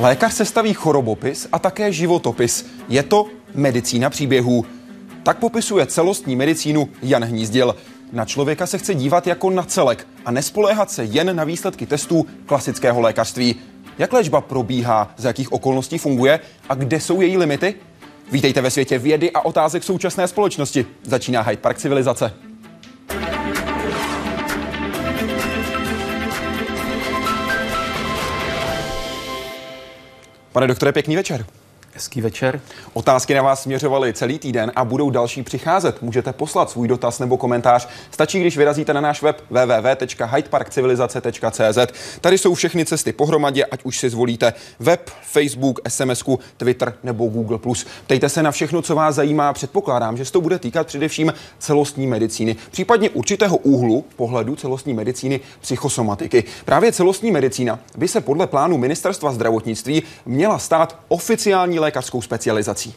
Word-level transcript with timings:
Lékař 0.00 0.34
sestaví 0.34 0.74
chorobopis 0.74 1.48
a 1.52 1.58
také 1.58 1.92
životopis. 1.92 2.66
Je 2.88 3.02
to 3.02 3.26
medicína 3.54 4.10
příběhů. 4.10 4.64
Tak 5.22 5.38
popisuje 5.38 5.86
celostní 5.86 6.36
medicínu 6.36 6.88
Jan 7.02 7.24
Hnízděl. 7.24 7.76
Na 8.12 8.24
člověka 8.24 8.66
se 8.66 8.78
chce 8.78 8.94
dívat 8.94 9.26
jako 9.26 9.50
na 9.50 9.62
celek 9.62 10.06
a 10.24 10.30
nespoléhat 10.30 10.90
se 10.90 11.04
jen 11.04 11.36
na 11.36 11.44
výsledky 11.44 11.86
testů 11.86 12.26
klasického 12.46 13.00
lékařství. 13.00 13.56
Jak 13.98 14.12
léčba 14.12 14.40
probíhá, 14.40 15.14
za 15.16 15.28
jakých 15.28 15.52
okolností 15.52 15.98
funguje 15.98 16.40
a 16.68 16.74
kde 16.74 17.00
jsou 17.00 17.20
její 17.20 17.36
limity? 17.36 17.74
Vítejte 18.32 18.60
ve 18.60 18.70
světě 18.70 18.98
vědy 18.98 19.30
a 19.32 19.40
otázek 19.40 19.84
současné 19.84 20.28
společnosti. 20.28 20.86
Začíná 21.02 21.42
Hyde 21.42 21.60
Park 21.60 21.78
civilizace. 21.78 22.47
Pane 30.58 30.66
doktore, 30.66 30.92
pěkný 30.92 31.16
večer. 31.16 31.46
Hezký 31.98 32.20
večer. 32.20 32.60
Otázky 32.92 33.34
na 33.34 33.42
vás 33.42 33.62
směřovaly 33.62 34.12
celý 34.12 34.38
týden 34.38 34.72
a 34.76 34.84
budou 34.84 35.10
další 35.10 35.42
přicházet. 35.42 36.02
Můžete 36.02 36.32
poslat 36.32 36.70
svůj 36.70 36.88
dotaz 36.88 37.18
nebo 37.18 37.36
komentář. 37.36 37.88
Stačí, 38.10 38.40
když 38.40 38.56
vyrazíte 38.56 38.94
na 38.94 39.00
náš 39.00 39.22
web 39.22 39.42
www.hydeparkcivilizace.cz. 39.50 41.78
Tady 42.20 42.38
jsou 42.38 42.54
všechny 42.54 42.84
cesty 42.84 43.12
pohromadě, 43.12 43.64
ať 43.64 43.80
už 43.84 43.98
si 43.98 44.10
zvolíte 44.10 44.52
web, 44.78 45.10
Facebook, 45.22 45.80
SMS, 45.88 46.24
Twitter 46.56 46.94
nebo 47.02 47.26
Google+. 47.26 47.58
Ptejte 48.04 48.28
se 48.28 48.42
na 48.42 48.50
všechno, 48.50 48.82
co 48.82 48.94
vás 48.94 49.14
zajímá. 49.14 49.52
Předpokládám, 49.52 50.16
že 50.16 50.24
se 50.24 50.32
to 50.32 50.40
bude 50.40 50.58
týkat 50.58 50.86
především 50.86 51.32
celostní 51.58 52.06
medicíny, 52.06 52.56
případně 52.70 53.10
určitého 53.10 53.56
úhlu 53.56 54.04
pohledu 54.16 54.56
celostní 54.56 54.94
medicíny 54.94 55.40
psychosomatiky. 55.60 56.44
Právě 56.64 56.92
celostní 56.92 57.30
medicína 57.30 57.78
by 57.96 58.08
se 58.08 58.20
podle 58.20 58.46
plánu 58.46 58.78
Ministerstva 58.78 59.32
zdravotnictví 59.32 60.02
měla 60.26 60.58
stát 60.58 60.96
oficiální 61.08 61.78
lékařskou 61.88 62.22
specializací. 62.22 62.94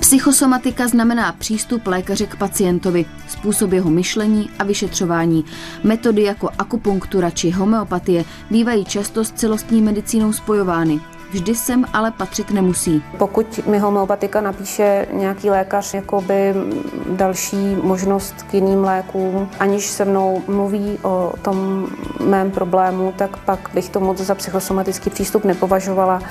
Psychosomatika 0.00 0.88
znamená 0.88 1.32
přístup 1.32 1.86
lékaře 1.86 2.26
k 2.26 2.36
pacientovi, 2.36 3.04
způsob 3.28 3.72
jeho 3.72 3.90
myšlení 3.90 4.50
a 4.58 4.64
vyšetřování. 4.64 5.44
Metody 5.84 6.22
jako 6.22 6.48
akupunktura 6.58 7.30
či 7.30 7.50
homeopatie 7.50 8.24
bývají 8.50 8.84
často 8.84 9.24
s 9.24 9.32
celostní 9.32 9.82
medicínou 9.82 10.32
spojovány. 10.32 11.00
Vždy 11.30 11.54
sem 11.54 11.84
ale 11.92 12.10
patřit 12.10 12.50
nemusí. 12.50 13.02
Pokud 13.18 13.66
mi 13.66 13.78
homeopatika 13.78 14.40
napíše 14.40 15.06
nějaký 15.12 15.50
lékař 15.50 15.94
jakoby 15.94 16.54
další 17.10 17.76
možnost 17.82 18.34
k 18.42 18.54
jiným 18.54 18.84
lékům, 18.84 19.48
aniž 19.60 19.86
se 19.86 20.04
mnou 20.04 20.42
mluví 20.48 20.98
o 21.02 21.32
tom 21.42 21.88
mém 22.20 22.50
problému, 22.50 23.14
tak 23.16 23.36
pak 23.36 23.70
bych 23.74 23.88
to 23.88 24.00
moc 24.00 24.18
za 24.18 24.34
psychosomatický 24.34 25.10
přístup 25.10 25.44
nepovažovala. 25.44 26.22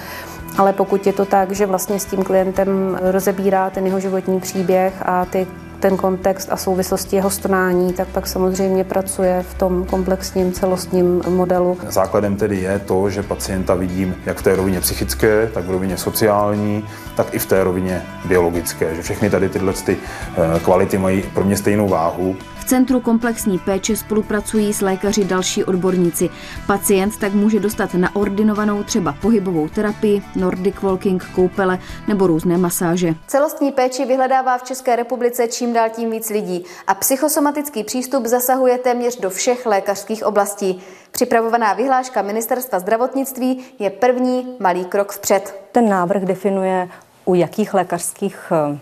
Ale 0.58 0.74
pokud 0.74 1.08
je 1.08 1.14
to 1.14 1.26
tak, 1.26 1.52
že 1.52 1.66
vlastně 1.66 2.00
s 2.00 2.06
tím 2.06 2.24
klientem 2.24 3.00
rozebírá 3.02 3.70
ten 3.70 3.86
jeho 3.86 4.00
životní 4.00 4.40
příběh 4.40 4.94
a 5.06 5.26
ty 5.26 5.48
ten 5.80 5.98
kontext 5.98 6.52
a 6.52 6.58
souvislosti 6.58 7.16
jeho 7.16 7.30
stonání, 7.30 7.94
tak 7.94 8.08
pak 8.08 8.28
samozřejmě 8.28 8.84
pracuje 8.84 9.46
v 9.50 9.54
tom 9.54 9.86
komplexním 9.86 10.52
celostním 10.52 11.22
modelu. 11.30 11.78
Základem 11.90 12.36
tedy 12.36 12.58
je 12.58 12.80
to, 12.80 13.10
že 13.10 13.24
pacienta 13.24 13.76
vidím 13.76 14.16
jak 14.26 14.38
v 14.38 14.44
té 14.44 14.56
rovině 14.56 14.82
psychické, 14.82 15.50
tak 15.54 15.66
v 15.66 15.72
rovině 15.72 15.98
sociální, 15.98 16.84
tak 17.16 17.34
i 17.34 17.40
v 17.40 17.46
té 17.46 17.64
rovině 17.64 18.02
biologické, 18.26 18.96
že 18.96 19.02
všechny 19.02 19.30
tady 19.30 19.50
tyhle 19.50 19.74
ty 19.74 19.98
eh, 19.98 20.60
kvality 20.60 20.98
mají 20.98 21.24
pro 21.34 21.44
mě 21.44 21.58
stejnou 21.58 21.88
váhu. 21.88 22.36
Centru 22.66 23.00
komplexní 23.00 23.60
péče 23.60 23.96
spolupracují 23.96 24.74
s 24.74 24.82
lékaři 24.82 25.26
další 25.26 25.64
odborníci. 25.64 26.30
Pacient 26.68 27.18
tak 27.18 27.34
může 27.34 27.60
dostat 27.60 27.94
na 27.94 28.16
ordinovanou 28.16 28.84
třeba 28.84 29.16
pohybovou 29.22 29.70
terapii, 29.70 30.22
nordic 30.36 30.76
walking, 30.82 31.26
koupele 31.36 31.80
nebo 32.08 32.28
různé 32.28 32.58
masáže. 32.58 33.14
Celostní 33.28 33.72
péči 33.72 34.06
vyhledává 34.06 34.58
v 34.58 34.64
České 34.64 34.96
republice 34.96 35.48
čím 35.48 35.74
dál 35.74 35.90
tím 35.90 36.12
víc 36.12 36.30
lidí 36.30 36.66
a 36.88 36.94
psychosomatický 36.94 37.84
přístup 37.84 38.26
zasahuje 38.26 38.78
téměř 38.78 39.20
do 39.20 39.30
všech 39.30 39.66
lékařských 39.66 40.26
oblastí. 40.26 40.82
Připravovaná 41.12 41.74
vyhláška 41.74 42.22
Ministerstva 42.22 42.80
zdravotnictví 42.80 43.66
je 43.80 43.90
první 43.90 44.56
malý 44.60 44.86
krok 44.86 45.12
vpřed. 45.12 45.62
Ten 45.72 45.90
návrh 45.90 46.24
definuje, 46.24 46.90
u 47.26 47.36
jakých 47.36 47.74
lékařských 47.74 48.52
eh, 48.52 48.80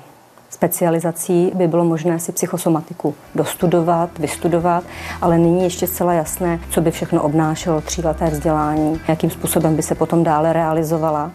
specializací 0.54 1.52
by 1.56 1.68
bylo 1.68 1.86
možné 1.86 2.20
si 2.20 2.32
psychosomatiku 2.32 3.16
dostudovat, 3.36 4.20
vystudovat, 4.20 4.84
ale 5.22 5.38
nyní 5.38 5.64
ještě 5.64 5.88
zcela 5.88 6.14
jasné, 6.14 6.60
co 6.70 6.82
by 6.82 6.92
všechno 6.92 7.22
obnášelo 7.22 7.82
tříleté 7.82 8.26
vzdělání, 8.30 9.02
jakým 9.08 9.30
způsobem 9.30 9.76
by 9.76 9.84
se 9.84 9.96
potom 9.96 10.24
dále 10.24 10.54
realizovala 10.54 11.32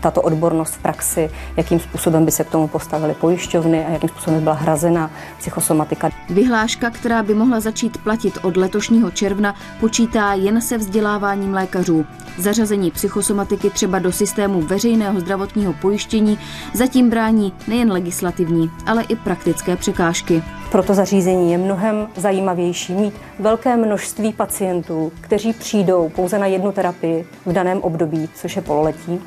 tato 0.00 0.22
odbornost 0.22 0.74
v 0.74 0.82
praxi, 0.82 1.30
jakým 1.56 1.80
způsobem 1.80 2.24
by 2.24 2.30
se 2.30 2.44
k 2.44 2.50
tomu 2.50 2.68
postavily 2.68 3.14
pojišťovny 3.14 3.84
a 3.86 3.90
jakým 3.90 4.08
způsobem 4.08 4.38
by 4.38 4.42
byla 4.42 4.54
hrazena 4.54 5.10
psychosomatika. 5.38 6.10
Vyhláška, 6.30 6.90
která 6.90 7.22
by 7.22 7.34
mohla 7.34 7.60
začít 7.60 7.98
platit 7.98 8.38
od 8.42 8.56
letošního 8.56 9.10
června, 9.10 9.54
počítá 9.80 10.32
jen 10.32 10.60
se 10.60 10.78
vzděláváním 10.78 11.54
lékařů. 11.54 12.06
Zařazení 12.38 12.90
psychosomatiky 12.90 13.70
třeba 13.70 13.98
do 13.98 14.12
systému 14.12 14.60
veřejného 14.60 15.20
zdravotního 15.20 15.72
pojištění 15.72 16.38
zatím 16.74 17.10
brání 17.10 17.52
nejen 17.68 17.92
legislativní, 17.92 18.44
ale 18.86 19.02
i 19.02 19.16
praktické 19.16 19.76
překážky. 19.76 20.42
Proto 20.70 20.94
zařízení 20.94 21.52
je 21.52 21.58
mnohem 21.58 22.08
zajímavější 22.16 22.92
mít 22.92 23.14
velké 23.38 23.76
množství 23.76 24.32
pacientů, 24.32 25.12
kteří 25.20 25.52
přijdou 25.52 26.08
pouze 26.08 26.38
na 26.38 26.46
jednu 26.46 26.72
terapii 26.72 27.26
v 27.46 27.52
daném 27.52 27.80
období, 27.80 28.28
což 28.34 28.56
je 28.56 28.62
pololetí. 28.62 29.20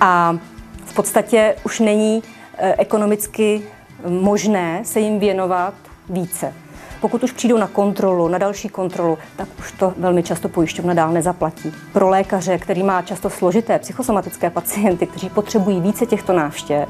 A 0.00 0.36
v 0.84 0.94
podstatě 0.94 1.54
už 1.64 1.80
není 1.80 2.22
eh, 2.58 2.74
ekonomicky 2.78 3.62
možné 4.06 4.80
se 4.84 5.00
jim 5.00 5.18
věnovat 5.18 5.74
více. 6.08 6.52
Pokud 7.02 7.22
už 7.22 7.32
přijdou 7.32 7.58
na 7.58 7.66
kontrolu, 7.66 8.28
na 8.28 8.38
další 8.38 8.68
kontrolu, 8.68 9.18
tak 9.36 9.48
už 9.58 9.72
to 9.72 9.94
velmi 9.96 10.22
často 10.22 10.48
pojišťovna 10.48 10.94
dál 10.94 11.12
nezaplatí. 11.12 11.72
Pro 11.92 12.08
lékaře, 12.08 12.58
který 12.58 12.82
má 12.82 13.02
často 13.02 13.30
složité 13.30 13.78
psychosomatické 13.78 14.50
pacienty, 14.50 15.06
kteří 15.06 15.28
potřebují 15.28 15.80
více 15.80 16.06
těchto 16.06 16.32
návštěv, 16.32 16.88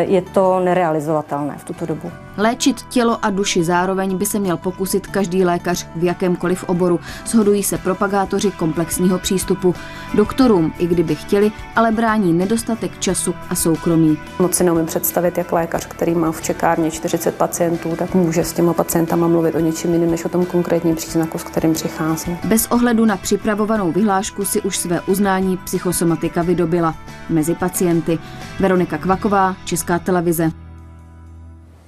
je 0.00 0.22
to 0.22 0.60
nerealizovatelné 0.60 1.54
v 1.58 1.64
tuto 1.64 1.86
dobu. 1.86 2.10
Léčit 2.40 2.82
tělo 2.82 3.24
a 3.24 3.30
duši 3.30 3.64
zároveň 3.64 4.16
by 4.16 4.26
se 4.26 4.38
měl 4.38 4.56
pokusit 4.56 5.06
každý 5.06 5.44
lékař 5.44 5.86
v 5.96 6.04
jakémkoliv 6.04 6.64
oboru. 6.64 7.00
Shodují 7.26 7.62
se 7.62 7.78
propagátoři 7.78 8.50
komplexního 8.50 9.18
přístupu. 9.18 9.74
Doktorům, 10.14 10.72
i 10.78 10.86
kdyby 10.86 11.14
chtěli, 11.14 11.52
ale 11.76 11.92
brání 11.92 12.32
nedostatek 12.32 12.98
času 12.98 13.34
a 13.50 13.54
soukromí. 13.54 14.18
Moc 14.38 14.54
si 14.54 14.64
neumím 14.64 14.86
představit, 14.86 15.38
jak 15.38 15.52
lékař, 15.52 15.86
který 15.86 16.14
má 16.14 16.32
v 16.32 16.42
čekárně 16.42 16.90
40 16.90 17.34
pacientů, 17.34 17.96
tak 17.96 18.14
může 18.14 18.44
s 18.44 18.52
těma 18.52 18.72
pacientama 18.72 19.28
mluvit 19.28 19.54
o 19.54 19.60
něčem 19.60 19.92
jiném, 19.92 20.10
než 20.10 20.24
o 20.24 20.28
tom 20.28 20.46
konkrétním 20.46 20.96
příznaku, 20.96 21.38
s 21.38 21.44
kterým 21.44 21.72
přichází. 21.72 22.36
Bez 22.44 22.66
ohledu 22.66 23.04
na 23.04 23.16
připravovanou 23.16 23.92
vyhlášku 23.92 24.44
si 24.44 24.62
už 24.62 24.76
své 24.76 25.00
uznání 25.00 25.56
psychosomatika 25.56 26.42
vydobila. 26.42 26.94
Mezi 27.28 27.54
pacienty 27.54 28.18
Veronika 28.60 28.98
Kvaková, 28.98 29.56
Česká 29.64 29.98
televize. 29.98 30.69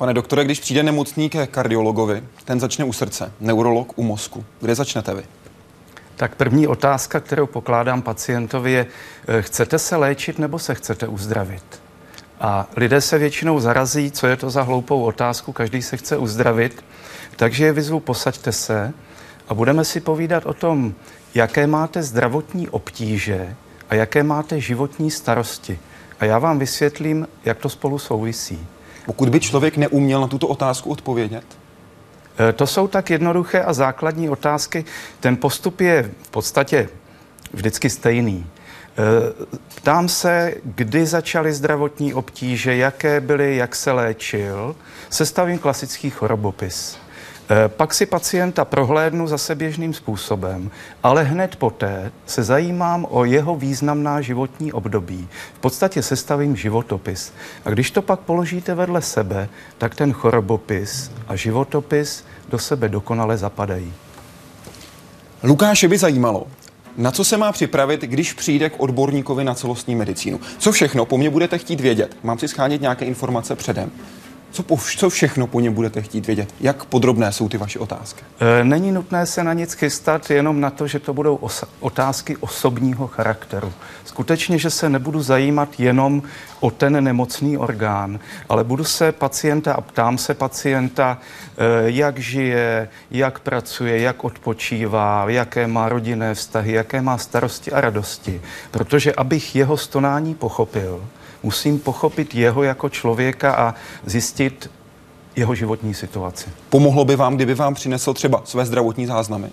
Pane 0.02 0.14
doktore, 0.14 0.44
když 0.44 0.60
přijde 0.60 0.82
nemocný 0.82 1.30
ke 1.30 1.46
kardiologovi, 1.46 2.22
ten 2.44 2.60
začne 2.60 2.84
u 2.84 2.92
srdce, 2.92 3.32
neurolog 3.40 3.98
u 3.98 4.02
mozku. 4.02 4.44
Kde 4.60 4.74
začnete 4.74 5.14
vy? 5.14 5.22
Tak 6.16 6.34
první 6.34 6.66
otázka, 6.66 7.20
kterou 7.20 7.46
pokládám 7.46 8.02
pacientovi 8.02 8.72
je, 8.72 8.86
eh, 9.28 9.42
chcete 9.42 9.78
se 9.78 9.96
léčit 9.96 10.38
nebo 10.38 10.58
se 10.58 10.74
chcete 10.74 11.08
uzdravit? 11.08 11.82
A 12.40 12.66
lidé 12.76 13.00
se 13.00 13.18
většinou 13.18 13.60
zarazí, 13.60 14.10
co 14.10 14.26
je 14.26 14.36
to 14.36 14.50
za 14.50 14.62
hloupou 14.62 15.02
otázku, 15.02 15.52
každý 15.52 15.82
se 15.82 15.96
chce 15.96 16.16
uzdravit, 16.16 16.84
takže 17.36 17.64
je 17.64 17.72
vyzvu, 17.72 18.00
posaďte 18.00 18.52
se 18.52 18.92
a 19.48 19.54
budeme 19.54 19.84
si 19.84 20.00
povídat 20.00 20.46
o 20.46 20.54
tom, 20.54 20.94
jaké 21.34 21.66
máte 21.66 22.02
zdravotní 22.02 22.68
obtíže 22.68 23.56
a 23.90 23.94
jaké 23.94 24.22
máte 24.22 24.60
životní 24.60 25.10
starosti. 25.10 25.78
A 26.20 26.24
já 26.24 26.38
vám 26.38 26.58
vysvětlím, 26.58 27.28
jak 27.44 27.58
to 27.58 27.68
spolu 27.68 27.98
souvisí. 27.98 28.66
Pokud 29.06 29.28
by 29.28 29.40
člověk 29.40 29.76
neuměl 29.76 30.20
na 30.20 30.26
tuto 30.26 30.48
otázku 30.48 30.90
odpovědět? 30.90 31.44
E, 32.48 32.52
to 32.52 32.66
jsou 32.66 32.88
tak 32.88 33.10
jednoduché 33.10 33.62
a 33.62 33.72
základní 33.72 34.28
otázky. 34.28 34.84
Ten 35.20 35.36
postup 35.36 35.80
je 35.80 36.10
v 36.22 36.30
podstatě 36.30 36.88
vždycky 37.52 37.90
stejný. 37.90 38.46
E, 38.46 39.02
ptám 39.74 40.08
se, 40.08 40.54
kdy 40.64 41.06
začaly 41.06 41.52
zdravotní 41.52 42.14
obtíže, 42.14 42.76
jaké 42.76 43.20
byly, 43.20 43.56
jak 43.56 43.76
se 43.76 43.92
léčil. 43.92 44.76
Sestavím 45.10 45.58
klasický 45.58 46.10
chorobopis. 46.10 47.01
Eh, 47.50 47.68
pak 47.68 47.94
si 47.94 48.06
pacienta 48.06 48.64
prohlédnu 48.64 49.26
zase 49.26 49.54
běžným 49.54 49.94
způsobem, 49.94 50.70
ale 51.02 51.22
hned 51.22 51.56
poté 51.56 52.12
se 52.26 52.42
zajímám 52.42 53.06
o 53.10 53.24
jeho 53.24 53.56
významná 53.56 54.20
životní 54.20 54.72
období. 54.72 55.28
V 55.54 55.58
podstatě 55.58 56.02
sestavím 56.02 56.56
životopis. 56.56 57.32
A 57.64 57.70
když 57.70 57.90
to 57.90 58.02
pak 58.02 58.20
položíte 58.20 58.74
vedle 58.74 59.02
sebe, 59.02 59.48
tak 59.78 59.94
ten 59.94 60.12
chorobopis 60.12 61.10
a 61.28 61.36
životopis 61.36 62.24
do 62.48 62.58
sebe 62.58 62.88
dokonale 62.88 63.36
zapadají. 63.36 63.92
Lukáše 65.42 65.88
by 65.88 65.98
zajímalo, 65.98 66.46
Na 66.96 67.10
co 67.10 67.24
se 67.24 67.36
má 67.36 67.52
připravit, 67.52 68.00
když 68.00 68.32
přijde 68.32 68.70
k 68.70 68.80
odborníkovi 68.80 69.44
na 69.44 69.54
celostní 69.54 69.94
medicínu? 69.94 70.40
Co 70.58 70.72
všechno 70.72 71.04
po 71.04 71.18
mně 71.18 71.30
budete 71.30 71.58
chtít 71.58 71.80
vědět? 71.80 72.16
Mám 72.22 72.38
si 72.38 72.48
schánět 72.48 72.80
nějaké 72.80 73.04
informace 73.04 73.56
předem? 73.56 73.90
Co, 74.52 74.62
po, 74.62 74.76
co 74.96 75.10
všechno 75.10 75.46
po 75.46 75.60
něm 75.60 75.74
budete 75.74 76.02
chtít 76.02 76.26
vědět? 76.26 76.54
Jak 76.60 76.84
podrobné 76.84 77.32
jsou 77.32 77.48
ty 77.48 77.58
vaše 77.58 77.78
otázky? 77.78 78.22
E, 78.60 78.64
není 78.64 78.92
nutné 78.92 79.26
se 79.26 79.44
na 79.44 79.52
nic 79.52 79.72
chystat, 79.72 80.30
jenom 80.30 80.60
na 80.60 80.70
to, 80.70 80.86
že 80.86 80.98
to 80.98 81.14
budou 81.14 81.36
osa- 81.36 81.68
otázky 81.80 82.36
osobního 82.36 83.06
charakteru. 83.06 83.72
Skutečně, 84.04 84.58
že 84.58 84.70
se 84.70 84.88
nebudu 84.88 85.22
zajímat 85.22 85.68
jenom 85.80 86.22
o 86.60 86.70
ten 86.70 87.04
nemocný 87.04 87.58
orgán, 87.58 88.20
ale 88.48 88.64
budu 88.64 88.84
se 88.84 89.12
pacienta 89.12 89.72
a 89.72 89.80
ptám 89.80 90.18
se 90.18 90.34
pacienta, 90.34 91.18
e, 91.58 91.90
jak 91.90 92.18
žije, 92.18 92.88
jak 93.10 93.38
pracuje, 93.38 94.00
jak 94.00 94.24
odpočívá, 94.24 95.24
jaké 95.28 95.66
má 95.66 95.88
rodinné 95.88 96.34
vztahy, 96.34 96.72
jaké 96.72 97.02
má 97.02 97.18
starosti 97.18 97.72
a 97.72 97.80
radosti. 97.80 98.40
Protože 98.70 99.12
abych 99.12 99.56
jeho 99.56 99.76
stonání 99.76 100.34
pochopil, 100.34 101.04
musím 101.42 101.78
pochopit 101.78 102.34
jeho 102.34 102.62
jako 102.62 102.88
člověka 102.88 103.54
a 103.54 103.74
zjistit 104.06 104.70
jeho 105.36 105.54
životní 105.54 105.94
situaci. 105.94 106.50
Pomohlo 106.70 107.04
by 107.04 107.16
vám, 107.16 107.36
kdyby 107.36 107.54
vám 107.54 107.74
přinesl 107.74 108.14
třeba 108.14 108.42
své 108.44 108.66
zdravotní 108.66 109.06
záznamy? 109.06 109.46
E, 109.46 109.50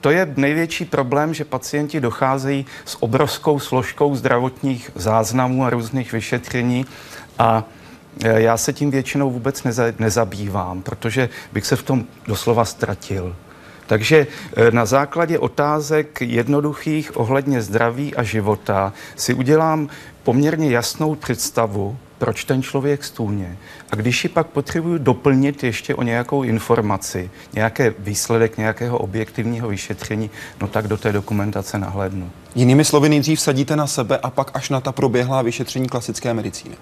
to 0.00 0.10
je 0.10 0.32
největší 0.36 0.84
problém, 0.84 1.34
že 1.34 1.44
pacienti 1.44 2.00
docházejí 2.00 2.66
s 2.84 3.02
obrovskou 3.02 3.58
složkou 3.58 4.14
zdravotních 4.14 4.90
záznamů 4.94 5.64
a 5.64 5.70
různých 5.70 6.12
vyšetření 6.12 6.86
a 7.38 7.64
e, 8.24 8.40
já 8.40 8.56
se 8.56 8.72
tím 8.72 8.90
většinou 8.90 9.30
vůbec 9.30 9.62
neza, 9.62 9.84
nezabývám, 9.98 10.82
protože 10.82 11.28
bych 11.52 11.66
se 11.66 11.76
v 11.76 11.82
tom 11.82 12.04
doslova 12.26 12.64
ztratil. 12.64 13.36
Takže 13.86 14.26
e, 14.56 14.70
na 14.70 14.86
základě 14.86 15.38
otázek 15.38 16.20
jednoduchých 16.20 17.16
ohledně 17.16 17.62
zdraví 17.62 18.14
a 18.14 18.22
života 18.22 18.92
si 19.16 19.34
udělám 19.34 19.88
poměrně 20.22 20.70
jasnou 20.70 21.14
představu, 21.14 21.96
proč 22.18 22.44
ten 22.44 22.62
člověk 22.62 23.04
stůně. 23.04 23.56
A 23.90 23.96
když 23.96 24.24
ji 24.24 24.30
pak 24.30 24.46
potřebuju 24.46 24.98
doplnit 24.98 25.64
ještě 25.64 25.94
o 25.94 26.02
nějakou 26.02 26.42
informaci, 26.42 27.30
nějaký 27.52 27.82
výsledek 27.98 28.58
nějakého 28.58 28.98
objektivního 28.98 29.68
vyšetření, 29.68 30.30
no 30.60 30.68
tak 30.68 30.88
do 30.88 30.96
té 30.96 31.12
dokumentace 31.12 31.78
nahlédnu. 31.78 32.30
Jinými 32.54 32.84
slovy, 32.84 33.08
nejdřív 33.08 33.40
sadíte 33.40 33.76
na 33.76 33.86
sebe 33.86 34.18
a 34.18 34.30
pak 34.30 34.50
až 34.54 34.70
na 34.70 34.80
ta 34.80 34.92
proběhlá 34.92 35.42
vyšetření 35.42 35.88
klasické 35.88 36.34
medicíny. 36.34 36.76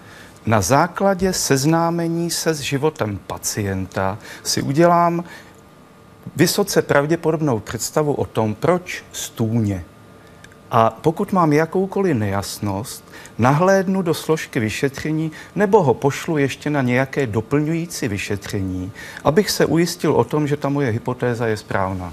Na 0.46 0.60
základě 0.60 1.32
seznámení 1.32 2.30
se 2.30 2.54
s 2.54 2.60
životem 2.60 3.18
pacienta 3.26 4.18
si 4.42 4.62
udělám 4.62 5.24
vysoce 6.36 6.82
pravděpodobnou 6.82 7.60
představu 7.60 8.12
o 8.14 8.24
tom, 8.24 8.54
proč 8.54 9.04
stůně. 9.12 9.84
A 10.70 10.90
pokud 10.90 11.32
mám 11.32 11.52
jakoukoliv 11.52 12.16
nejasnost, 12.16 13.04
nahlédnu 13.38 14.02
do 14.02 14.14
složky 14.14 14.60
vyšetření 14.60 15.32
nebo 15.54 15.82
ho 15.82 15.94
pošlu 15.94 16.38
ještě 16.38 16.70
na 16.70 16.82
nějaké 16.82 17.26
doplňující 17.26 18.08
vyšetření, 18.08 18.92
abych 19.24 19.50
se 19.50 19.66
ujistil 19.66 20.12
o 20.12 20.24
tom, 20.24 20.46
že 20.46 20.56
ta 20.56 20.68
moje 20.68 20.90
hypotéza 20.90 21.46
je 21.46 21.56
správná. 21.56 22.12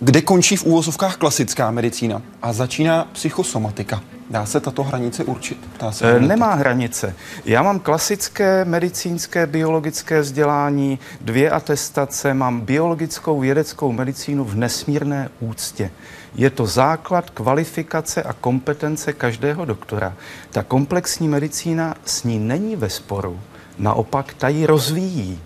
Kde 0.00 0.22
končí 0.22 0.56
v 0.56 0.64
úvozovkách 0.64 1.16
klasická 1.16 1.70
medicína 1.70 2.22
a 2.42 2.52
začíná 2.52 3.08
psychosomatika? 3.12 4.00
Dá 4.30 4.46
se 4.46 4.60
tato 4.60 4.82
hranice 4.82 5.24
určit? 5.24 5.68
Dá 5.80 5.92
se 5.92 6.16
e, 6.16 6.20
Nemá 6.20 6.54
hranice. 6.54 7.14
Já 7.44 7.62
mám 7.62 7.80
klasické 7.80 8.64
medicínské 8.64 9.46
biologické 9.46 10.20
vzdělání, 10.20 10.98
dvě 11.20 11.50
atestace, 11.50 12.34
mám 12.34 12.60
biologickou 12.60 13.40
vědeckou 13.40 13.92
medicínu 13.92 14.44
v 14.44 14.54
nesmírné 14.54 15.28
úctě. 15.40 15.90
Je 16.34 16.50
to 16.50 16.66
základ 16.66 17.30
kvalifikace 17.30 18.22
a 18.22 18.32
kompetence 18.32 19.12
každého 19.12 19.64
doktora. 19.64 20.14
Ta 20.50 20.62
komplexní 20.62 21.28
medicína 21.28 21.94
s 22.04 22.24
ní 22.24 22.38
není 22.38 22.76
ve 22.76 22.90
sporu, 22.90 23.40
naopak 23.78 24.34
ta 24.34 24.48
ji 24.48 24.66
rozvíjí. 24.66 25.40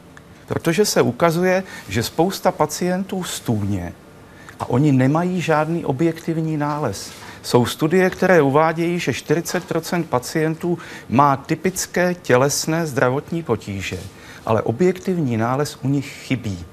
Protože 0.46 0.84
se 0.84 1.02
ukazuje, 1.02 1.62
že 1.88 2.02
spousta 2.02 2.52
pacientů 2.52 3.24
stůně 3.24 3.92
a 4.60 4.68
oni 4.70 4.92
nemají 4.92 5.40
žádný 5.40 5.84
objektivní 5.84 6.56
nález. 6.56 7.12
Jsou 7.42 7.66
studie, 7.66 8.10
které 8.10 8.42
uvádějí, 8.42 8.98
že 8.98 9.12
40% 9.12 10.04
pacientů 10.04 10.78
má 11.08 11.36
typické 11.36 12.14
tělesné 12.14 12.86
zdravotní 12.86 13.42
potíže, 13.42 13.98
ale 14.46 14.62
objektivní 14.62 15.36
nález 15.36 15.78
u 15.82 15.88
nich 15.88 16.06
chybí. 16.06 16.64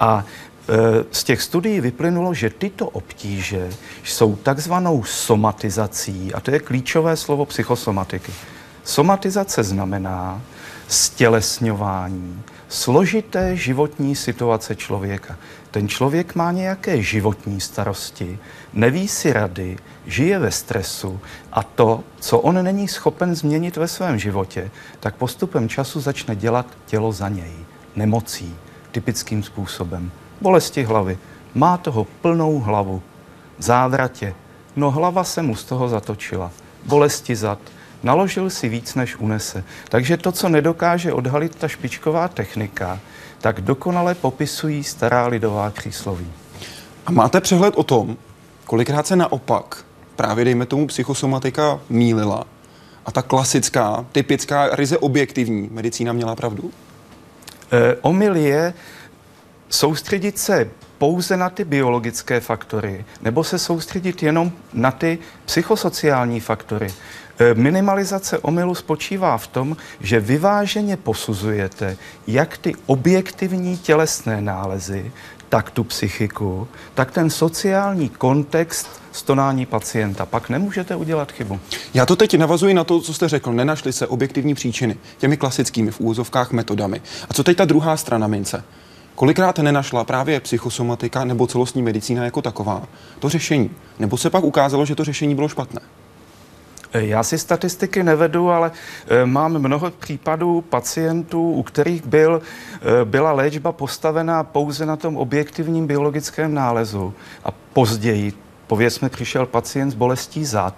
A 0.00 0.24
e, 0.68 1.04
z 1.10 1.24
těch 1.24 1.42
studií 1.42 1.80
vyplynulo, 1.80 2.34
že 2.34 2.50
tyto 2.50 2.88
obtíže 2.88 3.70
jsou 4.04 4.36
takzvanou 4.36 5.04
somatizací, 5.04 6.34
a 6.34 6.40
to 6.40 6.50
je 6.50 6.58
klíčové 6.58 7.16
slovo 7.16 7.46
psychosomatiky. 7.46 8.32
Somatizace 8.84 9.62
znamená 9.62 10.42
stělesňování 10.88 12.42
složité 12.68 13.56
životní 13.56 14.16
situace 14.16 14.76
člověka. 14.76 15.36
Ten 15.78 15.88
člověk 15.88 16.34
má 16.34 16.52
nějaké 16.52 17.02
životní 17.02 17.60
starosti, 17.60 18.38
neví 18.72 19.08
si 19.08 19.32
rady, 19.32 19.76
žije 20.06 20.38
ve 20.38 20.50
stresu 20.50 21.20
a 21.52 21.62
to, 21.62 22.04
co 22.20 22.38
on 22.38 22.64
není 22.64 22.88
schopen 22.88 23.34
změnit 23.34 23.76
ve 23.76 23.88
svém 23.88 24.18
životě, 24.18 24.70
tak 25.00 25.16
postupem 25.16 25.68
času 25.68 26.00
začne 26.00 26.36
dělat 26.36 26.66
tělo 26.86 27.12
za 27.12 27.28
něj. 27.28 27.52
Nemocí, 27.96 28.56
typickým 28.90 29.42
způsobem. 29.42 30.10
Bolesti 30.40 30.82
hlavy. 30.82 31.18
Má 31.54 31.76
toho 31.76 32.04
plnou 32.04 32.58
hlavu. 32.58 33.02
Závratě. 33.58 34.34
No 34.76 34.90
hlava 34.90 35.24
se 35.24 35.42
mu 35.42 35.56
z 35.56 35.64
toho 35.64 35.88
zatočila. 35.88 36.50
Bolesti 36.86 37.36
zad. 37.36 37.58
Naložil 38.02 38.50
si 38.50 38.68
víc, 38.68 38.94
než 38.94 39.16
unese. 39.16 39.64
Takže 39.88 40.16
to, 40.16 40.32
co 40.32 40.48
nedokáže 40.48 41.12
odhalit 41.12 41.54
ta 41.54 41.68
špičková 41.68 42.28
technika, 42.28 43.00
tak 43.40 43.60
dokonale 43.60 44.14
popisují 44.14 44.84
stará 44.84 45.26
lidová 45.26 45.70
přísloví. 45.70 46.32
A 47.06 47.12
máte 47.12 47.40
přehled 47.40 47.74
o 47.76 47.82
tom, 47.82 48.16
kolikrát 48.64 49.06
se 49.06 49.16
naopak 49.16 49.84
právě, 50.16 50.44
dejme 50.44 50.66
tomu, 50.66 50.86
psychosomatika 50.86 51.80
mílila 51.88 52.44
a 53.06 53.10
ta 53.10 53.22
klasická, 53.22 54.06
typická, 54.12 54.76
ryze 54.76 54.98
objektivní 54.98 55.68
medicína 55.72 56.12
měla 56.12 56.36
pravdu? 56.36 56.70
E, 57.72 57.96
omyl 58.00 58.36
je 58.36 58.74
soustředit 59.68 60.38
se 60.38 60.70
pouze 60.98 61.36
na 61.36 61.50
ty 61.50 61.64
biologické 61.64 62.40
faktory, 62.40 63.04
nebo 63.22 63.44
se 63.44 63.58
soustředit 63.58 64.22
jenom 64.22 64.52
na 64.72 64.90
ty 64.90 65.18
psychosociální 65.44 66.40
faktory. 66.40 66.92
E, 67.38 67.54
minimalizace 67.54 68.38
omylu 68.38 68.74
spočívá 68.74 69.38
v 69.38 69.46
tom, 69.46 69.76
že 70.00 70.20
vyváženě 70.20 70.96
posuzujete 70.96 71.96
jak 72.26 72.58
ty 72.58 72.74
objektivní 72.86 73.78
tělesné 73.78 74.40
nálezy, 74.40 75.12
tak 75.48 75.70
tu 75.70 75.84
psychiku, 75.84 76.68
tak 76.94 77.10
ten 77.10 77.30
sociální 77.30 78.08
kontext 78.08 79.02
stonání 79.12 79.66
pacienta. 79.66 80.26
Pak 80.26 80.48
nemůžete 80.48 80.96
udělat 80.96 81.32
chybu. 81.32 81.60
Já 81.94 82.06
to 82.06 82.16
teď 82.16 82.38
navazuji 82.38 82.74
na 82.74 82.84
to, 82.84 83.00
co 83.00 83.14
jste 83.14 83.28
řekl. 83.28 83.52
Nenašly 83.52 83.92
se 83.92 84.06
objektivní 84.06 84.54
příčiny 84.54 84.96
těmi 85.18 85.36
klasickými 85.36 85.90
v 85.90 86.00
úvozovkách 86.00 86.52
metodami. 86.52 87.02
A 87.30 87.34
co 87.34 87.44
teď 87.44 87.56
ta 87.56 87.64
druhá 87.64 87.96
strana 87.96 88.26
mince? 88.26 88.64
Kolikrát 89.18 89.58
nenašla 89.58 90.04
právě 90.04 90.40
psychosomatika 90.40 91.24
nebo 91.24 91.46
celostní 91.46 91.82
medicína 91.82 92.24
jako 92.24 92.42
taková 92.42 92.82
to 93.18 93.28
řešení? 93.28 93.70
Nebo 93.98 94.16
se 94.16 94.30
pak 94.30 94.44
ukázalo, 94.44 94.84
že 94.84 94.94
to 94.94 95.04
řešení 95.04 95.34
bylo 95.34 95.48
špatné? 95.48 95.80
Eh, 96.92 97.06
já 97.06 97.22
si 97.22 97.38
statistiky 97.38 98.02
nevedu, 98.02 98.50
ale 98.50 98.70
eh, 99.08 99.26
mám 99.26 99.58
mnoho 99.58 99.90
případů 99.90 100.60
pacientů, 100.60 101.50
u 101.50 101.62
kterých 101.62 102.06
byl, 102.06 102.42
eh, 102.42 103.04
byla 103.04 103.32
léčba 103.32 103.72
postavená 103.72 104.44
pouze 104.44 104.86
na 104.86 104.96
tom 104.96 105.16
objektivním 105.16 105.86
biologickém 105.86 106.54
nálezu. 106.54 107.14
A 107.44 107.50
později, 107.72 108.32
povězme, 108.66 109.08
přišel 109.08 109.46
pacient 109.46 109.90
s 109.90 109.94
bolestí 109.94 110.44
zad 110.44 110.74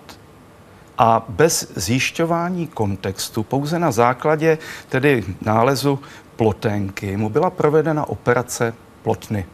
a 0.99 1.25
bez 1.29 1.73
zjišťování 1.77 2.67
kontextu, 2.67 3.43
pouze 3.43 3.79
na 3.79 3.91
základě 3.93 4.59
tedy 4.89 5.25
nálezu 5.41 5.99
plotenky, 6.41 7.17
mu 7.17 7.29
byla 7.29 7.51
provedena 7.51 8.09
operace 8.09 8.75
plotny. 9.03 9.47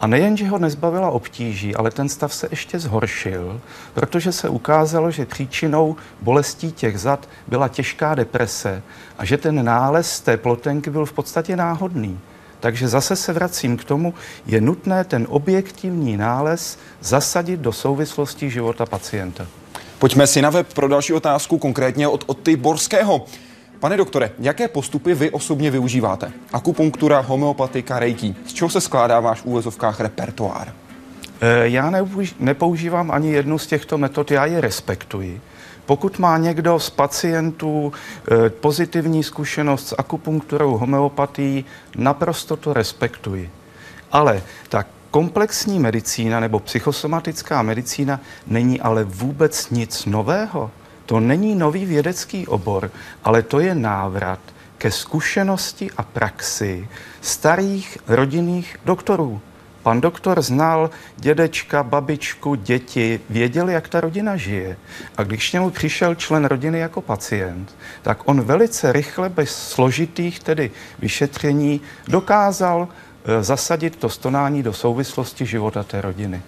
A 0.00 0.06
nejen, 0.06 0.36
že 0.36 0.48
ho 0.48 0.58
nezbavila 0.58 1.10
obtíží, 1.10 1.74
ale 1.74 1.90
ten 1.90 2.08
stav 2.08 2.34
se 2.34 2.48
ještě 2.50 2.78
zhoršil, 2.78 3.60
protože 3.94 4.32
se 4.32 4.48
ukázalo, 4.48 5.10
že 5.10 5.26
příčinou 5.26 5.96
bolestí 6.20 6.72
těch 6.72 7.00
zad 7.00 7.28
byla 7.46 7.68
těžká 7.68 8.14
deprese 8.14 8.82
a 9.18 9.24
že 9.24 9.36
ten 9.36 9.64
nález 9.64 10.20
té 10.20 10.36
plotenky 10.36 10.90
byl 10.90 11.06
v 11.06 11.12
podstatě 11.12 11.56
náhodný. 11.56 12.20
Takže 12.60 12.88
zase 12.88 13.16
se 13.16 13.32
vracím 13.32 13.76
k 13.76 13.84
tomu, 13.84 14.14
je 14.46 14.60
nutné 14.60 15.04
ten 15.04 15.26
objektivní 15.28 16.16
nález 16.16 16.78
zasadit 17.00 17.60
do 17.60 17.72
souvislosti 17.72 18.50
života 18.50 18.86
pacienta. 18.86 19.46
Pojďme 19.98 20.26
si 20.26 20.42
na 20.42 20.50
web 20.50 20.72
pro 20.72 20.88
další 20.88 21.12
otázku, 21.12 21.58
konkrétně 21.58 22.08
od 22.08 22.24
Oty 22.26 22.56
Borského. 22.56 23.26
Pane 23.80 23.96
doktore, 23.96 24.30
jaké 24.38 24.68
postupy 24.68 25.14
vy 25.14 25.30
osobně 25.30 25.70
využíváte? 25.70 26.32
Akupunktura, 26.52 27.20
homeopatika, 27.20 27.98
reiki. 27.98 28.34
Z 28.46 28.52
čeho 28.52 28.68
se 28.70 28.80
skládá 28.80 29.20
váš 29.20 29.40
v 29.40 29.46
úvozovkách 29.46 30.00
repertoár? 30.00 30.72
Já 31.62 31.92
nepoužívám 32.40 33.10
ani 33.10 33.32
jednu 33.32 33.58
z 33.58 33.66
těchto 33.66 33.98
metod, 33.98 34.30
já 34.30 34.46
je 34.46 34.60
respektuji. 34.60 35.40
Pokud 35.86 36.18
má 36.18 36.38
někdo 36.38 36.78
z 36.78 36.90
pacientů 36.90 37.92
eh, 37.92 38.50
pozitivní 38.50 39.24
zkušenost 39.24 39.88
s 39.88 39.94
akupunkturou, 39.98 40.76
homeopatií, 40.76 41.64
naprosto 41.96 42.56
to 42.56 42.72
respektuji. 42.72 43.50
Ale 44.12 44.42
ta 44.68 44.84
komplexní 45.10 45.78
medicína 45.78 46.40
nebo 46.40 46.60
psychosomatická 46.60 47.62
medicína 47.62 48.20
není 48.46 48.80
ale 48.80 49.04
vůbec 49.04 49.70
nic 49.70 50.06
nového. 50.06 50.70
To 51.06 51.20
není 51.20 51.54
nový 51.54 51.86
vědecký 51.86 52.46
obor, 52.46 52.90
ale 53.24 53.42
to 53.42 53.60
je 53.60 53.74
návrat 53.74 54.40
ke 54.78 54.90
zkušenosti 54.90 55.90
a 55.96 56.02
praxi 56.02 56.88
starých 57.20 57.98
rodinných 58.08 58.76
doktorů. 58.84 59.40
Pan 59.82 60.00
doktor 60.00 60.42
znal 60.42 60.90
dědečka, 61.16 61.82
babičku, 61.82 62.54
děti, 62.54 63.20
věděl, 63.30 63.68
jak 63.68 63.88
ta 63.88 64.00
rodina 64.00 64.36
žije. 64.36 64.76
A 65.16 65.22
když 65.22 65.50
k 65.50 65.52
němu 65.52 65.70
přišel 65.70 66.14
člen 66.14 66.44
rodiny 66.44 66.78
jako 66.78 67.00
pacient, 67.00 67.76
tak 68.02 68.28
on 68.28 68.40
velice 68.40 68.92
rychle, 68.92 69.28
bez 69.28 69.68
složitých 69.68 70.40
tedy 70.40 70.70
vyšetření, 70.98 71.80
dokázal 72.08 72.88
eh, 72.88 73.42
zasadit 73.42 73.96
to 73.96 74.08
stonání 74.08 74.62
do 74.62 74.72
souvislosti 74.72 75.46
života 75.46 75.82
té 75.82 76.00
rodiny. 76.00 76.42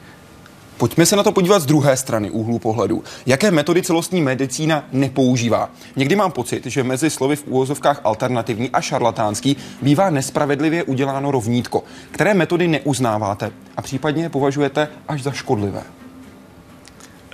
Pojďme 0.78 1.06
se 1.06 1.16
na 1.16 1.23
to 1.23 1.33
podívat 1.33 1.59
z 1.59 1.66
druhé 1.66 1.97
strany 1.97 2.30
úhlu 2.30 2.59
pohledu. 2.59 3.04
Jaké 3.26 3.50
metody 3.50 3.83
celostní 3.83 4.23
medicína 4.23 4.85
nepoužívá? 4.92 5.71
Někdy 5.97 6.16
mám 6.16 6.33
pocit, 6.33 6.66
že 6.66 6.83
mezi 6.83 7.11
slovy 7.11 7.37
v 7.37 7.47
úvozovkách 7.47 8.00
alternativní 8.04 8.71
a 8.71 8.80
šarlatánský 8.80 9.56
bývá 9.83 10.11
nespravedlivě 10.11 10.83
uděláno 10.83 11.30
rovnítko. 11.30 11.85
Které 12.11 12.35
metody 12.35 12.68
neuznáváte 12.68 13.50
a 13.76 13.83
případně 13.83 14.28
považujete 14.28 14.88
až 15.09 15.23
za 15.23 15.33
škodlivé? 15.33 15.83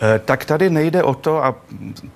Eh, 0.02 0.18
tak 0.18 0.44
tady 0.44 0.70
nejde 0.70 1.02
o 1.02 1.14
to, 1.14 1.44
a 1.44 1.54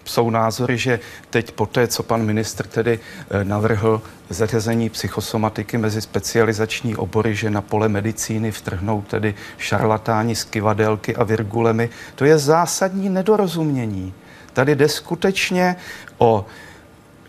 jsou 0.05 0.31
názory, 0.31 0.78
že 0.78 1.00
teď 1.31 1.52
po 1.52 1.66
té, 1.66 1.87
co 1.88 2.02
pan 2.02 2.23
ministr 2.23 2.66
tedy 2.66 2.99
eh, 3.31 3.45
navrhl 3.45 4.02
zařazení 4.31 4.90
psychosomatiky 4.90 5.78
mezi 5.78 6.00
specializační 6.00 6.97
obory, 6.97 7.35
že 7.35 7.50
na 7.50 7.61
pole 7.61 7.88
medicíny 7.88 8.50
vtrhnou 8.50 9.02
tedy 9.02 9.35
šarlatáni 9.59 10.37
z 10.37 10.45
kivadelky 10.45 11.16
a 11.16 11.25
virgulemi, 11.25 11.90
to 12.14 12.25
je 12.25 12.38
zásadní 12.38 13.09
nedorozumění. 13.09 14.14
Tady 14.52 14.75
jde 14.75 14.88
skutečně 14.88 15.76
o 16.19 16.47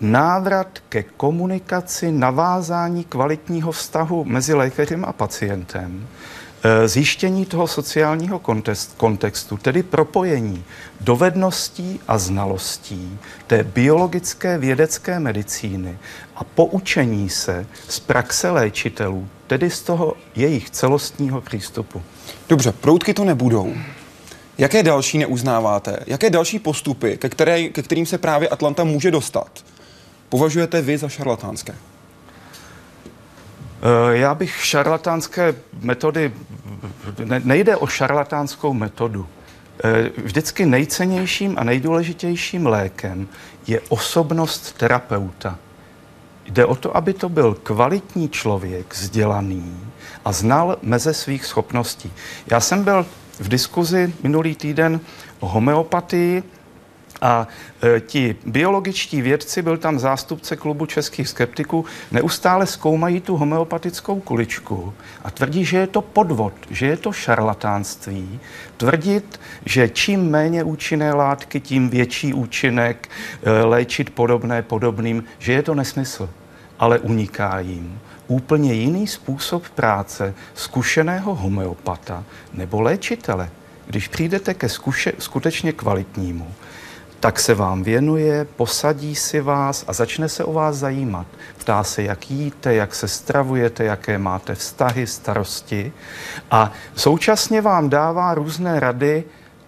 návrat 0.01 0.67
ke 0.89 1.03
komunikaci, 1.03 2.11
navázání 2.11 3.03
kvalitního 3.03 3.71
vztahu 3.71 4.25
mezi 4.25 4.53
lékařem 4.53 5.05
a 5.05 5.13
pacientem. 5.13 6.07
Eh, 6.63 6.87
zjištění 6.87 7.45
toho 7.45 7.67
sociálního 7.67 8.41
kontextu, 8.97 9.57
tedy 9.57 9.83
propojení 9.83 10.63
dovedností 11.01 11.99
a 12.07 12.17
znalostí 12.17 13.19
té 13.47 13.63
biologické 13.63 14.57
vědecké 14.57 15.19
medicíny 15.19 15.97
a 16.35 16.43
poučení 16.43 17.29
se 17.29 17.65
z 17.87 17.99
praxe 17.99 18.49
léčitelů, 18.49 19.27
tedy 19.47 19.69
z 19.69 19.81
toho 19.81 20.13
jejich 20.35 20.69
celostního 20.69 21.41
přístupu. 21.41 22.01
Dobře, 22.49 22.71
proutky 22.71 23.13
to 23.13 23.25
nebudou. 23.25 23.73
Jaké 24.57 24.83
další 24.83 25.17
neuznáváte? 25.17 25.99
Jaké 26.07 26.29
další 26.29 26.59
postupy, 26.59 27.17
ke, 27.17 27.29
které, 27.29 27.69
ke 27.69 27.81
kterým 27.81 28.05
se 28.05 28.17
právě 28.17 28.49
Atlanta 28.49 28.83
může 28.83 29.11
dostat, 29.11 29.49
považujete 30.29 30.81
vy 30.81 30.97
za 30.97 31.09
šarlatánské? 31.09 31.75
Eh, 33.81 34.17
já 34.17 34.35
bych 34.35 34.65
šarlatánské 34.65 35.55
metody, 35.81 36.33
nejde 37.43 37.77
o 37.77 37.87
šarlatánskou 37.87 38.73
metodu. 38.73 39.27
Eh, 39.83 40.09
vždycky 40.17 40.65
nejcennějším 40.65 41.55
a 41.57 41.63
nejdůležitějším 41.63 42.67
lékem 42.67 43.27
je 43.67 43.81
osobnost 43.89 44.77
terapeuta. 44.77 45.59
Jde 46.45 46.65
o 46.65 46.75
to, 46.75 46.97
aby 46.97 47.13
to 47.13 47.29
byl 47.29 47.53
kvalitní 47.63 48.29
člověk, 48.29 48.93
vzdělaný 48.93 49.79
a 50.25 50.31
znal 50.31 50.77
meze 50.81 51.13
svých 51.13 51.45
schopností. 51.45 52.11
Já 52.47 52.59
jsem 52.59 52.83
byl 52.83 53.05
v 53.39 53.47
diskuzi 53.47 54.13
minulý 54.23 54.55
týden 54.55 54.99
o 55.39 55.47
homeopatii 55.47 56.43
a 57.21 57.47
e, 57.83 57.99
ti 57.99 58.35
biologičtí 58.45 59.21
vědci, 59.21 59.61
byl 59.61 59.77
tam 59.77 59.99
zástupce 59.99 60.55
klubu 60.55 60.85
českých 60.85 61.29
skeptiků, 61.29 61.85
neustále 62.11 62.65
zkoumají 62.65 63.21
tu 63.21 63.37
homeopatickou 63.37 64.19
kuličku 64.19 64.93
a 65.23 65.31
tvrdí, 65.31 65.65
že 65.65 65.77
je 65.77 65.87
to 65.87 66.01
podvod, 66.01 66.53
že 66.69 66.85
je 66.85 66.97
to 66.97 67.11
šarlatánství. 67.11 68.39
Tvrdit, 68.77 69.39
že 69.65 69.89
čím 69.89 70.29
méně 70.29 70.63
účinné 70.63 71.13
látky, 71.13 71.59
tím 71.59 71.89
větší 71.89 72.33
účinek 72.33 73.09
e, 73.43 73.51
léčit 73.51 74.09
podobné 74.09 74.61
podobným, 74.61 75.23
že 75.39 75.53
je 75.53 75.63
to 75.63 75.75
nesmysl. 75.75 76.29
Ale 76.79 76.99
uniká 76.99 77.59
jim 77.59 77.99
úplně 78.27 78.73
jiný 78.73 79.07
způsob 79.07 79.69
práce 79.69 80.33
zkušeného 80.53 81.35
homeopata 81.35 82.23
nebo 82.53 82.81
léčitele. 82.81 83.49
Když 83.87 84.07
přijdete 84.07 84.53
ke 84.53 84.69
zkuše, 84.69 85.13
skutečně 85.19 85.73
kvalitnímu, 85.73 86.47
tak 87.19 87.39
se 87.39 87.53
vám 87.53 87.83
věnuje, 87.83 88.47
posadí 88.55 89.15
si 89.15 89.41
vás 89.41 89.85
a 89.87 89.93
začne 89.93 90.29
se 90.29 90.43
o 90.43 90.53
vás 90.53 90.75
zajímat. 90.75 91.27
Ptá 91.57 91.83
se, 91.83 92.03
jak 92.03 92.31
jíte, 92.31 92.73
jak 92.73 92.95
se 92.95 93.07
stravujete, 93.07 93.83
jaké 93.83 94.17
máte 94.17 94.55
vztahy, 94.55 95.07
starosti 95.07 95.93
a 96.51 96.71
současně 96.95 97.61
vám 97.61 97.89
dává 97.89 98.33
různé 98.33 98.79
rady 98.79 99.23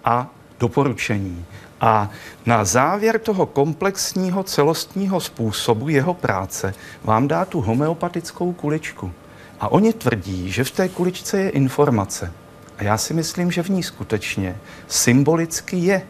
a 0.05 0.27
doporučení. 0.59 1.45
A 1.81 2.09
na 2.45 2.65
závěr 2.65 3.19
toho 3.19 3.45
komplexního 3.45 4.43
celostního 4.43 5.19
způsobu 5.19 5.89
jeho 5.89 6.13
práce 6.13 6.73
vám 7.03 7.27
dá 7.27 7.45
tu 7.45 7.61
homeopatickou 7.61 8.53
kuličku. 8.53 9.11
A 9.59 9.67
oni 9.71 9.93
tvrdí, 9.93 10.51
že 10.51 10.63
v 10.63 10.71
té 10.71 10.89
kuličce 10.89 11.39
je 11.39 11.49
informace. 11.49 12.31
A 12.77 12.83
já 12.83 12.97
si 12.97 13.13
myslím, 13.13 13.51
že 13.51 13.63
v 13.63 13.69
ní 13.69 13.83
skutečně 13.83 14.57
symbolicky 14.87 15.77
je 15.77 16.01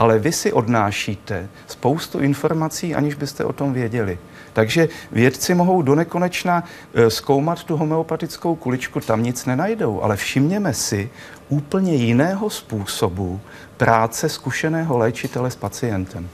ale 0.00 0.18
vy 0.18 0.32
si 0.32 0.52
odnášíte 0.52 1.48
spoustu 1.66 2.18
informací, 2.18 2.94
aniž 2.94 3.14
byste 3.14 3.44
o 3.44 3.52
tom 3.52 3.72
věděli. 3.72 4.18
Takže 4.52 4.88
vědci 5.12 5.54
mohou 5.54 5.82
do 5.82 5.94
nekonečna 5.94 6.64
e, 6.94 7.10
zkoumat 7.10 7.64
tu 7.64 7.76
homeopatickou 7.76 8.54
kuličku, 8.54 9.00
tam 9.00 9.22
nic 9.22 9.46
nenajdou, 9.46 10.02
ale 10.02 10.16
všimněme 10.16 10.74
si 10.74 11.10
úplně 11.48 11.94
jiného 11.94 12.50
způsobu 12.50 13.40
práce 13.76 14.28
zkušeného 14.28 14.98
léčitele 14.98 15.50
s 15.50 15.56
pacientem. 15.56 16.28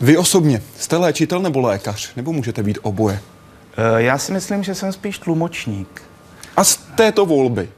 Vy 0.00 0.16
osobně 0.16 0.62
jste 0.78 0.96
léčitel 0.96 1.40
nebo 1.40 1.60
lékař? 1.60 2.14
Nebo 2.16 2.32
můžete 2.32 2.62
být 2.62 2.78
oboje? 2.82 3.20
E, 3.76 4.02
já 4.02 4.18
si 4.18 4.32
myslím, 4.32 4.62
že 4.62 4.74
jsem 4.74 4.92
spíš 4.92 5.18
tlumočník. 5.18 6.02
A 6.56 6.64
z 6.64 6.76
této 6.76 7.26
volby? 7.26 7.68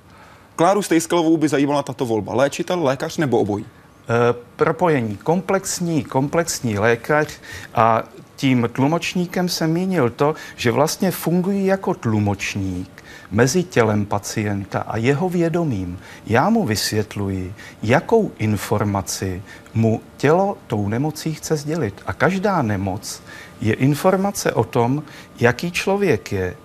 Kláru 0.57 0.83
Stejskalovou 0.83 1.37
by 1.37 1.49
zajímala 1.49 1.83
tato 1.83 2.07
volba. 2.07 2.35
Léčitel, 2.35 2.85
lékař 2.85 3.17
nebo 3.17 3.39
obojí? 3.39 3.67
Eh, 4.11 4.35
propojení 4.57 5.17
komplexní, 5.17 6.05
komplexní 6.05 6.79
lékař 6.79 7.29
a 7.75 8.03
tím 8.37 8.69
tlumočníkem 8.73 9.49
jsem 9.49 9.73
mínil 9.73 10.11
to, 10.11 10.35
že 10.57 10.71
vlastně 10.71 11.11
fungují 11.11 11.67
jako 11.67 11.95
tlumočník 11.95 13.05
mezi 13.31 13.63
tělem 13.63 14.07
pacienta 14.07 14.81
a 14.81 14.97
jeho 14.97 15.29
vědomím. 15.29 15.99
Já 16.27 16.51
mu 16.51 16.65
vysvětluji, 16.65 17.55
jakou 17.83 18.33
informaci 18.39 19.43
mu 19.75 20.01
tělo 20.17 20.59
tou 20.67 20.89
nemocí 20.89 21.35
chce 21.35 21.57
sdělit. 21.57 22.03
A 22.07 22.13
každá 22.13 22.63
nemoc 22.63 23.23
je 23.61 23.75
informace 23.75 24.53
o 24.53 24.65
tom, 24.65 25.03
jaký 25.41 25.71
člověk 25.71 26.33
je, 26.33 26.57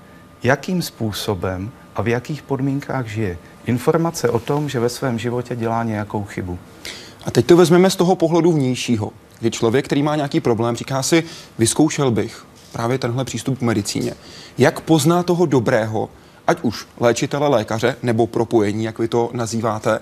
jakým 0.44 0.82
způsobem 0.82 1.72
a 1.96 2.02
v 2.02 2.08
jakých 2.08 2.42
podmínkách 2.42 3.08
žije. 3.08 3.38
Informace 3.66 4.30
o 4.30 4.40
tom, 4.40 4.70
že 4.70 4.80
ve 4.80 4.90
svém 4.90 5.20
životě 5.20 5.56
dělá 5.56 5.84
nějakou 5.84 6.24
chybu. 6.24 6.60
A 7.26 7.32
teď 7.32 7.46
to 7.46 7.58
vezmeme 7.58 7.90
z 7.90 7.96
toho 7.96 8.16
pohledu 8.16 8.52
vnějšího, 8.52 9.12
kdy 9.40 9.52
člověk, 9.52 9.86
který 9.86 10.04
má 10.04 10.16
nějaký 10.16 10.40
problém, 10.40 10.76
říká 10.76 11.04
si, 11.04 11.24
vyzkoušel 11.58 12.12
bych 12.12 12.46
právě 12.72 12.98
tenhle 12.98 13.26
přístup 13.26 13.60
k 13.60 13.62
medicíně. 13.62 14.14
Jak 14.58 14.80
pozná 14.80 15.24
toho 15.24 15.46
dobrého, 15.46 16.10
ať 16.48 16.58
už 16.62 16.86
léčitele, 17.00 17.48
lékaře, 17.48 17.96
nebo 18.04 18.28
propojení, 18.28 18.84
jak 18.84 19.00
vy 19.00 19.08
to 19.08 19.30
nazýváte, 19.34 20.00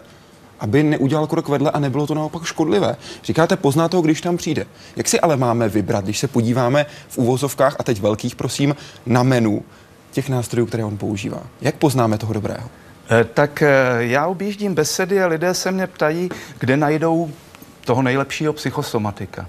aby 0.59 0.83
neudělal 0.83 1.27
krok 1.27 1.49
vedle 1.49 1.71
a 1.71 1.79
nebylo 1.79 2.07
to 2.07 2.13
naopak 2.13 2.43
škodlivé. 2.43 2.95
Říkáte, 3.23 3.57
pozná 3.57 3.87
toho, 3.87 4.01
když 4.01 4.21
tam 4.21 4.37
přijde. 4.37 4.65
Jak 4.95 5.07
si 5.07 5.19
ale 5.19 5.37
máme 5.37 5.69
vybrat, 5.69 6.03
když 6.03 6.19
se 6.19 6.27
podíváme 6.27 6.85
v 7.09 7.17
úvozovkách, 7.17 7.75
a 7.79 7.83
teď 7.83 8.01
velkých, 8.01 8.35
prosím, 8.35 8.75
na 9.05 9.23
menu 9.23 9.63
těch 10.11 10.29
nástrojů, 10.29 10.65
které 10.65 10.85
on 10.85 10.97
používá? 10.97 11.43
Jak 11.61 11.75
poznáme 11.75 12.17
toho 12.17 12.33
dobrého? 12.33 12.69
Eh, 13.09 13.23
tak 13.23 13.61
eh, 13.61 13.69
já 13.99 14.27
objíždím 14.27 14.75
besedy 14.75 15.23
a 15.23 15.27
lidé 15.27 15.53
se 15.53 15.71
mě 15.71 15.87
ptají, 15.87 16.29
kde 16.59 16.77
najdou 16.77 17.31
toho 17.85 18.01
nejlepšího 18.01 18.53
psychosomatika. 18.53 19.45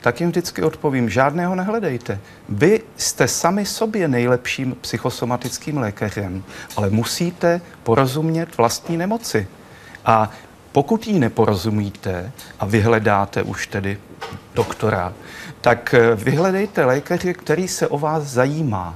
tak 0.00 0.20
jim 0.20 0.30
vždycky 0.30 0.62
odpovím, 0.62 1.10
žádného 1.10 1.54
nehledejte. 1.54 2.20
Vy 2.48 2.80
jste 2.96 3.28
sami 3.28 3.66
sobě 3.66 4.08
nejlepším 4.08 4.76
psychosomatickým 4.80 5.78
lékařem, 5.78 6.44
ale 6.76 6.90
musíte 6.90 7.60
porozumět 7.82 8.56
vlastní 8.56 8.96
nemoci. 8.96 9.46
A 10.04 10.30
pokud 10.72 11.06
ji 11.06 11.18
neporozumíte 11.18 12.32
a 12.60 12.66
vyhledáte 12.66 13.42
už 13.42 13.66
tedy 13.66 13.98
doktora, 14.54 15.12
tak 15.60 15.94
eh, 15.94 16.14
vyhledejte 16.14 16.84
lékaře, 16.84 17.32
který 17.34 17.68
se 17.68 17.86
o 17.86 17.98
vás 17.98 18.22
zajímá. 18.22 18.94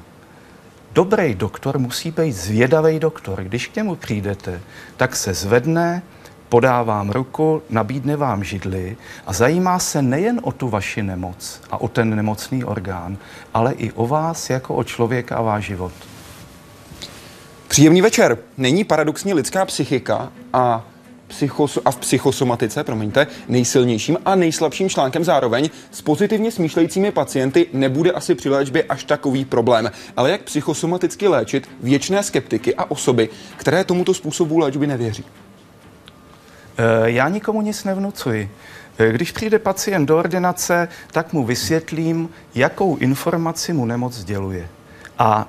Dobrý 0.95 1.35
doktor 1.35 1.79
musí 1.79 2.11
být 2.11 2.33
zvědavý 2.33 2.99
doktor. 2.99 3.45
Když 3.45 3.67
k 3.67 3.77
němu 3.77 3.97
přijdete, 3.97 4.61
tak 4.97 5.17
se 5.17 5.35
zvedne, 5.35 6.03
podá 6.49 6.83
vám 6.83 7.11
ruku, 7.11 7.63
nabídne 7.71 8.17
vám 8.17 8.45
židli 8.45 8.97
a 9.27 9.33
zajímá 9.33 9.79
se 9.79 10.03
nejen 10.03 10.41
o 10.43 10.53
tu 10.53 10.69
vaši 10.69 11.03
nemoc 11.03 11.61
a 11.71 11.81
o 11.81 11.89
ten 11.89 12.17
nemocný 12.17 12.65
orgán, 12.65 13.19
ale 13.55 13.73
i 13.73 13.93
o 13.93 14.07
vás 14.07 14.51
jako 14.51 14.75
o 14.75 14.85
člověka 14.85 15.37
a 15.37 15.43
váš 15.43 15.65
život. 15.65 15.93
Příjemný 17.69 18.03
večer. 18.03 18.39
Není 18.57 18.85
paradoxní 18.85 19.35
lidská 19.35 19.65
psychika 19.65 20.33
a 20.53 20.85
psychos- 21.33 21.79
a 21.85 21.91
v 21.91 21.97
psychosomatice, 21.97 22.85
promiňte, 22.85 23.27
nejsilnějším 23.49 24.19
a 24.25 24.35
nejslabším 24.35 24.89
článkem 24.89 25.25
zároveň 25.25 25.71
s 25.91 26.03
pozitivně 26.03 26.51
smýšlejícími 26.51 27.11
pacienty 27.13 27.67
nebude 27.73 28.13
asi 28.13 28.35
při 28.35 28.49
léčbě 28.49 28.83
až 28.83 29.05
takový 29.05 29.45
problém. 29.45 29.91
Ale 30.17 30.31
jak 30.31 30.43
psychosomaticky 30.43 31.29
léčit 31.29 31.69
věčné 31.81 32.23
skeptiky 32.23 32.75
a 32.75 32.91
osoby, 32.91 33.29
které 33.57 33.85
tomuto 33.85 34.15
způsobu 34.15 34.59
léčby 34.59 34.87
nevěří? 34.87 35.25
Eh, 36.79 37.11
já 37.11 37.29
nikomu 37.29 37.63
nic 37.63 37.85
nevnucuji. 37.85 38.51
Eh, 38.99 39.13
Když 39.13 39.33
přijde 39.33 39.59
pacient 39.59 40.07
do 40.07 40.19
ordinace, 40.19 40.89
tak 41.13 41.33
mu 41.33 41.45
vysvětlím, 41.45 42.29
jakou 42.55 42.97
informaci 42.97 43.73
mu 43.73 43.87
nemoc 43.87 44.13
sděluje. 44.15 44.69
A 45.19 45.49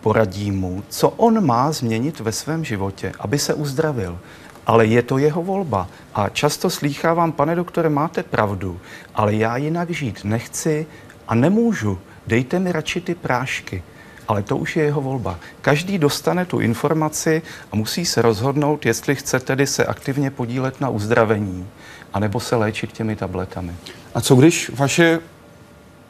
poradím 0.00 0.58
mu, 0.60 0.82
co 0.88 1.08
on 1.08 1.46
má 1.46 1.72
změnit 1.72 2.20
ve 2.20 2.32
svém 2.32 2.64
životě, 2.64 3.12
aby 3.18 3.38
se 3.38 3.54
uzdravil. 3.54 4.18
Ale 4.66 4.86
je 4.86 5.02
to 5.02 5.18
jeho 5.18 5.42
volba. 5.42 5.88
A 6.14 6.28
často 6.28 6.70
slýchávám, 6.70 7.32
pane 7.32 7.54
doktore, 7.54 7.88
máte 7.88 8.22
pravdu, 8.22 8.80
ale 9.14 9.34
já 9.34 9.56
jinak 9.56 9.90
žít 9.90 10.24
nechci 10.24 10.86
a 11.28 11.34
nemůžu. 11.34 11.98
Dejte 12.26 12.58
mi 12.58 12.72
radši 12.72 13.00
ty 13.00 13.14
prášky. 13.14 13.82
Ale 14.28 14.42
to 14.42 14.56
už 14.56 14.76
je 14.76 14.84
jeho 14.84 15.00
volba. 15.00 15.38
Každý 15.60 15.98
dostane 15.98 16.44
tu 16.44 16.60
informaci 16.60 17.42
a 17.72 17.76
musí 17.76 18.06
se 18.06 18.22
rozhodnout, 18.22 18.86
jestli 18.86 19.14
chce 19.14 19.40
tedy 19.40 19.66
se 19.66 19.84
aktivně 19.84 20.30
podílet 20.30 20.80
na 20.80 20.88
uzdravení, 20.88 21.68
anebo 22.12 22.40
se 22.40 22.56
léčit 22.56 22.92
těmi 22.92 23.16
tabletami. 23.16 23.72
A 24.14 24.20
co 24.20 24.34
když 24.34 24.70
vaše 24.74 25.20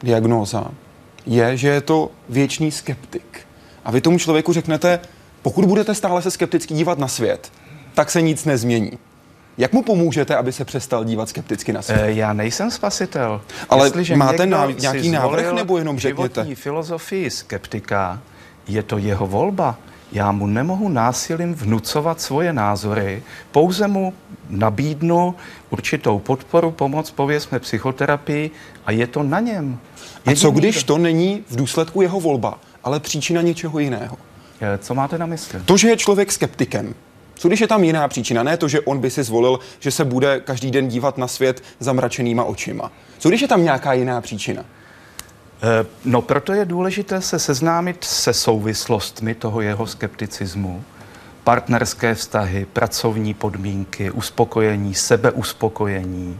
diagnóza 0.03 0.65
je, 1.25 1.57
že 1.57 1.67
je 1.67 1.81
to 1.81 2.11
věčný 2.29 2.71
skeptik? 2.71 3.39
A 3.85 3.91
vy 3.91 4.01
tomu 4.01 4.19
člověku 4.19 4.53
řeknete, 4.53 4.99
pokud 5.41 5.65
budete 5.65 5.95
stále 5.95 6.21
se 6.21 6.31
skepticky 6.31 6.73
dívat 6.73 6.99
na 6.99 7.07
svět, 7.07 7.51
tak 7.95 8.11
se 8.11 8.21
nic 8.21 8.45
nezmění. 8.45 8.91
Jak 9.57 9.73
mu 9.73 9.81
pomůžete, 9.83 10.35
aby 10.35 10.51
se 10.51 10.65
přestal 10.65 11.03
dívat 11.05 11.29
skepticky 11.29 11.73
na 11.73 11.81
svět? 11.81 12.01
E, 12.01 12.11
já 12.11 12.33
nejsem 12.33 12.71
spasitel. 12.71 13.41
Ale 13.69 13.85
Jestliže 13.87 14.15
máte 14.15 14.45
náv- 14.45 14.79
nějaký 14.81 15.09
návrh, 15.09 15.53
nebo 15.53 15.77
jenom 15.77 15.99
řekněte? 15.99 16.33
životní 16.35 16.55
filozofii 16.55 17.29
skeptika, 17.29 18.21
je 18.67 18.83
to 18.83 18.97
jeho 18.97 19.27
volba. 19.27 19.77
Já 20.11 20.31
mu 20.31 20.47
nemohu 20.47 20.89
násilím 20.89 21.55
vnucovat 21.55 22.21
svoje 22.21 22.53
názory, 22.53 23.23
pouze 23.51 23.87
mu 23.87 24.13
nabídnu 24.49 25.35
určitou 25.69 26.19
podporu, 26.19 26.71
pomoc, 26.71 27.11
pověsme 27.11 27.59
psychoterapii 27.59 28.51
a 28.85 28.91
je 28.91 29.07
to 29.07 29.23
na 29.23 29.39
něm. 29.39 29.79
A 30.25 30.35
co 30.35 30.51
když 30.51 30.83
to 30.83 30.97
není 30.97 31.43
v 31.49 31.55
důsledku 31.55 32.01
jeho 32.01 32.19
volba, 32.19 32.59
ale 32.83 32.99
příčina 32.99 33.41
něčeho 33.41 33.79
jiného? 33.79 34.17
E, 34.61 34.77
Co 34.77 34.95
máte 34.95 35.17
na 35.17 35.25
mysli? 35.25 35.59
To, 35.65 35.77
že 35.77 35.87
je 35.89 35.97
člověk 35.97 36.31
skeptikem, 36.31 36.95
co 37.35 37.47
když 37.47 37.59
je 37.59 37.67
tam 37.67 37.83
jiná 37.83 38.07
příčina? 38.07 38.43
Ne 38.43 38.57
to, 38.57 38.67
že 38.67 38.81
on 38.81 38.99
by 38.99 39.09
si 39.11 39.23
zvolil, 39.23 39.59
že 39.79 39.91
se 39.91 40.05
bude 40.05 40.39
každý 40.39 40.71
den 40.71 40.87
dívat 40.87 41.17
na 41.17 41.27
svět 41.27 41.63
zamračenýma 41.79 42.43
očima. 42.43 42.91
Co 43.17 43.29
když 43.29 43.41
je 43.41 43.47
tam 43.47 43.63
nějaká 43.63 43.93
jiná 43.93 44.21
příčina? 44.21 44.65
Eh, 45.63 45.85
No 46.05 46.21
proto 46.21 46.53
je 46.53 46.65
důležité 46.65 47.21
se 47.21 47.39
seznámit 47.39 48.03
se 48.03 48.33
souvislostmi 48.33 49.35
toho 49.35 49.61
jeho 49.61 49.87
skepticismu. 49.87 50.83
Partnerské 51.43 52.15
vztahy, 52.15 52.65
pracovní 52.73 53.33
podmínky, 53.33 54.11
uspokojení, 54.11 54.93
sebeuspokojení. 54.93 56.39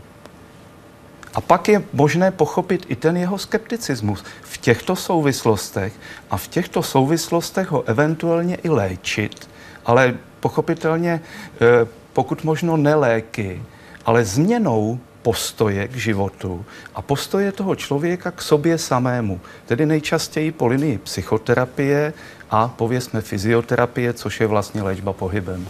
A 1.33 1.41
pak 1.41 1.69
je 1.69 1.83
možné 1.93 2.31
pochopit 2.31 2.85
i 2.89 2.95
ten 2.95 3.17
jeho 3.17 3.37
skepticismus 3.37 4.23
v 4.41 4.57
těchto 4.57 4.95
souvislostech 4.95 5.93
a 6.29 6.37
v 6.37 6.47
těchto 6.47 6.83
souvislostech 6.83 7.71
ho 7.71 7.83
eventuálně 7.83 8.55
i 8.55 8.69
léčit, 8.69 9.49
ale 9.85 10.13
pochopitelně 10.45 11.21
eh, 11.21 11.87
pokud 12.13 12.43
možno 12.43 12.77
ne 12.77 12.95
léky, 12.95 13.61
ale 14.05 14.25
změnou 14.25 14.99
postoje 15.21 15.87
k 15.87 15.95
životu 15.95 16.65
a 16.95 17.01
postoje 17.01 17.51
toho 17.51 17.75
člověka 17.75 18.31
k 18.31 18.41
sobě 18.41 18.77
samému, 18.77 19.41
tedy 19.65 19.85
nejčastěji 19.85 20.51
po 20.51 20.67
linii 20.67 20.97
psychoterapie 20.97 22.13
a 22.49 22.67
pověsme 22.67 23.21
fyzioterapie, 23.21 24.13
což 24.13 24.39
je 24.41 24.47
vlastně 24.47 24.81
léčba 24.81 25.13
pohybem. 25.13 25.67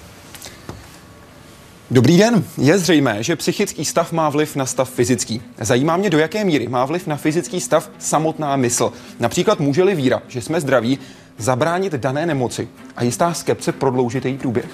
Dobrý 1.92 2.18
den. 2.18 2.44
Je 2.58 2.78
zřejmé, 2.78 3.24
že 3.24 3.36
psychický 3.36 3.86
stav 3.86 4.12
má 4.12 4.30
vliv 4.30 4.56
na 4.56 4.66
stav 4.66 4.90
fyzický. 4.90 5.42
Zajímá 5.62 5.98
mě, 5.98 6.10
do 6.10 6.20
jaké 6.20 6.44
míry 6.44 6.68
má 6.68 6.86
vliv 6.86 7.08
na 7.08 7.16
fyzický 7.16 7.62
stav 7.62 7.92
samotná 8.00 8.56
mysl. 8.56 8.92
Například 9.20 9.60
může-li 9.60 9.96
víra, 9.96 10.22
že 10.28 10.42
jsme 10.42 10.62
zdraví, 10.62 11.00
zabránit 11.38 11.94
dané 11.94 12.26
nemoci 12.26 12.68
a 12.96 13.04
jistá 13.04 13.34
skepce 13.34 13.72
prodloužit 13.72 14.26
její 14.26 14.38
průběh? 14.38 14.70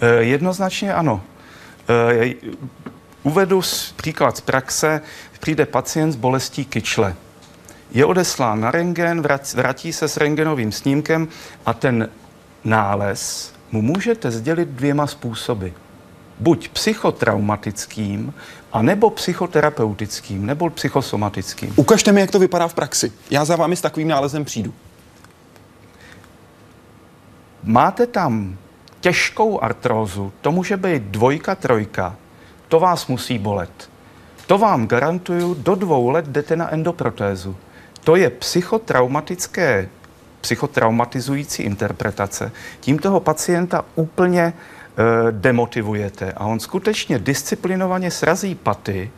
Eh, 0.00 0.06
Jednoznačně 0.22 0.94
ano. 0.94 1.20
Eh, 2.20 2.34
Uvedu 3.22 3.62
příklad 3.96 4.36
z 4.36 4.40
praxe. 4.40 5.00
Přijde 5.40 5.66
pacient 5.66 6.12
s 6.12 6.16
bolestí 6.16 6.64
kyčle. 6.64 7.14
Je 7.90 8.04
odeslán 8.04 8.60
na 8.60 8.70
rengen, 8.70 9.22
vrát- 9.22 9.54
vrátí 9.56 9.92
se 9.92 10.08
s 10.08 10.16
rengenovým 10.16 10.72
snímkem 10.72 11.28
a 11.66 11.72
ten 11.72 12.08
nález 12.64 13.52
mu 13.72 13.82
můžete 13.82 14.30
sdělit 14.30 14.68
dvěma 14.68 15.06
způsoby. 15.06 15.68
Buď 16.40 16.68
psychotraumatickým, 16.68 18.34
anebo 18.72 19.10
psychoterapeutickým, 19.10 20.46
nebo 20.46 20.70
psychosomatickým. 20.70 21.72
Ukažte 21.76 22.12
mi, 22.12 22.20
jak 22.20 22.30
to 22.30 22.38
vypadá 22.38 22.68
v 22.68 22.74
praxi. 22.74 23.12
Já 23.30 23.44
za 23.44 23.56
vámi 23.56 23.76
s 23.76 23.80
takovým 23.80 24.08
nálezem 24.08 24.44
přijdu. 24.44 24.74
Máte 27.66 28.06
tam 28.06 28.56
těžkou 29.00 29.62
artrózu, 29.62 30.32
to 30.40 30.52
může 30.52 30.76
být 30.76 31.02
dvojka, 31.02 31.54
trojka, 31.54 32.16
to 32.68 32.80
vás 32.80 33.06
musí 33.06 33.38
bolet. 33.38 33.90
To 34.46 34.58
vám 34.58 34.86
garantuju, 34.86 35.54
do 35.54 35.74
dvou 35.74 36.10
let 36.10 36.26
jdete 36.26 36.56
na 36.56 36.72
endoprotézu. 36.72 37.56
To 38.04 38.16
je 38.16 38.30
psychotraumatické, 38.30 39.88
psychotraumatizující 40.40 41.62
interpretace. 41.62 42.52
Tím 42.80 42.98
toho 42.98 43.20
pacienta 43.20 43.84
úplně 43.94 44.42
e, 44.42 44.52
demotivujete 45.30 46.32
a 46.32 46.44
on 46.44 46.60
skutečně 46.60 47.18
disciplinovaně 47.18 48.10
srazí 48.10 48.54
paty 48.54 49.10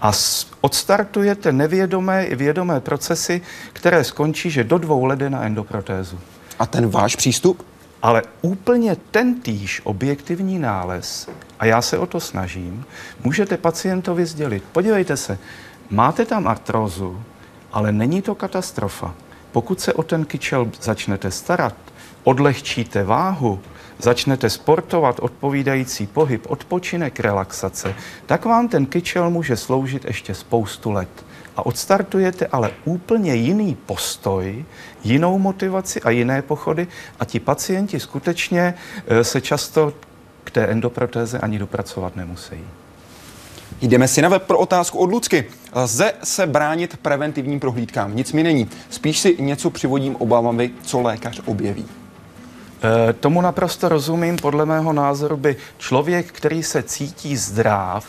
a 0.00 0.12
s, 0.12 0.46
odstartujete 0.60 1.52
nevědomé 1.52 2.24
i 2.24 2.36
vědomé 2.36 2.80
procesy, 2.80 3.42
které 3.72 4.04
skončí, 4.04 4.50
že 4.50 4.64
do 4.64 4.78
dvou 4.78 5.04
let 5.04 5.20
na 5.28 5.44
endoprotézu. 5.44 6.18
A 6.58 6.66
ten 6.66 6.88
váš 6.88 7.16
přístup? 7.16 7.73
Ale 8.04 8.22
úplně 8.42 8.96
ten 9.10 9.40
týž 9.40 9.80
objektivní 9.84 10.58
nález, 10.58 11.28
a 11.58 11.66
já 11.66 11.82
se 11.82 11.98
o 11.98 12.06
to 12.06 12.20
snažím, 12.20 12.84
můžete 13.24 13.56
pacientovi 13.56 14.26
sdělit. 14.26 14.64
Podívejte 14.72 15.16
se, 15.16 15.38
máte 15.90 16.26
tam 16.26 16.48
artrózu, 16.48 17.22
ale 17.72 17.92
není 17.92 18.22
to 18.22 18.34
katastrofa. 18.34 19.14
Pokud 19.52 19.80
se 19.80 19.92
o 19.92 20.02
ten 20.02 20.24
kyčel 20.24 20.70
začnete 20.80 21.30
starat, 21.30 21.74
odlehčíte 22.24 23.04
váhu, 23.04 23.60
začnete 23.98 24.50
sportovat 24.50 25.20
odpovídající 25.20 26.06
pohyb, 26.06 26.46
odpočinek, 26.48 27.20
relaxace, 27.20 27.94
tak 28.26 28.44
vám 28.44 28.68
ten 28.68 28.86
kyčel 28.86 29.30
může 29.30 29.56
sloužit 29.56 30.04
ještě 30.04 30.34
spoustu 30.34 30.90
let. 30.90 31.24
A 31.56 31.66
odstartujete 31.66 32.46
ale 32.46 32.70
úplně 32.84 33.34
jiný 33.34 33.76
postoj, 33.86 34.64
jinou 35.04 35.38
motivaci 35.38 36.02
a 36.02 36.10
jiné 36.10 36.42
pochody 36.42 36.86
a 37.20 37.24
ti 37.24 37.40
pacienti 37.40 38.00
skutečně 38.00 38.74
eh, 39.06 39.24
se 39.24 39.40
často 39.40 39.92
k 40.44 40.50
té 40.50 40.66
endoprotéze 40.66 41.38
ani 41.38 41.58
dopracovat 41.58 42.16
nemusí. 42.16 42.56
Jdeme 43.80 44.08
si 44.08 44.22
na 44.22 44.28
web 44.28 44.42
pro 44.42 44.58
otázku 44.58 44.98
od 44.98 45.10
Lucky. 45.10 45.44
Lze 45.74 46.12
se 46.24 46.46
bránit 46.46 46.96
preventivním 46.96 47.60
prohlídkám? 47.60 48.16
Nic 48.16 48.32
mi 48.32 48.42
není. 48.42 48.68
Spíš 48.90 49.18
si 49.18 49.36
něco 49.42 49.70
přivodím 49.70 50.16
obavami, 50.16 50.70
co 50.82 51.00
lékař 51.00 51.40
objeví. 51.44 51.86
E, 53.08 53.12
Tomu 53.12 53.40
naprosto 53.40 53.88
rozumím. 53.88 54.36
Podle 54.36 54.66
mého 54.66 54.92
názoru 54.92 55.36
by 55.36 55.56
člověk, 55.78 56.26
který 56.26 56.62
se 56.62 56.82
cítí 56.82 57.36
zdrav, 57.36 58.06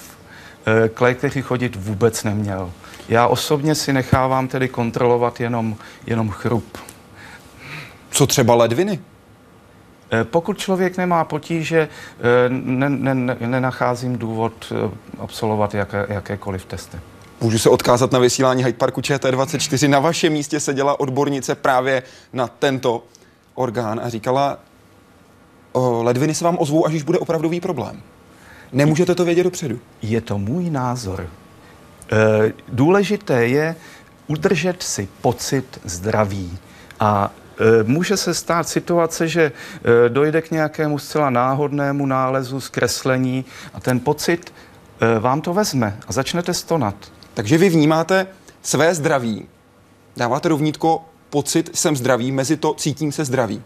e, 0.86 0.89
k 0.89 1.01
lékaři 1.01 1.41
chodit 1.41 1.75
vůbec 1.75 2.23
neměl. 2.23 2.71
Já 3.10 3.28
osobně 3.28 3.76
si 3.76 3.94
nechávám 3.94 4.48
tedy 4.48 4.70
kontrolovat 4.70 5.39
jenom, 5.39 5.76
jenom 6.08 6.30
chrup. 6.30 6.78
Co 8.12 8.28
třeba 8.28 8.56
ledviny? 8.56 9.00
Eh, 10.12 10.24
pokud 10.24 10.58
člověk 10.58 10.98
nemá 10.98 11.24
potíže, 11.24 11.80
eh, 11.80 12.50
ne, 12.50 12.89
ne, 12.89 13.15
ne, 13.15 13.38
nenacházím 13.39 14.18
důvod 14.18 14.54
eh, 14.72 14.89
absolvovat 15.20 15.74
jaké, 15.74 16.06
jakékoliv 16.10 16.65
testy. 16.65 16.98
Můžu 17.41 17.60
se 17.60 17.70
odkázat 17.70 18.12
na 18.12 18.20
vysílání 18.20 18.63
Hyde 18.63 18.78
Parku 18.78 19.02
ČT24. 19.02 19.89
Na 19.89 20.00
vašem 20.00 20.34
místě 20.34 20.60
seděla 20.60 21.00
odbornice 21.00 21.56
právě 21.56 22.04
na 22.34 22.48
tento 22.48 23.04
orgán 23.56 24.00
a 24.04 24.10
říkala, 24.10 24.60
o, 25.72 26.04
ledviny 26.04 26.36
se 26.36 26.46
vám 26.46 26.58
ozvou, 26.60 26.86
až 26.86 26.94
už 26.94 27.04
bude 27.04 27.20
opravdový 27.20 27.60
problém. 27.60 28.02
Nemůžete 28.72 29.15
to 29.15 29.26
vědět 29.26 29.44
dopředu. 29.44 29.80
Je 30.02 30.22
to 30.22 30.38
můj 30.38 30.70
názor. 30.70 31.30
E, 32.12 32.54
důležité 32.68 33.48
je 33.48 33.76
udržet 34.28 34.84
si 34.84 35.08
pocit 35.22 35.80
zdraví. 35.84 36.58
A 37.00 37.32
e, 37.60 37.84
může 37.84 38.18
se 38.18 38.34
stát 38.34 38.70
situace, 38.70 39.28
že 39.28 39.41
e, 39.44 40.10
dojde 40.10 40.41
k 40.41 40.52
nějakému 40.52 41.00
zcela 41.00 41.30
náhodnému 41.30 42.06
nálezu, 42.06 42.62
zkreslení 42.62 43.46
a 43.74 43.80
ten 43.80 44.00
pocit 44.00 44.54
vám 45.20 45.41
to 45.41 45.54
vezme 45.54 45.98
a 46.08 46.13
začnete 46.13 46.54
stonat. 46.54 46.96
Takže 47.34 47.58
vy 47.58 47.70
vnímáte 47.70 48.28
své 48.62 48.96
zdraví, 48.96 49.46
dáváte 50.18 50.50
rovnítko 50.50 51.06
pocit 51.30 51.78
jsem 51.78 51.96
zdravý, 51.96 52.32
mezi 52.32 52.58
to 52.58 52.74
cítím 52.74 53.12
se 53.12 53.26
zdravý. 53.26 53.62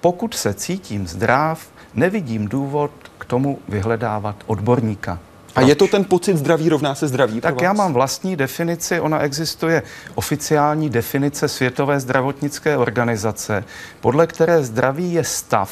Pokud 0.00 0.34
se 0.34 0.54
cítím 0.54 1.06
zdrav, 1.06 1.68
nevidím 1.94 2.48
důvod 2.48 2.90
k 3.18 3.24
tomu 3.24 3.58
vyhledávat 3.68 4.36
odborníka. 4.46 5.18
A 5.58 5.60
je 5.60 5.74
to 5.74 5.86
ten 5.86 6.04
pocit 6.04 6.36
zdraví 6.36 6.68
rovná 6.68 6.94
se 6.94 7.08
zdraví? 7.08 7.40
Tak 7.40 7.62
já 7.62 7.72
mám 7.72 7.92
vlastní 7.92 8.36
definici, 8.36 9.00
ona 9.00 9.18
existuje 9.18 9.82
oficiální 10.14 10.90
definice 10.90 11.48
Světové 11.48 12.00
zdravotnické 12.00 12.76
organizace, 12.76 13.64
podle 14.00 14.26
které 14.26 14.62
zdraví 14.62 15.12
je 15.12 15.24
stav 15.24 15.70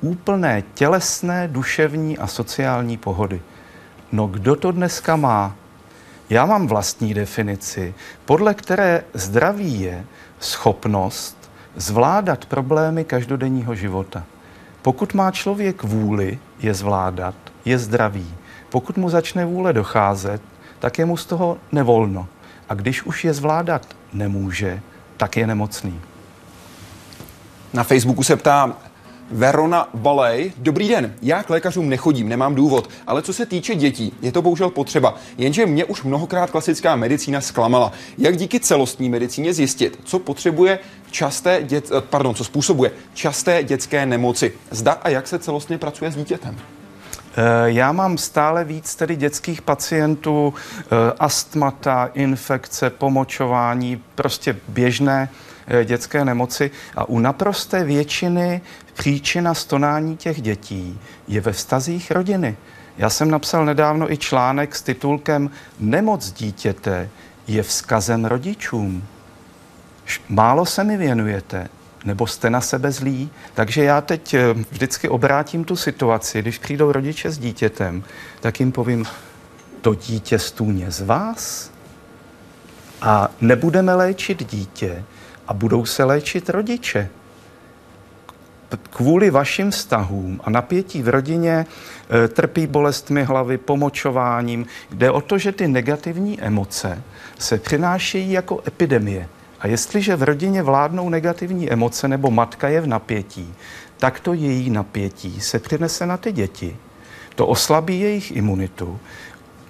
úplné 0.00 0.62
tělesné, 0.74 1.48
duševní 1.48 2.18
a 2.18 2.26
sociální 2.26 2.96
pohody. 2.96 3.42
No 4.12 4.26
kdo 4.26 4.56
to 4.56 4.72
dneska 4.72 5.16
má? 5.16 5.56
Já 6.30 6.46
mám 6.46 6.66
vlastní 6.66 7.14
definici, 7.14 7.94
podle 8.24 8.54
které 8.54 9.04
zdraví 9.14 9.80
je 9.80 10.04
schopnost 10.40 11.50
zvládat 11.76 12.46
problémy 12.46 13.04
každodenního 13.04 13.74
života. 13.74 14.24
Pokud 14.82 15.14
má 15.14 15.30
člověk 15.30 15.82
vůli 15.82 16.38
je 16.58 16.74
zvládat, 16.74 17.34
je 17.64 17.78
zdravý. 17.78 18.34
Pokud 18.74 18.96
mu 18.96 19.10
začne 19.10 19.46
vůle 19.46 19.72
docházet, 19.72 20.42
tak 20.78 20.98
je 20.98 21.04
mu 21.04 21.16
z 21.16 21.26
toho 21.26 21.58
nevolno. 21.72 22.26
A 22.68 22.74
když 22.74 23.02
už 23.02 23.24
je 23.24 23.34
zvládat 23.34 23.86
nemůže, 24.12 24.80
tak 25.16 25.36
je 25.36 25.46
nemocný. 25.46 26.00
Na 27.72 27.84
Facebooku 27.84 28.22
se 28.22 28.36
ptá 28.36 28.76
Verona 29.30 29.88
Balej. 29.94 30.52
Dobrý 30.56 30.88
den, 30.88 31.14
já 31.22 31.42
k 31.42 31.50
lékařům 31.50 31.88
nechodím, 31.88 32.28
nemám 32.28 32.54
důvod, 32.54 32.90
ale 33.06 33.22
co 33.22 33.32
se 33.32 33.46
týče 33.46 33.74
dětí, 33.74 34.12
je 34.22 34.32
to 34.32 34.42
bohužel 34.42 34.70
potřeba. 34.70 35.14
Jenže 35.38 35.66
mě 35.66 35.84
už 35.84 36.02
mnohokrát 36.02 36.50
klasická 36.50 36.96
medicína 36.96 37.40
zklamala. 37.40 37.92
Jak 38.18 38.36
díky 38.36 38.60
celostní 38.60 39.08
medicíně 39.08 39.54
zjistit, 39.54 40.00
co 40.04 40.18
potřebuje 40.18 40.78
časté 41.10 41.62
dět, 41.62 41.90
eh, 41.92 42.00
pardon, 42.00 42.34
co 42.34 42.44
způsobuje 42.44 42.90
časté 43.14 43.64
dětské 43.64 44.06
nemoci? 44.06 44.52
Zda 44.70 44.92
a 44.92 45.08
jak 45.08 45.28
se 45.28 45.38
celostně 45.38 45.78
pracuje 45.78 46.12
s 46.12 46.16
dítětem? 46.16 46.56
Eh, 47.36 47.42
já 47.64 47.92
mám 47.92 48.18
stále 48.18 48.64
víc 48.64 48.94
tedy 48.94 49.16
dětských 49.16 49.62
pacientů, 49.62 50.54
eh, 50.80 51.12
astmata, 51.18 52.10
infekce, 52.14 52.90
pomočování, 52.90 54.02
prostě 54.14 54.56
běžné 54.68 55.28
Eh, 55.66 55.84
dětské 55.84 56.24
nemoci 56.24 56.70
a 56.96 57.08
u 57.08 57.18
naprosté 57.18 57.84
většiny 57.84 58.60
příčina 58.94 59.54
stonání 59.54 60.16
těch 60.16 60.42
dětí 60.42 61.00
je 61.28 61.40
ve 61.40 61.52
vztazích 61.52 62.10
rodiny. 62.10 62.56
Já 62.98 63.10
jsem 63.10 63.30
napsal 63.30 63.64
nedávno 63.64 64.12
i 64.12 64.16
článek 64.16 64.76
s 64.76 64.82
titulkem 64.82 65.50
Nemoc 65.80 66.32
dítěte 66.32 67.08
je 67.46 67.62
vzkazem 67.62 68.24
rodičům. 68.24 69.04
Málo 70.28 70.66
se 70.66 70.84
mi 70.84 70.96
věnujete, 70.96 71.68
nebo 72.04 72.26
jste 72.26 72.50
na 72.50 72.60
sebe 72.60 72.92
zlí. 72.92 73.30
Takže 73.54 73.84
já 73.84 74.00
teď 74.00 74.34
eh, 74.34 74.54
vždycky 74.70 75.08
obrátím 75.08 75.64
tu 75.64 75.76
situaci, 75.76 76.42
když 76.42 76.58
přijdou 76.58 76.92
rodiče 76.92 77.30
s 77.30 77.38
dítětem, 77.38 78.04
tak 78.40 78.60
jim 78.60 78.72
povím, 78.72 79.04
to 79.80 79.94
dítě 79.94 80.38
stůně 80.38 80.90
z 80.90 81.00
vás 81.00 81.70
a 83.00 83.28
nebudeme 83.40 83.94
léčit 83.94 84.50
dítě, 84.50 85.04
a 85.48 85.54
budou 85.54 85.84
se 85.84 86.04
léčit 86.04 86.48
rodiče. 86.48 87.08
Kvůli 88.90 89.30
vašim 89.30 89.70
vztahům 89.70 90.40
a 90.44 90.50
napětí 90.50 91.02
v 91.02 91.08
rodině 91.08 91.66
e, 92.24 92.28
trpí 92.28 92.66
bolestmi 92.66 93.24
hlavy, 93.24 93.58
pomočováním. 93.58 94.66
Jde 94.90 95.10
o 95.10 95.20
to, 95.20 95.38
že 95.38 95.52
ty 95.52 95.68
negativní 95.68 96.40
emoce 96.40 97.02
se 97.38 97.58
přinášejí 97.58 98.32
jako 98.32 98.62
epidemie. 98.66 99.28
A 99.64 99.66
jestliže 99.66 100.16
v 100.16 100.22
rodině 100.22 100.62
vládnou 100.62 101.08
negativní 101.08 101.72
emoce 101.72 102.08
nebo 102.08 102.30
matka 102.30 102.68
je 102.68 102.80
v 102.80 102.86
napětí, 102.86 103.54
tak 103.98 104.20
to 104.20 104.32
její 104.32 104.70
napětí 104.70 105.40
se 105.40 105.58
přinese 105.58 106.06
na 106.06 106.16
ty 106.16 106.32
děti. 106.32 106.76
To 107.34 107.46
oslabí 107.46 108.00
jejich 108.00 108.36
imunitu. 108.36 108.98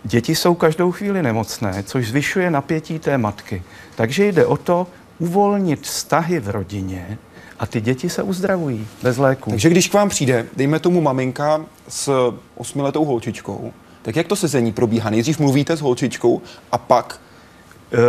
Děti 0.05 0.35
jsou 0.35 0.55
každou 0.55 0.93
chvíli 0.93 1.23
nemocné, 1.23 1.83
což 1.83 2.09
zvyšuje 2.09 2.51
napětí 2.51 2.99
té 2.99 3.19
matky. 3.19 3.63
Takže 3.95 4.27
jde 4.27 4.47
o 4.47 4.57
to 4.57 4.87
uvolnit 5.19 5.83
vztahy 5.83 6.41
v 6.41 6.49
rodině 6.49 7.19
a 7.59 7.67
ty 7.67 7.81
děti 7.81 8.09
se 8.09 8.23
uzdravují 8.23 8.87
bez 9.03 9.17
léku. 9.17 9.51
Takže 9.51 9.69
když 9.69 9.89
k 9.89 9.95
vám 9.95 10.09
přijde, 10.09 10.47
dejme 10.57 10.79
tomu 10.79 11.01
maminka 11.01 11.65
s 11.89 12.33
osmiletou 12.55 13.05
holčičkou, 13.05 13.73
tak 14.03 14.17
jak 14.17 14.27
to 14.27 14.37
sezení 14.37 14.73
probíhá? 14.73 15.11
Nejdřív 15.11 15.39
mluvíte 15.39 15.77
s 15.77 15.81
holčičkou 15.81 16.43
a 16.73 16.79
pak 16.79 17.21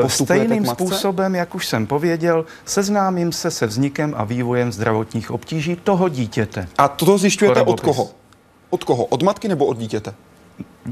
Stejným 0.08 0.66
způsobem, 0.66 1.36
jak 1.36 1.56
už 1.56 1.68
jsem 1.68 1.88
pověděl, 1.88 2.46
seznámím 2.66 3.32
se 3.32 3.52
se 3.52 3.68
vznikem 3.68 4.14
a 4.18 4.24
vývojem 4.24 4.72
zdravotních 4.72 5.32
obtíží 5.32 5.76
toho 5.76 6.10
dítěte. 6.10 6.68
A 6.78 6.88
toto 6.88 7.18
zjišťujete 7.18 7.62
od 7.62 7.80
koho? 7.80 8.10
Od 8.70 8.84
koho? 8.84 9.06
Od 9.06 9.24
matky 9.24 9.48
nebo 9.48 9.66
od 9.66 9.78
dítěte? 9.78 10.14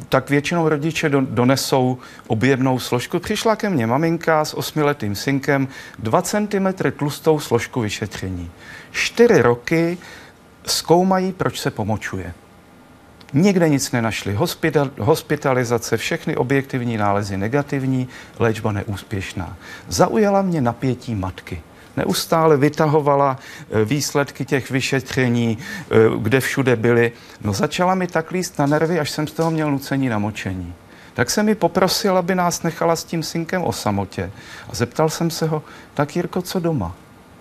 tak 0.10 0.30
většinou 0.30 0.70
rodiče 0.70 1.10
donesou 1.10 1.98
objevnou 2.28 2.80
složku. 2.80 3.20
Přišla 3.20 3.56
ke 3.56 3.70
mně 3.70 3.88
maminka 3.88 4.46
s 4.46 4.54
osmiletým 4.54 5.16
synkem, 5.16 5.68
2 6.00 6.22
cm 6.22 6.68
tlustou 6.98 7.40
složku 7.40 7.82
vyšetření. 7.82 8.52
Čtyři 8.92 9.42
roky 9.42 9.98
zkoumají, 10.66 11.32
proč 11.32 11.60
se 11.60 11.72
pomočuje. 11.72 12.34
Nikde 13.34 13.70
nic 13.70 13.92
nenašli. 13.92 14.34
Hospital, 14.34 14.90
hospitalizace, 15.00 15.98
všechny 15.98 16.36
objektivní 16.36 16.98
nálezy 16.98 17.38
negativní, 17.38 18.08
léčba 18.40 18.72
neúspěšná. 18.72 19.58
Zaujala 19.88 20.42
mě 20.42 20.62
napětí 20.62 21.16
matky 21.16 21.62
neustále 21.98 22.58
vytahovala 22.58 23.38
eh, 23.72 23.86
výsledky 23.86 24.46
těch 24.46 24.72
vyšetření, 24.72 25.58
eh, 25.58 25.96
kde 26.18 26.40
všude 26.40 26.76
byly. 26.76 27.12
No 27.44 27.54
začala 27.54 27.96
mi 27.96 28.08
tak 28.08 28.32
líst 28.32 28.60
na 28.60 28.66
nervy, 28.66 29.00
až 29.00 29.10
jsem 29.10 29.28
z 29.28 29.32
toho 29.32 29.52
měl 29.52 29.72
nucení 29.72 30.10
na 30.10 30.20
močení. 30.20 30.74
Tak 31.14 31.30
jsem 31.30 31.46
mi 31.46 31.56
poprosil, 31.56 32.18
aby 32.18 32.36
nás 32.36 32.64
nechala 32.64 32.96
s 32.96 33.04
tím 33.04 33.24
synkem 33.24 33.64
o 33.64 33.74
samotě. 33.74 34.32
A 34.70 34.76
zeptal 34.76 35.10
jsem 35.10 35.30
se 35.30 35.48
ho, 35.48 35.64
tak 35.94 36.16
Jirko, 36.16 36.42
co 36.42 36.60
doma? 36.60 36.96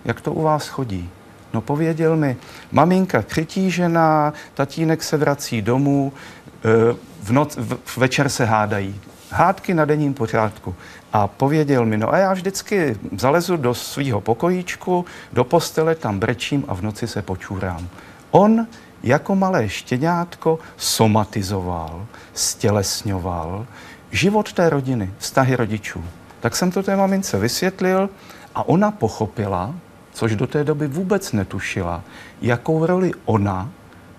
Jak 0.05 0.21
to 0.21 0.33
u 0.33 0.41
vás 0.41 0.67
chodí? 0.67 1.09
No 1.53 1.61
pověděl 1.61 2.15
mi, 2.15 2.37
maminka 2.71 3.21
přitížená, 3.21 4.33
tatínek 4.53 5.03
se 5.03 5.17
vrací 5.17 5.61
domů, 5.61 6.13
eh, 6.47 6.95
v 7.23 7.31
noc, 7.31 7.57
v, 7.57 7.97
večer 7.97 8.29
se 8.29 8.45
hádají. 8.45 9.01
Hádky 9.29 9.73
na 9.73 9.85
denním 9.85 10.13
pořádku 10.13 10.75
a 11.13 11.27
pověděl 11.27 11.85
mi, 11.85 11.97
no 11.97 12.13
a 12.13 12.17
já 12.17 12.33
vždycky 12.33 12.97
zalezu 13.17 13.57
do 13.57 13.73
svého 13.73 14.21
pokojíčku, 14.21 15.05
do 15.33 15.43
postele, 15.43 15.95
tam 15.95 16.19
brečím 16.19 16.65
a 16.67 16.73
v 16.73 16.81
noci 16.81 17.07
se 17.07 17.21
počůrám. 17.21 17.87
On 18.31 18.67
jako 19.03 19.35
malé 19.35 19.69
štěňátko 19.69 20.59
somatizoval, 20.77 22.05
stělesňoval 22.33 23.67
život 24.11 24.53
té 24.53 24.69
rodiny, 24.69 25.11
vztahy 25.17 25.55
rodičů. 25.55 26.03
Tak 26.39 26.55
jsem 26.55 26.71
to 26.71 26.83
té 26.83 26.95
mamince 26.95 27.39
vysvětlil 27.39 28.09
a 28.55 28.67
ona 28.67 28.91
pochopila, 28.91 29.75
což 30.13 30.35
do 30.35 30.47
té 30.47 30.63
doby 30.63 30.87
vůbec 30.87 31.31
netušila, 31.31 32.03
jakou 32.41 32.85
roli 32.85 33.11
ona, 33.25 33.69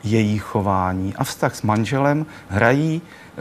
její 0.04 0.38
chování 0.38 1.14
a 1.16 1.24
vztah 1.24 1.56
s 1.56 1.62
manželem 1.62 2.26
hrají 2.48 3.02
e, 3.02 3.40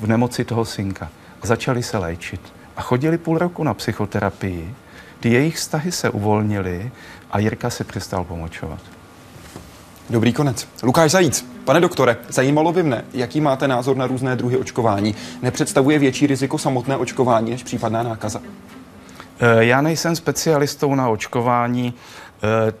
v 0.00 0.06
nemoci 0.06 0.44
toho 0.44 0.64
synka 0.64 1.10
a 1.42 1.46
začali 1.46 1.82
se 1.82 1.98
léčit. 1.98 2.40
A 2.76 2.82
chodili 2.82 3.18
půl 3.18 3.38
roku 3.38 3.64
na 3.64 3.74
psychoterapii, 3.74 4.74
ty 5.20 5.32
jejich 5.32 5.56
vztahy 5.56 5.92
se 5.92 6.10
uvolnily 6.10 6.90
a 7.30 7.38
Jirka 7.38 7.70
se 7.70 7.84
přestal 7.84 8.24
pomočovat. 8.24 8.80
Dobrý 10.10 10.32
konec. 10.32 10.68
Lukáš 10.82 11.10
Zajíc, 11.10 11.46
pane 11.64 11.80
doktore, 11.80 12.16
zajímalo 12.28 12.72
by 12.72 12.82
mne, 12.82 13.04
jaký 13.12 13.40
máte 13.40 13.68
názor 13.68 13.96
na 13.96 14.06
různé 14.06 14.36
druhy 14.36 14.56
očkování. 14.56 15.14
Nepředstavuje 15.42 15.98
větší 15.98 16.26
riziko 16.26 16.58
samotné 16.58 16.96
očkování 16.96 17.50
než 17.50 17.62
případná 17.62 18.02
nákaza? 18.02 18.42
Eh, 19.42 19.64
já 19.64 19.80
nejsem 19.80 20.16
specialistou 20.16 20.94
na 20.94 21.08
očkování, 21.08 21.94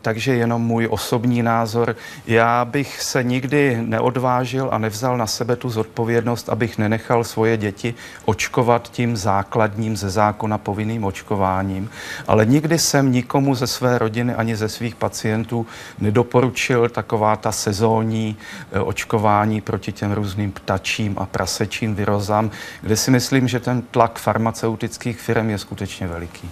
takže 0.02 0.34
jenom 0.34 0.62
můj 0.62 0.88
osobní 0.90 1.42
názor. 1.42 1.96
Já 2.26 2.64
bych 2.64 3.02
se 3.02 3.24
nikdy 3.24 3.78
neodvážil 3.82 4.68
a 4.72 4.78
nevzal 4.78 5.16
na 5.16 5.26
sebe 5.26 5.56
tu 5.56 5.70
zodpovědnost, 5.70 6.48
abych 6.48 6.78
nenechal 6.78 7.24
svoje 7.24 7.56
děti 7.56 7.94
očkovat 8.24 8.90
tím 8.90 9.16
základním 9.16 9.96
ze 9.96 10.10
zákona 10.10 10.58
povinným 10.58 11.04
očkováním, 11.04 11.90
ale 12.28 12.46
nikdy 12.46 12.78
jsem 12.78 13.12
nikomu 13.12 13.54
ze 13.54 13.66
své 13.66 13.98
rodiny 13.98 14.34
ani 14.34 14.56
ze 14.56 14.68
svých 14.68 14.94
pacientů 14.94 15.66
nedoporučil 15.98 16.88
taková 16.88 17.36
ta 17.36 17.52
sezónní 17.52 18.36
eh, 18.72 18.80
očkování 18.80 19.60
proti 19.60 19.92
těm 19.92 20.12
různým 20.12 20.52
ptačím 20.52 21.14
a 21.18 21.26
prasečím 21.26 21.94
virozám, 21.94 22.50
kde 22.82 22.96
si 22.96 23.10
myslím, 23.10 23.48
že 23.48 23.60
ten 23.60 23.82
tlak 23.82 24.18
farmaceutických 24.18 25.20
firm 25.20 25.50
je 25.50 25.58
skutečně 25.58 26.06
veliký. 26.06 26.50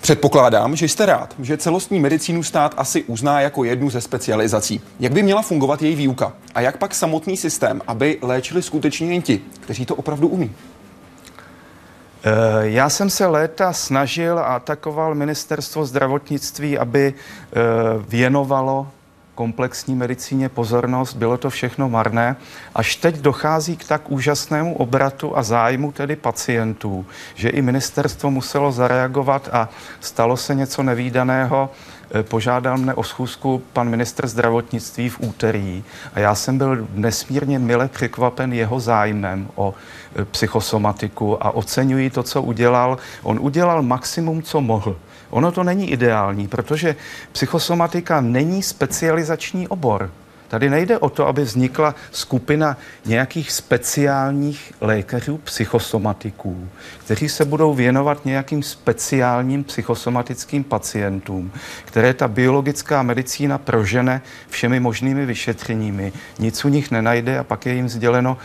Předpokládám, 0.00 0.76
že 0.76 0.88
jste 0.88 1.06
rád, 1.06 1.34
že 1.38 1.56
celostní 1.56 2.00
medicínu 2.00 2.42
stát 2.42 2.74
asi 2.76 3.02
uzná 3.04 3.40
jako 3.40 3.64
jednu 3.64 3.90
ze 3.90 4.00
specializací. 4.00 4.80
Jak 5.00 5.12
by 5.12 5.22
měla 5.22 5.42
fungovat 5.42 5.82
její 5.82 5.94
výuka? 5.94 6.32
A 6.54 6.60
jak 6.60 6.76
pak 6.76 6.94
samotný 6.94 7.36
systém, 7.36 7.80
aby 7.86 8.18
léčili 8.22 8.62
skutečně 8.62 9.12
jen 9.12 9.22
ti, 9.22 9.40
kteří 9.60 9.86
to 9.86 9.94
opravdu 9.94 10.28
umí? 10.28 10.52
Eh, 12.24 12.30
já 12.60 12.88
jsem 12.88 13.10
se 13.10 13.26
léta 13.26 13.72
snažil 13.72 14.38
a 14.38 14.42
atakoval 14.42 15.14
ministerstvo 15.14 15.86
zdravotnictví, 15.86 16.78
aby 16.78 17.14
eh, 17.14 17.54
věnovalo 18.08 18.86
komplexní 19.38 19.94
medicíně 19.94 20.48
pozornost, 20.48 21.14
bylo 21.14 21.38
to 21.38 21.50
všechno 21.50 21.88
marné. 21.88 22.36
Až 22.74 22.96
teď 22.96 23.16
dochází 23.22 23.76
k 23.76 23.84
tak 23.84 24.10
úžasnému 24.10 24.74
obratu 24.74 25.38
a 25.38 25.42
zájmu 25.42 25.92
tedy 25.92 26.16
pacientů, 26.16 27.06
že 27.34 27.48
i 27.48 27.62
ministerstvo 27.62 28.30
muselo 28.30 28.72
zareagovat 28.72 29.48
a 29.52 29.68
stalo 30.00 30.36
se 30.36 30.54
něco 30.54 30.82
nevýdaného. 30.82 31.70
Eh, 31.70 32.22
požádal 32.22 32.78
mne 32.78 32.94
o 32.94 33.02
schůzku 33.02 33.62
pan 33.72 33.88
ministr 33.88 34.26
zdravotnictví 34.26 35.08
v 35.08 35.20
úterý 35.20 35.84
a 36.14 36.20
já 36.20 36.34
jsem 36.34 36.58
byl 36.58 36.88
nesmírně 36.94 37.58
mile 37.58 37.88
překvapen 37.88 38.52
jeho 38.52 38.80
zájmem 38.80 39.48
o 39.54 39.74
eh, 39.74 40.24
psychosomatiku 40.24 41.38
a 41.38 41.50
oceňuji 41.50 42.10
to, 42.10 42.22
co 42.22 42.42
udělal. 42.42 42.98
On 43.22 43.38
udělal 43.38 43.82
maximum, 43.82 44.42
co 44.42 44.60
mohl. 44.60 44.96
Ono 45.30 45.52
to 45.52 45.64
není 45.64 45.90
ideální, 45.90 46.48
protože 46.48 46.96
psychosomatika 47.32 48.20
není 48.20 48.62
specializační 48.62 49.68
obor. 49.68 50.10
Tady 50.48 50.70
nejde 50.70 50.98
o 50.98 51.08
to, 51.08 51.26
aby 51.26 51.42
vznikla 51.42 51.94
skupina 52.10 52.76
nějakých 53.06 53.52
speciálních 53.52 54.72
lékařů, 54.80 55.38
psychosomatiků, 55.38 56.68
kteří 56.98 57.28
se 57.28 57.44
budou 57.44 57.74
věnovat 57.74 58.24
nějakým 58.24 58.62
speciálním 58.62 59.64
psychosomatickým 59.64 60.64
pacientům, 60.64 61.52
které 61.84 62.14
ta 62.14 62.28
biologická 62.28 63.02
medicína 63.02 63.58
prožene 63.58 64.22
všemi 64.48 64.80
možnými 64.80 65.26
vyšetřeními. 65.26 66.12
Nic 66.38 66.64
u 66.64 66.68
nich 66.68 66.90
nenajde 66.90 67.38
a 67.38 67.44
pak 67.44 67.66
je 67.66 67.74
jim 67.74 67.88
sděleno, 67.88 68.36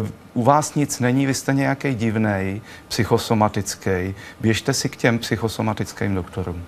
uh, 0.00 0.08
u 0.34 0.42
vás 0.42 0.74
nic 0.74 1.00
není, 1.00 1.26
vy 1.26 1.34
jste 1.34 1.54
nějaký 1.54 1.94
divný, 1.94 2.62
psychosomatický, 2.88 4.14
běžte 4.40 4.72
si 4.72 4.88
k 4.88 4.96
těm 4.96 5.18
psychosomatickým 5.18 6.14
doktorům. 6.14 6.62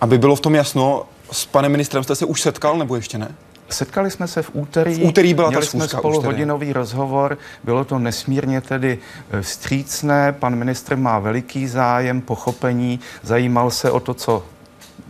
Aby 0.00 0.18
bylo 0.18 0.36
v 0.36 0.40
tom 0.40 0.54
jasno, 0.54 1.06
s 1.32 1.46
panem 1.46 1.72
ministrem 1.72 2.02
jste 2.02 2.14
se 2.14 2.24
už 2.24 2.40
setkal 2.40 2.78
nebo 2.78 2.96
ještě 2.96 3.18
ne? 3.18 3.34
Setkali 3.70 4.10
jsme 4.10 4.28
se 4.28 4.42
v 4.42 4.50
úterý. 4.52 4.94
V 4.94 5.04
úterý 5.04 5.34
byla 5.34 5.48
Měli 5.48 5.66
ta 5.66 5.70
jsme 5.70 5.88
spolu 5.88 6.20
hodinový 6.20 6.72
rozhovor. 6.72 7.38
Bylo 7.64 7.84
to 7.84 7.98
nesmírně 7.98 8.60
tedy 8.60 8.98
eh, 9.30 9.42
vstřícné. 9.42 10.32
Pan 10.32 10.56
ministr 10.56 10.96
má 10.96 11.18
veliký 11.18 11.66
zájem, 11.66 12.20
pochopení, 12.20 13.00
zajímal 13.22 13.70
se 13.70 13.90
o 13.90 14.00
to, 14.00 14.14
co 14.14 14.42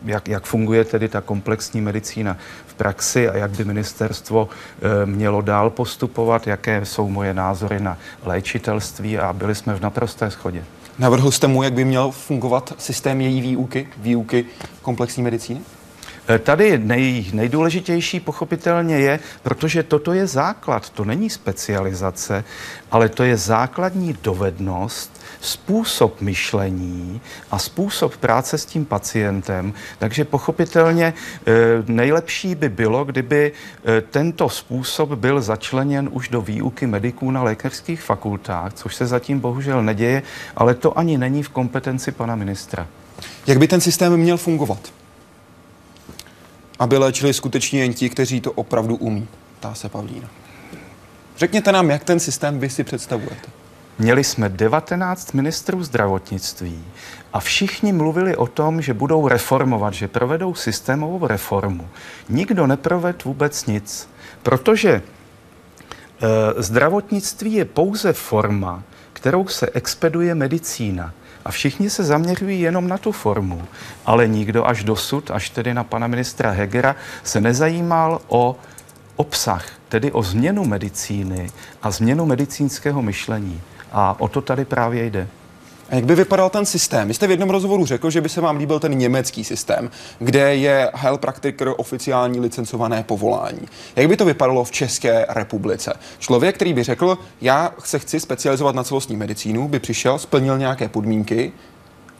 jak, 0.05 0.29
jak 0.29 0.45
funguje 0.45 0.85
tedy 0.85 1.09
ta 1.09 1.21
komplexní 1.21 1.81
medicína 1.81 2.37
v 2.67 2.75
praxi 2.75 3.29
a 3.29 3.37
jak 3.37 3.51
by 3.51 3.65
ministerstvo 3.65 4.49
e, 5.03 5.07
mělo 5.07 5.41
dál 5.41 5.71
postupovat, 5.71 6.47
jaké 6.47 6.85
jsou 6.85 7.09
moje 7.09 7.35
názory 7.35 7.81
na 7.81 7.99
léčitelství 8.25 9.19
a 9.19 9.33
byli 9.33 9.55
jsme 9.55 9.75
v 9.75 9.81
naprosté 9.81 10.31
schodě. 10.31 10.65
Navrhl 10.99 11.31
jste 11.31 11.47
mu, 11.47 11.63
jak 11.63 11.73
by 11.73 11.85
měl 11.85 12.11
fungovat 12.11 12.75
systém 12.79 13.21
její 13.21 13.41
výuky, 13.41 13.89
výuky 13.97 14.45
komplexní 14.83 15.23
medicíny? 15.23 15.61
Eh, 16.29 16.39
tady 16.39 16.79
nej, 16.79 17.25
nejdůležitější 17.33 18.21
pochopitelně 18.21 18.99
je, 18.99 19.21
protože 19.43 19.83
toto 19.83 20.13
je 20.13 20.27
základ, 20.27 20.91
to 20.91 21.05
není 21.05 21.31
specializace, 21.31 22.45
ale 22.91 23.09
to 23.09 23.23
je 23.23 23.37
základní 23.37 24.17
dovednost, 24.23 25.20
způsob 25.41 26.21
myšlení 26.21 27.21
a 27.51 27.59
způsob 27.59 28.17
práce 28.17 28.59
s 28.59 28.65
tím 28.65 28.85
pacientem. 28.85 29.73
Takže 29.99 30.25
pochopitelně 30.25 31.15
eh, 31.15 31.53
nejlepší 31.87 32.55
by 32.55 32.69
bylo, 32.69 33.05
kdyby 33.05 33.53
eh, 33.53 34.01
tento 34.01 34.49
způsob 34.49 35.11
byl 35.11 35.41
začleněn 35.41 36.09
už 36.13 36.29
do 36.29 36.41
výuky 36.41 36.87
mediků 36.87 37.31
na 37.31 37.43
lékařských 37.43 38.03
fakultách, 38.03 38.73
což 38.75 38.95
se 38.95 39.07
zatím 39.07 39.41
bohužel 39.41 39.83
neděje, 39.83 40.23
ale 40.57 40.75
to 40.75 40.99
ani 40.99 41.19
není 41.19 41.43
v 41.43 41.49
kompetenci 41.49 42.13
pana 42.13 42.35
ministra. 42.35 42.87
Jak 43.47 43.59
by 43.59 43.69
ten 43.69 43.81
systém 43.81 44.17
měl 44.17 44.37
fungovat? 44.37 44.93
aby 46.81 46.99
léčili 46.99 47.35
skutečně 47.35 47.81
jen 47.81 47.95
ti, 47.95 48.11
kteří 48.11 48.41
to 48.41 48.53
opravdu 48.53 48.97
umí, 48.97 49.29
tá 49.61 49.75
se 49.75 49.89
Pavlína. 49.89 50.31
Řekněte 51.37 51.73
nám, 51.73 51.91
jak 51.91 52.05
ten 52.05 52.21
systém 52.21 52.59
vy 52.61 52.71
si 52.71 52.85
představujete. 52.85 53.60
Měli 54.01 54.25
jsme 54.25 54.49
19 54.49 55.33
ministrů 55.33 55.85
zdravotnictví 55.85 56.85
a 57.33 57.41
všichni 57.41 57.93
mluvili 57.93 58.37
o 58.37 58.47
tom, 58.47 58.83
že 58.83 58.95
budou 58.95 59.29
reformovat, 59.29 59.95
že 59.95 60.09
provedou 60.09 60.55
systémovou 60.55 61.27
reformu. 61.27 61.89
Nikdo 62.29 62.67
neproved 62.67 63.25
vůbec 63.25 63.67
nic, 63.67 64.09
protože 64.43 64.91
e, 64.91 65.03
zdravotnictví 66.63 67.53
je 67.53 67.65
pouze 67.65 68.13
forma, 68.13 68.83
kterou 69.13 69.49
se 69.49 69.71
expeduje 69.75 70.35
medicína. 70.35 71.13
A 71.45 71.51
všichni 71.51 71.91
se 71.91 72.05
zaměřují 72.05 72.61
jenom 72.61 72.89
na 72.89 72.99
tu 72.99 73.13
formu, 73.13 73.63
ale 74.07 74.29
nikdo 74.29 74.67
až 74.67 74.85
dosud, 74.85 75.31
až 75.31 75.51
tedy 75.51 75.75
na 75.75 75.85
pana 75.85 76.07
ministra 76.07 76.51
Hegera, 76.51 76.97
se 77.25 77.41
nezajímal 77.41 78.21
o 78.29 78.57
obsah, 79.17 79.67
tedy 79.89 80.13
o 80.13 80.23
změnu 80.23 80.65
medicíny 80.65 81.51
a 81.83 81.91
změnu 81.91 82.27
medicínského 82.27 83.03
myšlení. 83.03 83.61
A 83.93 84.17
o 84.19 84.29
to 84.29 84.41
tady 84.41 84.65
právě 84.65 85.05
jde. 85.05 85.29
A 85.91 85.95
jak 85.95 86.05
by 86.05 86.15
vypadal 86.15 86.51
ten 86.51 86.67
systém? 86.67 87.09
Vy 87.09 87.15
jste 87.15 87.27
v 87.27 87.31
jednom 87.31 87.51
rozhovoru 87.51 87.87
řekl, 87.87 88.11
že 88.11 88.21
by 88.21 88.29
se 88.29 88.41
vám 88.41 88.57
líbil 88.57 88.81
ten 88.81 88.99
německý 88.99 89.45
systém, 89.45 89.91
kde 90.19 90.57
je 90.57 90.91
Heilpraktiker 90.95 91.73
oficiální 91.77 92.41
licencované 92.41 93.03
povolání. 93.03 93.69
Jak 93.97 94.09
by 94.09 94.17
to 94.17 94.25
vypadalo 94.25 94.65
v 94.65 94.71
České 94.71 95.27
republice? 95.29 95.93
Člověk, 96.19 96.55
který 96.55 96.75
by 96.75 96.83
řekl, 96.83 97.19
já 97.41 97.75
se 97.85 97.99
chci 97.99 98.21
specializovat 98.21 98.75
na 98.75 98.85
celostní 98.85 99.17
medicínu, 99.17 99.69
by 99.69 99.79
přišel, 99.79 100.19
splnil 100.19 100.59
nějaké 100.59 100.89
podmínky, 100.89 101.53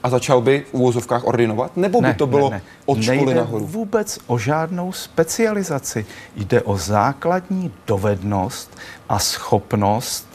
a 0.03 0.11
začal 0.11 0.41
by 0.41 0.65
v 0.71 0.75
úvozovkách 0.75 1.27
ordinovat? 1.27 1.77
Nebo 1.77 2.01
by 2.01 2.07
ne, 2.07 2.15
to 2.15 2.27
bylo 2.27 2.51
ne, 2.51 2.57
ne. 2.57 2.63
od 2.87 3.03
školy 3.03 3.17
Nejde 3.17 3.35
nahoru? 3.35 3.67
vůbec 3.67 4.19
o 4.27 4.39
žádnou 4.39 4.93
specializaci. 4.93 6.07
Jde 6.37 6.63
o 6.63 6.79
základní 6.79 7.73
dovednost 7.87 8.79
a 9.09 9.19
schopnost 9.19 10.30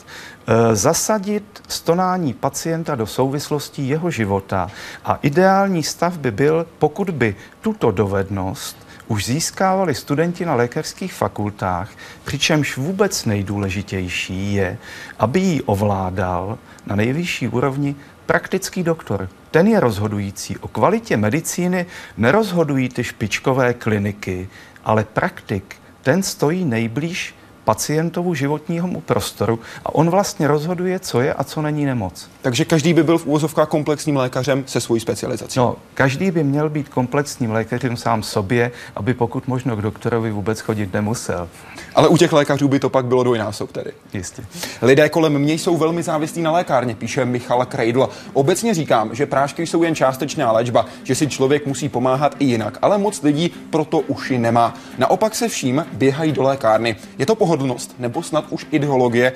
zasadit 0.74 1.64
stonání 1.68 2.34
pacienta 2.34 2.96
do 2.96 3.08
souvislostí 3.08 3.90
jeho 3.90 4.12
života. 4.12 4.68
A 5.06 5.20
ideální 5.22 5.84
stav 5.84 6.18
by 6.18 6.32
byl, 6.32 6.66
pokud 6.80 7.10
by 7.10 7.36
tuto 7.62 7.92
dovednost 7.92 8.78
už 9.08 9.26
získávali 9.26 9.96
studenti 9.96 10.46
na 10.46 10.56
lékařských 10.56 11.14
fakultách, 11.14 11.90
přičemž 12.24 12.78
vůbec 12.78 13.26
nejdůležitější 13.26 14.54
je, 14.54 14.78
aby 15.20 15.40
ji 15.40 15.62
ovládal 15.62 16.58
na 16.86 16.96
nejvyšší 16.96 17.48
úrovni 17.48 17.96
praktický 18.26 18.84
doktor. 18.84 19.30
Ten 19.52 19.68
je 19.68 19.80
rozhodující. 19.80 20.58
O 20.58 20.68
kvalitě 20.68 21.18
medicíny 21.18 21.86
nerozhodují 22.18 22.90
ty 22.90 23.04
špičkové 23.04 23.74
kliniky, 23.74 24.50
ale 24.86 25.04
praktik. 25.04 25.76
Ten 26.02 26.24
stojí 26.24 26.66
nejblíž 26.66 27.36
pacientovu 27.66 28.34
životního 28.34 29.02
prostoru 29.02 29.60
a 29.86 29.96
on 29.96 30.10
vlastně 30.10 30.48
rozhoduje, 30.48 31.00
co 31.00 31.22
je 31.22 31.34
a 31.34 31.44
co 31.44 31.62
není 31.62 31.86
nemoc. 31.86 32.30
Takže 32.42 32.66
každý 32.66 32.94
by 32.94 33.04
byl 33.04 33.18
v 33.18 33.26
úvozovkách 33.26 33.68
komplexním 33.68 34.18
lékařem 34.18 34.64
se 34.68 34.82
svojí 34.82 35.02
specializací. 35.02 35.60
No, 35.60 35.76
každý 35.94 36.32
by 36.32 36.44
měl 36.44 36.70
být 36.70 36.90
komplexním 36.90 37.52
lékařem 37.52 37.98
sám 37.98 38.24
sobě, 38.24 38.72
aby 38.96 39.14
pokud 39.14 39.48
možno 39.48 39.76
k 39.76 39.82
doktorovi 39.82 40.32
vůbec 40.32 40.60
chodit 40.60 40.94
nemusel. 40.94 41.50
Ale 41.96 42.08
u 42.08 42.18
těch 42.18 42.34
lékařů 42.34 42.68
by 42.68 42.80
to 42.80 42.90
pak 42.90 43.06
bylo 43.06 43.24
dvojnásob 43.24 43.72
tedy. 43.72 43.92
Jistě. 44.14 44.46
Lidé 44.82 45.10
kolem 45.10 45.40
mě 45.40 45.54
jsou 45.54 45.78
velmi 45.78 46.04
závislí 46.04 46.42
na 46.42 46.52
lékárně, 46.52 46.96
píše 46.96 47.26
Michal 47.26 47.66
Kreidl. 47.66 48.10
Obecně 48.34 48.74
říkám, 48.74 49.16
že 49.16 49.26
prášky 49.26 49.68
jsou 49.68 49.84
jen 49.84 49.96
částečná 49.96 50.52
léčba, 50.52 50.86
že 51.04 51.16
si 51.16 51.28
člověk 51.28 51.66
musí 51.66 51.90
pomáhat 51.90 52.36
i 52.40 52.46
jinak, 52.46 52.78
ale 52.82 52.98
moc 52.98 53.22
lidí 53.22 53.52
proto 53.70 54.00
uši 54.00 54.38
nemá. 54.38 54.74
Naopak 54.98 55.36
se 55.36 55.48
vším 55.48 55.86
běhají 55.94 56.32
do 56.32 56.44
lékárny. 56.44 56.96
Je 57.18 57.26
to 57.26 57.36
pohodlnost 57.56 57.96
nebo 58.00 58.24
snad 58.24 58.46
už 58.50 58.68
ideologie 58.72 59.34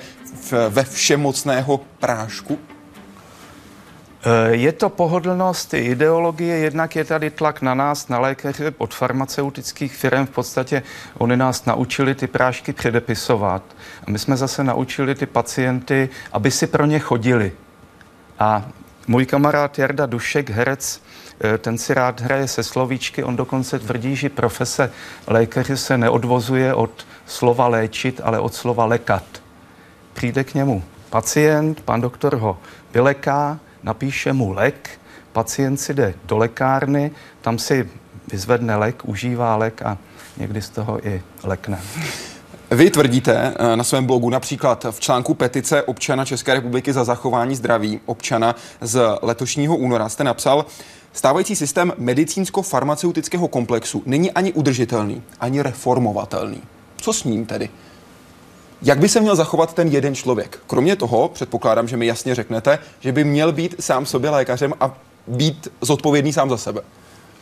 v, 0.50 0.52
ve 0.68 0.84
všemocného 0.84 1.80
prášku? 1.98 2.58
Eh, 4.20 4.56
je 4.56 4.72
to 4.72 4.88
pohodlnost, 4.88 5.74
ideologie, 5.74 6.56
jednak 6.56 6.96
je 6.96 7.04
tady 7.04 7.30
tlak 7.30 7.62
na 7.62 7.74
nás, 7.74 8.08
na 8.08 8.18
lékaře 8.18 8.72
od 8.78 8.94
farmaceutických 8.94 9.96
firm. 9.96 10.26
V 10.26 10.30
podstatě 10.30 10.82
oni 11.18 11.36
nás 11.36 11.64
naučili 11.64 12.14
ty 12.14 12.26
prášky 12.26 12.72
předepisovat 12.72 13.62
a 14.06 14.10
my 14.10 14.18
jsme 14.18 14.36
zase 14.36 14.64
naučili 14.64 15.14
ty 15.14 15.26
pacienty, 15.26 16.08
aby 16.32 16.50
si 16.50 16.66
pro 16.66 16.86
ně 16.86 16.98
chodili. 16.98 17.52
A 18.38 18.68
můj 19.08 19.26
kamarád 19.26 19.78
Jarda 19.78 20.06
Dušek, 20.06 20.50
herec, 20.50 21.00
ten 21.58 21.78
si 21.78 21.94
rád 21.94 22.20
hraje 22.20 22.48
se 22.48 22.62
slovíčky, 22.62 23.24
on 23.24 23.36
dokonce 23.36 23.78
tvrdí, 23.78 24.16
že 24.16 24.28
profese 24.28 24.90
lékaře 25.26 25.76
se 25.76 25.98
neodvozuje 25.98 26.74
od 26.74 27.06
slova 27.26 27.68
léčit, 27.68 28.20
ale 28.24 28.40
od 28.40 28.54
slova 28.54 28.84
lekat. 28.84 29.24
Přijde 30.12 30.44
k 30.44 30.54
němu 30.54 30.84
pacient, 31.10 31.80
pan 31.80 32.00
doktor 32.00 32.36
ho 32.36 32.58
vyleká, 32.94 33.58
napíše 33.82 34.32
mu 34.32 34.52
lék, 34.52 34.90
pacient 35.32 35.76
si 35.76 35.94
jde 35.94 36.14
do 36.24 36.36
lékárny, 36.36 37.10
tam 37.40 37.58
si 37.58 37.88
vyzvedne 38.32 38.76
lék, 38.76 39.02
užívá 39.04 39.56
lék 39.56 39.82
a 39.82 39.98
někdy 40.36 40.62
z 40.62 40.68
toho 40.68 41.06
i 41.06 41.22
lekne. 41.44 41.78
Vy 42.70 42.90
tvrdíte 42.90 43.54
eh, 43.58 43.76
na 43.76 43.84
svém 43.84 44.06
blogu 44.06 44.30
například 44.30 44.86
v 44.90 45.00
článku 45.00 45.34
petice 45.34 45.82
občana 45.82 46.24
České 46.24 46.54
republiky 46.54 46.92
za 46.92 47.04
zachování 47.04 47.56
zdraví 47.56 48.00
občana 48.06 48.54
z 48.80 49.18
letošního 49.22 49.76
února 49.76 50.08
jste 50.08 50.24
napsal, 50.24 50.66
stávající 51.12 51.56
systém 51.56 51.92
medicínsko-farmaceutického 51.98 53.48
komplexu 53.48 54.02
není 54.06 54.32
ani 54.32 54.52
udržitelný, 54.52 55.22
ani 55.40 55.62
reformovatelný. 55.62 56.62
Co 56.96 57.12
s 57.12 57.24
ním 57.24 57.46
tedy? 57.46 57.70
Jak 58.82 58.98
by 58.98 59.08
se 59.08 59.20
měl 59.20 59.36
zachovat 59.36 59.74
ten 59.74 59.88
jeden 59.88 60.14
člověk? 60.14 60.58
Kromě 60.66 60.96
toho, 60.96 61.28
předpokládám, 61.28 61.88
že 61.88 61.96
mi 61.96 62.06
jasně 62.06 62.34
řeknete, 62.34 62.78
že 63.00 63.12
by 63.12 63.24
měl 63.24 63.52
být 63.52 63.74
sám 63.80 64.06
sobě 64.06 64.30
lékařem 64.30 64.74
a 64.80 64.96
být 65.26 65.68
zodpovědný 65.80 66.32
sám 66.32 66.50
za 66.50 66.56
sebe. 66.56 66.80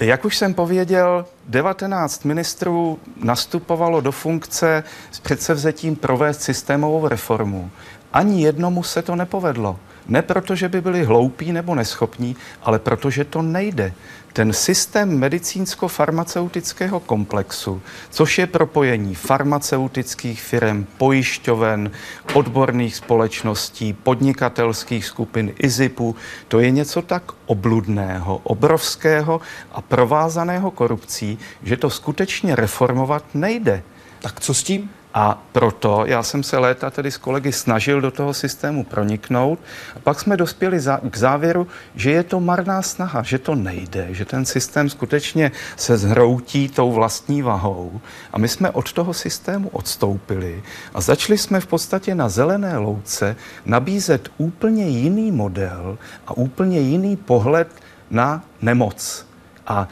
Jak 0.00 0.24
už 0.24 0.36
jsem 0.36 0.54
pověděl, 0.54 1.26
19 1.48 2.24
ministrů 2.24 2.98
nastupovalo 3.16 4.00
do 4.00 4.12
funkce 4.12 4.84
s 5.10 5.20
předsevzetím 5.20 5.96
provést 5.96 6.42
systémovou 6.42 7.08
reformu. 7.08 7.70
Ani 8.12 8.42
jednomu 8.42 8.82
se 8.82 9.02
to 9.02 9.16
nepovedlo. 9.16 9.78
Ne 10.08 10.22
proto, 10.22 10.54
že 10.54 10.68
by 10.68 10.80
byli 10.80 11.04
hloupí 11.04 11.52
nebo 11.52 11.74
neschopní, 11.74 12.36
ale 12.62 12.78
protože 12.78 13.24
to 13.24 13.42
nejde. 13.42 13.92
Ten 14.32 14.52
systém 14.52 15.18
medicínsko-farmaceutického 15.18 17.00
komplexu, 17.00 17.82
což 18.10 18.38
je 18.38 18.46
propojení 18.46 19.14
farmaceutických 19.14 20.42
firm, 20.42 20.86
pojišťoven, 20.98 21.90
odborných 22.34 22.96
společností, 22.96 23.92
podnikatelských 23.92 25.04
skupin, 25.04 25.52
IZIPu, 25.58 26.16
to 26.48 26.60
je 26.60 26.70
něco 26.70 27.02
tak 27.02 27.22
obludného, 27.46 28.40
obrovského 28.44 29.40
a 29.72 29.80
provázaného 29.80 30.70
korupcí, 30.70 31.38
že 31.62 31.76
to 31.76 31.90
skutečně 31.90 32.56
reformovat 32.56 33.24
nejde. 33.34 33.82
Tak 34.20 34.40
co 34.40 34.54
s 34.54 34.62
tím? 34.62 34.90
A 35.14 35.42
proto 35.52 36.04
já 36.06 36.22
jsem 36.22 36.42
se 36.42 36.58
léta 36.58 36.90
tedy 36.90 37.10
s 37.10 37.16
kolegy 37.16 37.52
snažil 37.52 38.00
do 38.00 38.10
toho 38.10 38.34
systému 38.34 38.84
proniknout. 38.84 39.58
A 39.96 39.98
pak 39.98 40.20
jsme 40.20 40.36
dospěli 40.36 40.80
za, 40.80 41.00
k 41.10 41.16
závěru, 41.16 41.66
že 41.94 42.10
je 42.10 42.22
to 42.22 42.40
marná 42.40 42.82
snaha, 42.82 43.22
že 43.22 43.38
to 43.38 43.54
nejde, 43.54 44.06
že 44.10 44.24
ten 44.24 44.44
systém 44.44 44.90
skutečně 44.90 45.52
se 45.76 45.96
zhroutí 45.96 46.68
tou 46.68 46.92
vlastní 46.92 47.42
vahou. 47.42 48.00
A 48.32 48.38
my 48.38 48.48
jsme 48.48 48.70
od 48.70 48.92
toho 48.92 49.14
systému 49.14 49.68
odstoupili 49.68 50.62
a 50.94 51.00
začali 51.00 51.38
jsme 51.38 51.60
v 51.60 51.66
podstatě 51.66 52.14
na 52.14 52.28
zelené 52.28 52.78
louce 52.78 53.36
nabízet 53.66 54.28
úplně 54.38 54.88
jiný 54.88 55.32
model 55.32 55.98
a 56.26 56.36
úplně 56.36 56.80
jiný 56.80 57.16
pohled 57.16 57.68
na 58.10 58.44
nemoc. 58.62 59.26
A 59.66 59.88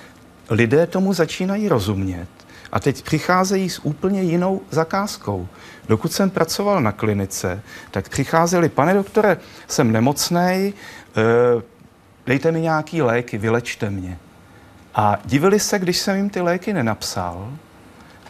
lidé 0.50 0.86
tomu 0.86 1.12
začínají 1.12 1.68
rozumět. 1.68 2.35
A 2.76 2.80
teď 2.80 3.02
přicházejí 3.02 3.70
s 3.70 3.84
úplně 3.84 4.22
jinou 4.22 4.60
zakázkou. 4.70 5.48
Dokud 5.88 6.12
jsem 6.12 6.30
pracoval 6.30 6.80
na 6.80 6.92
klinice, 6.92 7.62
tak 7.90 8.08
přicházeli, 8.08 8.68
pane 8.68 8.94
doktore, 8.94 9.36
jsem 9.68 9.92
nemocný, 9.92 10.74
eh, 11.16 11.62
dejte 12.26 12.52
mi 12.52 12.60
nějaký 12.60 13.02
léky, 13.02 13.38
vylečte 13.38 13.90
mě. 13.90 14.18
A 14.94 15.18
divili 15.24 15.60
se, 15.60 15.78
když 15.78 15.98
jsem 15.98 16.16
jim 16.16 16.30
ty 16.30 16.40
léky 16.40 16.72
nenapsal. 16.72 17.52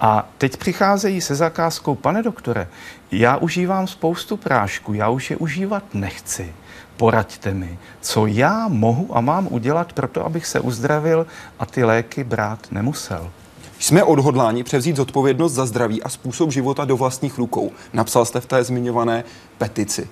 A 0.00 0.28
teď 0.38 0.56
přicházejí 0.56 1.20
se 1.20 1.34
zakázkou, 1.34 1.94
pane 1.94 2.22
doktore, 2.22 2.68
já 3.12 3.36
užívám 3.36 3.86
spoustu 3.86 4.36
prášku, 4.36 4.94
já 4.94 5.08
už 5.08 5.30
je 5.30 5.36
užívat 5.36 5.94
nechci. 5.94 6.54
Poraďte 6.96 7.54
mi, 7.54 7.78
co 8.00 8.26
já 8.26 8.68
mohu 8.68 9.16
a 9.16 9.20
mám 9.20 9.48
udělat 9.50 9.92
pro 9.92 10.08
to, 10.08 10.26
abych 10.26 10.46
se 10.46 10.60
uzdravil 10.60 11.26
a 11.58 11.66
ty 11.66 11.84
léky 11.84 12.24
brát 12.24 12.66
nemusel. 12.70 13.30
Jsme 13.78 14.04
odhodláni 14.04 14.64
převzít 14.64 14.96
zodpovědnost 14.96 15.52
za 15.52 15.66
zdraví 15.66 16.02
a 16.02 16.08
způsob 16.08 16.50
života 16.50 16.84
do 16.84 16.96
vlastních 16.96 17.38
rukou. 17.38 17.72
Napsal 17.92 18.24
jste 18.24 18.40
v 18.40 18.46
té 18.46 18.64
zmiňované 18.64 19.24
petici. 19.58 20.08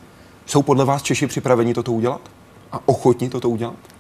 Jsou 0.46 0.62
podle 0.62 0.84
vás 0.84 1.02
Češi 1.02 1.26
připraveni 1.26 1.74
toto 1.74 1.92
udělat? 1.92 2.20
A 2.72 2.80
ochotni 2.88 3.30
toto 3.30 3.48
udělat? 3.48 3.93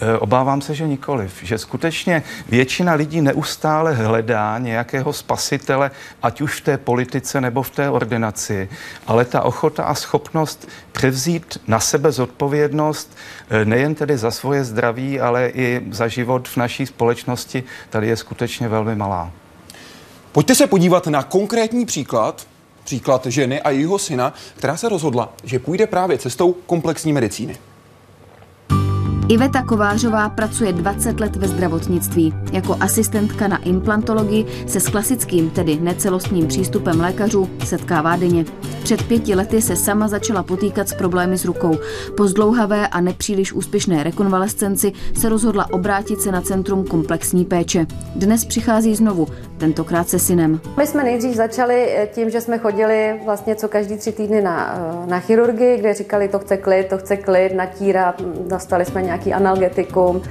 E, 0.00 0.18
obávám 0.18 0.60
se, 0.60 0.74
že 0.74 0.88
nikoliv. 0.88 1.34
Že 1.42 1.58
skutečně 1.58 2.22
většina 2.48 2.94
lidí 2.94 3.20
neustále 3.20 3.94
hledá 3.94 4.58
nějakého 4.58 5.12
spasitele, 5.12 5.90
ať 6.22 6.40
už 6.40 6.60
v 6.60 6.64
té 6.64 6.78
politice 6.78 7.40
nebo 7.40 7.62
v 7.62 7.70
té 7.70 7.90
ordinaci. 7.90 8.68
Ale 9.06 9.24
ta 9.24 9.42
ochota 9.42 9.84
a 9.84 9.94
schopnost 9.94 10.68
převzít 10.92 11.58
na 11.66 11.80
sebe 11.80 12.12
zodpovědnost 12.12 13.16
e, 13.50 13.64
nejen 13.64 13.94
tedy 13.94 14.18
za 14.18 14.30
svoje 14.30 14.64
zdraví, 14.64 15.20
ale 15.20 15.48
i 15.48 15.80
za 15.90 16.08
život 16.08 16.48
v 16.48 16.56
naší 16.56 16.86
společnosti, 16.86 17.64
tady 17.90 18.06
je 18.06 18.16
skutečně 18.16 18.68
velmi 18.68 18.94
malá. 18.94 19.30
Pojďte 20.32 20.54
se 20.54 20.66
podívat 20.66 21.06
na 21.06 21.22
konkrétní 21.22 21.86
příklad, 21.86 22.46
příklad 22.84 23.26
ženy 23.26 23.62
a 23.62 23.70
jejího 23.70 23.98
syna, 23.98 24.32
která 24.56 24.76
se 24.76 24.88
rozhodla, 24.88 25.32
že 25.44 25.58
půjde 25.58 25.86
právě 25.86 26.18
cestou 26.18 26.52
komplexní 26.52 27.12
medicíny. 27.12 27.56
Iveta 29.32 29.62
Kovářová 29.62 30.28
pracuje 30.28 30.72
20 30.72 31.20
let 31.20 31.36
ve 31.36 31.48
zdravotnictví. 31.48 32.34
Jako 32.52 32.76
asistentka 32.80 33.48
na 33.48 33.62
implantologii 33.62 34.46
se 34.66 34.80
s 34.80 34.88
klasickým, 34.88 35.50
tedy 35.50 35.80
necelostním 35.80 36.46
přístupem 36.46 37.00
lékařů 37.00 37.50
setkává 37.64 38.16
denně. 38.16 38.44
Před 38.82 39.02
pěti 39.02 39.34
lety 39.34 39.62
se 39.62 39.76
sama 39.76 40.08
začala 40.08 40.42
potýkat 40.42 40.88
s 40.88 40.94
problémy 40.94 41.38
s 41.38 41.44
rukou. 41.44 41.78
Po 42.16 42.26
zdlouhavé 42.26 42.88
a 42.88 43.00
nepříliš 43.00 43.52
úspěšné 43.52 44.02
rekonvalescenci 44.02 44.92
se 45.14 45.28
rozhodla 45.28 45.72
obrátit 45.72 46.20
se 46.20 46.32
na 46.32 46.40
Centrum 46.40 46.84
komplexní 46.84 47.44
péče. 47.44 47.86
Dnes 48.16 48.44
přichází 48.44 48.94
znovu, 48.94 49.26
tentokrát 49.62 50.08
se 50.08 50.18
synem. 50.18 50.60
My 50.76 50.86
jsme 50.86 51.04
nejdřív 51.04 51.34
začali 51.34 51.86
eh, 51.90 52.06
tím, 52.06 52.30
že 52.30 52.40
jsme 52.40 52.58
chodili 52.58 53.20
vlastně 53.24 53.54
co 53.54 53.68
každý 53.68 53.96
tři 53.96 54.12
týdny 54.12 54.42
na, 54.42 54.74
eh, 54.74 55.06
na 55.10 55.20
chirurgii, 55.20 55.78
kde 55.78 55.94
říkali, 55.94 56.28
to 56.28 56.38
chce 56.38 56.56
klid, 56.56 56.88
to 56.88 56.98
chce 56.98 57.16
klid, 57.16 57.54
natírat, 57.54 58.22
dostali 58.46 58.84
jsme 58.84 59.02
nějaký 59.02 59.32
analgetikum 59.32 60.22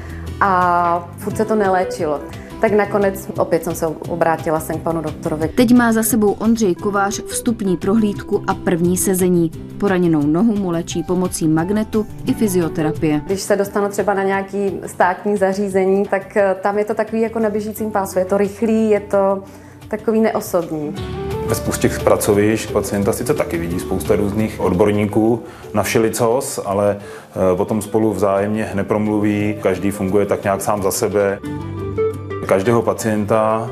a 0.41 1.09
furt 1.17 1.37
se 1.37 1.45
to 1.45 1.55
neléčilo. 1.55 2.19
Tak 2.61 2.71
nakonec 2.71 3.27
opět 3.37 3.63
jsem 3.63 3.75
se 3.75 3.87
obrátila 3.87 4.59
sem 4.59 4.79
k 4.79 4.81
panu 4.81 5.01
doktorovi. 5.01 5.47
Teď 5.47 5.73
má 5.73 5.93
za 5.93 6.03
sebou 6.03 6.31
Ondřej 6.31 6.75
Kovář 6.75 7.21
vstupní 7.23 7.77
prohlídku 7.77 8.43
a 8.47 8.53
první 8.53 8.97
sezení. 8.97 9.51
Poraněnou 9.77 10.21
nohu 10.21 10.55
mu 10.55 10.71
léčí 10.71 11.03
pomocí 11.03 11.47
magnetu 11.47 12.07
i 12.25 12.33
fyzioterapie. 12.33 13.21
Když 13.25 13.41
se 13.41 13.55
dostanu 13.55 13.89
třeba 13.89 14.13
na 14.13 14.23
nějaký 14.23 14.79
státní 14.85 15.37
zařízení, 15.37 16.05
tak 16.05 16.37
eh, 16.37 16.55
tam 16.61 16.77
je 16.77 16.85
to 16.85 16.93
takový 16.93 17.21
jako 17.21 17.39
na 17.39 17.49
běžícím 17.49 17.91
pásu. 17.91 18.19
Je 18.19 18.25
to 18.25 18.37
rychlý, 18.37 18.89
je 18.89 18.99
to 18.99 19.43
takový 19.87 20.21
neosobní. 20.21 20.95
Ve 21.47 21.55
spoustě 21.55 21.89
pracovišť 21.89 22.71
pacienta 22.71 23.13
sice 23.13 23.33
taky 23.33 23.57
vidí 23.57 23.79
spousta 23.79 24.15
různých 24.15 24.59
odborníků 24.59 25.43
na 25.73 25.83
všelicos, 25.83 26.59
ale 26.65 26.97
eh, 26.99 27.55
potom 27.55 27.81
spolu 27.81 28.13
vzájemně 28.13 28.71
nepromluví, 28.73 29.55
každý 29.61 29.91
funguje 29.91 30.25
tak 30.25 30.43
nějak 30.43 30.61
sám 30.61 30.83
za 30.83 30.91
sebe. 30.91 31.39
Každého 32.45 32.81
pacienta 32.81 33.69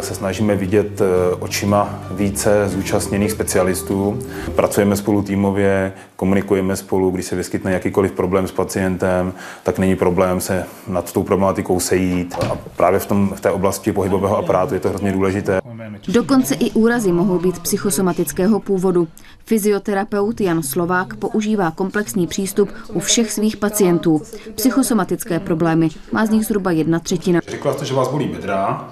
se 0.00 0.14
snažíme 0.14 0.56
vidět 0.56 1.00
eh, 1.00 1.34
očima 1.34 2.02
více 2.10 2.68
zúčastněných 2.68 3.30
specialistů. 3.32 4.18
Pracujeme 4.56 4.96
spolu 4.96 5.22
týmově, 5.22 5.92
komunikujeme 6.16 6.76
spolu, 6.76 7.10
když 7.10 7.26
se 7.26 7.36
vyskytne 7.36 7.72
jakýkoliv 7.72 8.12
problém 8.12 8.48
s 8.48 8.52
pacientem, 8.52 9.32
tak 9.62 9.78
není 9.78 9.96
problém 9.96 10.40
se 10.40 10.64
nad 10.88 11.12
tou 11.12 11.22
problematikou 11.22 11.80
sejít. 11.80 12.34
A 12.50 12.58
právě 12.76 13.00
v, 13.00 13.06
tom, 13.06 13.32
v 13.34 13.40
té 13.40 13.50
oblasti 13.50 13.92
pohybového 13.92 14.38
aparátu 14.38 14.74
je 14.74 14.80
to 14.80 14.88
hrozně 14.88 15.12
důležité. 15.12 15.60
Dokonce 16.08 16.54
i 16.54 16.70
úrazy 16.70 17.12
mohou 17.12 17.38
být 17.38 17.58
psychosomatického 17.58 18.60
původu. 18.60 19.08
Fyzioterapeut 19.44 20.40
Jan 20.40 20.62
Slovák 20.62 21.16
používá 21.16 21.70
komplexní 21.70 22.26
přístup 22.26 22.70
u 22.92 23.00
všech 23.00 23.32
svých 23.32 23.56
pacientů. 23.56 24.22
Psychosomatické 24.54 25.40
problémy 25.40 25.88
má 26.12 26.26
z 26.26 26.30
nich 26.30 26.46
zhruba 26.46 26.70
jedna 26.70 26.98
třetina. 26.98 27.40
Řekla 27.48 27.72
jste, 27.72 27.84
že 27.84 27.94
vás 27.94 28.08
bolí 28.08 28.28
bedra, 28.28 28.88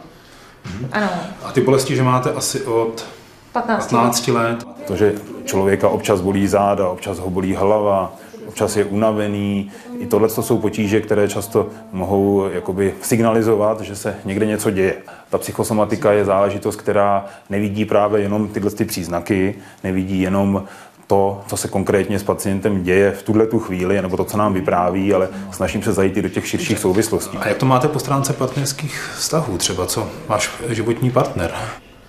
Ano, 0.93 1.09
A 1.45 1.53
ty 1.53 1.61
bolesti, 1.61 1.97
že 1.97 2.03
máte 2.03 2.33
asi 2.33 2.63
od 2.65 3.07
15. 3.53 3.91
15 3.91 4.29
let. 4.29 4.65
To, 4.87 4.97
že 4.97 5.15
člověka 5.45 5.89
občas 5.89 6.21
bolí 6.21 6.47
záda, 6.47 6.89
občas 6.89 7.19
ho 7.19 7.31
bolí 7.31 7.55
hlava, 7.55 8.13
občas 8.47 8.77
je 8.77 8.85
unavený. 8.85 9.71
I 9.99 10.07
tohle 10.07 10.29
to 10.29 10.43
jsou 10.43 10.59
potíže, 10.59 11.01
které 11.01 11.29
často 11.29 11.69
mohou 11.93 12.49
jakoby 12.53 12.95
signalizovat, 13.03 13.81
že 13.81 13.97
se 13.97 14.17
někde 14.25 14.47
něco 14.47 14.71
děje. 14.71 14.97
Ta 15.31 15.39
psychosomatika 15.39 16.13
je 16.13 16.25
záležitost, 16.25 16.77
která 16.77 17.25
nevidí 17.51 17.85
právě 17.85 18.23
jenom 18.23 18.49
tyhle 18.49 18.71
ty 18.71 18.85
příznaky, 18.85 19.55
nevidí 19.85 20.21
jenom 20.21 20.65
to, 21.07 21.41
co 21.47 21.57
se 21.57 21.69
konkrétně 21.69 22.19
s 22.19 22.23
pacientem 22.23 22.83
děje 22.83 23.13
v 23.13 23.23
tuhle 23.23 23.47
tu 23.47 23.59
chvíli, 23.59 24.03
nebo 24.03 24.17
to, 24.17 24.25
co 24.25 24.37
nám 24.37 24.55
vypráví, 24.55 25.15
ale 25.15 25.29
snažím 25.53 25.83
se 25.83 25.93
zajít 25.93 26.17
i 26.17 26.23
do 26.23 26.29
těch 26.29 26.49
širších 26.49 26.79
souvislostí. 26.79 27.39
A 27.39 27.49
jak 27.49 27.57
to 27.57 27.67
máte 27.67 27.89
po 27.89 27.99
stránce 27.99 28.33
partnerských 28.33 29.11
vztahů? 29.17 29.59
Třeba 29.59 29.87
co 29.87 30.09
váš 30.29 30.51
životní 30.69 31.11
partner? 31.11 31.51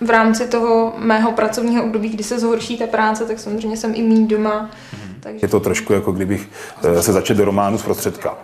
V 0.02 0.10
rámci 0.10 0.48
toho 0.48 0.94
mého 0.98 1.32
pracovního 1.32 1.84
období, 1.84 2.10
kdy 2.10 2.24
se 2.24 2.40
zhorší 2.40 2.78
ta 2.78 2.88
práce, 2.88 3.26
tak 3.26 3.40
samozřejmě 3.40 3.78
jsem 3.78 3.96
i 3.96 4.02
mý 4.02 4.28
doma. 4.28 4.70
Takže 5.20 5.40
Je 5.42 5.48
to 5.48 5.60
trošku 5.60 5.94
jako 5.94 6.12
kdybych 6.12 6.50
eh, 6.84 7.02
se 7.02 7.14
začet 7.14 7.38
do 7.38 7.46
románu 7.46 7.78
zprostředka. 7.78 8.38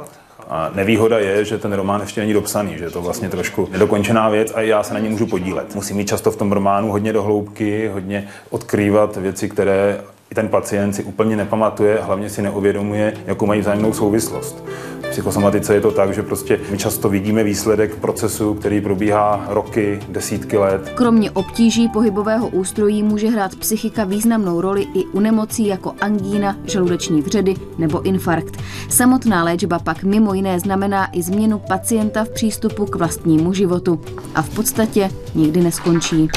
A 0.49 0.71
nevýhoda 0.75 1.19
je, 1.19 1.45
že 1.45 1.57
ten 1.57 1.73
román 1.73 2.01
ještě 2.01 2.21
není 2.21 2.33
dopsaný, 2.33 2.77
že 2.77 2.83
je 2.83 2.89
to 2.89 3.01
vlastně 3.01 3.29
trošku 3.29 3.69
nedokončená 3.71 4.29
věc 4.29 4.51
a 4.55 4.61
já 4.61 4.83
se 4.83 4.93
na 4.93 4.99
ní 4.99 5.09
můžu 5.09 5.27
podílet. 5.27 5.75
Musím 5.75 5.97
mít 5.97 6.07
často 6.07 6.31
v 6.31 6.35
tom 6.35 6.51
románu 6.51 6.91
hodně 6.91 7.13
dohloubky, 7.13 7.87
hodně 7.93 8.27
odkrývat 8.49 9.17
věci, 9.17 9.49
které 9.49 10.01
i 10.31 10.35
ten 10.35 10.47
pacient 10.47 10.93
si 10.93 11.03
úplně 11.03 11.35
nepamatuje 11.35 11.99
hlavně 12.01 12.29
si 12.29 12.41
neuvědomuje, 12.41 13.13
jakou 13.25 13.45
mají 13.45 13.61
vzájemnou 13.61 13.93
souvislost. 13.93 14.63
V 15.01 15.09
psychosomatice 15.09 15.73
je 15.73 15.81
to 15.81 15.91
tak, 15.91 16.13
že 16.13 16.23
prostě 16.23 16.59
my 16.71 16.77
často 16.77 17.09
vidíme 17.09 17.43
výsledek 17.43 17.95
procesu, 17.95 18.53
který 18.53 18.81
probíhá 18.81 19.45
roky, 19.49 19.99
desítky 20.09 20.57
let. 20.57 20.91
Kromě 20.95 21.31
obtíží 21.31 21.89
pohybového 21.89 22.47
ústrojí 22.47 23.03
může 23.03 23.29
hrát 23.29 23.55
psychika 23.55 24.03
významnou 24.03 24.61
roli 24.61 24.81
i 24.93 25.05
u 25.05 25.19
nemocí 25.19 25.67
jako 25.67 25.93
angína, 26.01 26.57
žaludeční 26.65 27.21
vředy 27.21 27.55
nebo 27.77 28.01
infarkt. 28.01 28.57
Samotná 28.89 29.43
léčba 29.43 29.79
pak 29.79 30.03
mimo 30.03 30.33
jiné 30.33 30.59
znamená 30.59 31.07
i 31.11 31.23
změnu 31.23 31.59
pacienta 31.59 32.23
v 32.23 32.29
přístupu 32.29 32.85
k 32.85 32.95
vlastnímu 32.95 33.53
životu. 33.53 34.01
A 34.35 34.41
v 34.41 34.49
podstatě 34.49 35.09
nikdy 35.35 35.61
neskončí. 35.61 36.29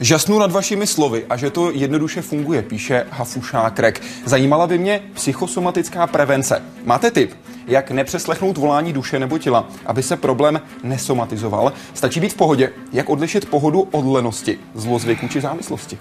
Žasnu 0.00 0.38
nad 0.38 0.52
vašimi 0.52 0.86
slovy 0.86 1.26
a 1.28 1.36
že 1.36 1.50
to 1.50 1.70
jednoduše 1.70 2.22
funguje, 2.22 2.62
píše 2.62 3.06
Hafušákrek. 3.10 4.02
Zajímala 4.24 4.66
by 4.66 4.78
mě 4.78 5.02
psychosomatická 5.14 6.06
prevence. 6.06 6.62
Máte 6.84 7.10
tip, 7.10 7.34
jak 7.66 7.90
nepřeslechnout 7.90 8.56
volání 8.56 8.92
duše 8.92 9.18
nebo 9.18 9.38
těla, 9.38 9.68
aby 9.86 10.02
se 10.02 10.16
problém 10.16 10.60
nesomatizoval? 10.82 11.72
Stačí 11.94 12.20
být 12.20 12.32
v 12.32 12.36
pohodě. 12.36 12.72
Jak 12.92 13.08
odlišit 13.08 13.48
pohodu 13.48 13.80
od 13.80 14.12
lenosti, 14.12 14.58
zlozvyku 14.74 15.28
či 15.28 15.40
závislosti? 15.40 15.98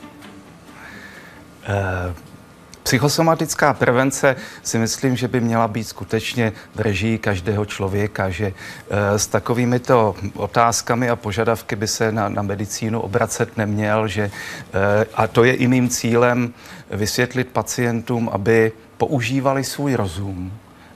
Psychosomatická 2.86 3.74
prevence 3.74 4.36
si 4.64 4.78
myslím, 4.78 5.18
že 5.18 5.28
by 5.28 5.42
měla 5.42 5.68
být 5.68 5.84
skutečně 5.84 6.54
v 6.76 6.80
režii 6.80 7.18
každého 7.18 7.66
člověka, 7.66 8.30
že 8.30 8.54
eh, 8.54 9.20
s 9.20 9.28
takovými 9.28 9.80
to 9.80 10.16
otázkami 10.34 11.10
a 11.10 11.16
požadavky 11.16 11.76
by 11.76 11.88
se 11.88 12.12
na, 12.12 12.30
na 12.30 12.42
medicínu 12.42 13.02
obracet 13.02 13.58
neměl, 13.58 14.08
že, 14.08 14.32
eh, 14.32 15.06
a 15.14 15.28
to 15.28 15.44
je 15.44 15.54
i 15.54 15.68
mým 15.68 15.90
cílem 15.90 16.54
vysvětlit 16.92 17.48
pacientům, 17.48 18.30
aby 18.32 18.72
používali 18.98 19.64
svůj 19.64 19.96
rozum 19.96 20.54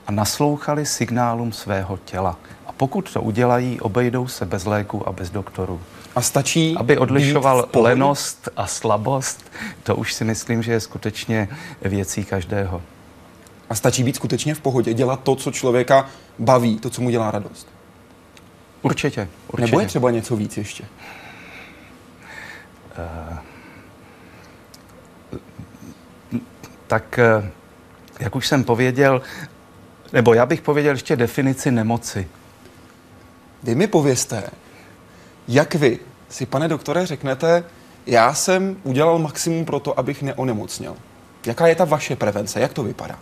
a 0.08 0.12
naslouchali 0.12 0.86
signálům 0.86 1.52
svého 1.52 1.98
těla. 2.06 2.38
A 2.68 2.72
pokud 2.72 3.14
to 3.14 3.22
udělají, 3.22 3.82
obejdou 3.82 4.28
se 4.28 4.46
bez 4.46 4.66
léku 4.66 5.08
a 5.08 5.12
bez 5.12 5.30
doktorů. 5.30 5.82
A 6.16 6.22
stačí 6.22 6.76
Aby 6.78 6.98
odlišoval 6.98 7.70
lenost 7.74 8.50
a 8.56 8.68
slabost, 8.68 9.52
to 9.84 9.96
už 9.96 10.14
si 10.14 10.24
myslím, 10.24 10.64
že 10.64 10.72
je 10.72 10.80
skutečně 10.80 11.48
věcí 11.82 12.26
každého. 12.26 12.82
A 13.70 13.76
stačí 13.76 14.04
být 14.04 14.16
skutečně 14.16 14.56
v 14.56 14.60
pohodě, 14.60 14.94
dělat 14.94 15.24
to, 15.24 15.36
co 15.36 15.52
člověka 15.52 16.10
baví, 16.40 16.80
to, 16.80 16.90
co 16.90 17.02
mu 17.02 17.10
dělá 17.10 17.32
radost. 17.32 17.68
Určitě, 18.82 19.28
určitě. 19.48 19.72
Nebo 19.72 19.80
je 19.80 19.88
třeba 19.88 20.12
něco 20.12 20.36
víc 20.36 20.58
ještě? 20.58 20.84
Tak, 26.88 27.20
eh, 27.20 27.52
jak 28.20 28.36
už 28.36 28.48
jsem 28.48 28.64
pověděl, 28.64 29.22
nebo 30.14 30.34
já 30.34 30.46
bych 30.46 30.62
pověděl 30.62 30.94
ještě 30.94 31.16
definici 31.16 31.72
nemoci. 31.72 32.28
Vy 33.64 33.76
mi 33.76 33.88
povězte, 33.88 34.44
jak 35.50 35.76
vy 35.76 36.00
si, 36.30 36.46
pane 36.46 36.68
doktore, 36.68 37.06
řeknete, 37.06 37.64
já 38.06 38.34
jsem 38.34 38.78
udělal 38.84 39.20
maximum 39.20 39.66
pro 39.66 39.80
to, 39.80 40.00
abych 40.00 40.22
neonemocněl. 40.22 40.96
Jaká 41.46 41.68
je 41.68 41.76
ta 41.76 41.86
vaše 41.86 42.16
prevence? 42.16 42.60
Jak 42.60 42.74
to 42.74 42.84
vypadá? 42.84 43.20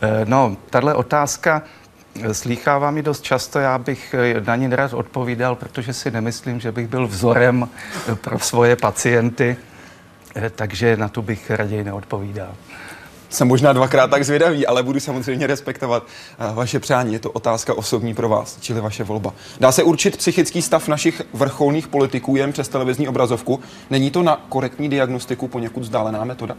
Eh, 0.00 0.24
No, 0.24 0.56
tahle 0.70 0.94
otázka 0.94 1.62
eh, 2.22 2.34
slýchává 2.34 2.90
mi 2.90 3.02
dost 3.02 3.22
často, 3.22 3.58
já 3.58 3.78
bych 3.78 4.14
eh, 4.14 4.40
na 4.40 4.56
ní 4.56 4.68
nerad 4.68 4.92
odpovídal, 4.92 5.54
protože 5.54 5.92
si 5.92 6.10
nemyslím, 6.10 6.60
že 6.60 6.72
bych 6.72 6.88
byl 6.88 7.06
vzorem 7.06 7.68
pro 8.20 8.38
svoje 8.38 8.76
pacienty, 8.76 9.56
takže 10.56 10.96
na 10.96 11.08
tu 11.08 11.22
bych 11.22 11.50
raději 11.50 11.84
neodpovídal. 11.84 12.54
Jsem 13.32 13.48
možná 13.48 13.72
dvakrát 13.72 14.10
tak 14.10 14.24
zvědavý, 14.24 14.66
ale 14.66 14.82
budu 14.82 15.00
samozřejmě 15.00 15.46
respektovat 15.46 16.06
eh, 16.06 16.54
vaše 16.54 16.80
přání. 16.80 17.12
Je 17.12 17.18
to 17.18 17.30
otázka 17.30 17.74
osobní 17.74 18.14
pro 18.14 18.28
vás, 18.28 18.58
čili 18.60 18.80
vaše 18.80 19.04
volba. 19.04 19.34
Dá 19.60 19.72
se 19.72 19.82
určit 19.82 20.16
psychický 20.16 20.62
stav 20.62 20.88
našich 20.88 21.22
vrcholných 21.32 21.88
politiků 21.88 22.36
jen 22.36 22.52
přes 22.52 22.68
televizní 22.68 23.08
obrazovku? 23.08 23.60
Není 23.90 24.10
to 24.10 24.22
na 24.22 24.44
korektní 24.48 24.88
diagnostiku 24.88 25.48
poněkud 25.48 25.80
vzdálená 25.80 26.24
metoda? 26.24 26.56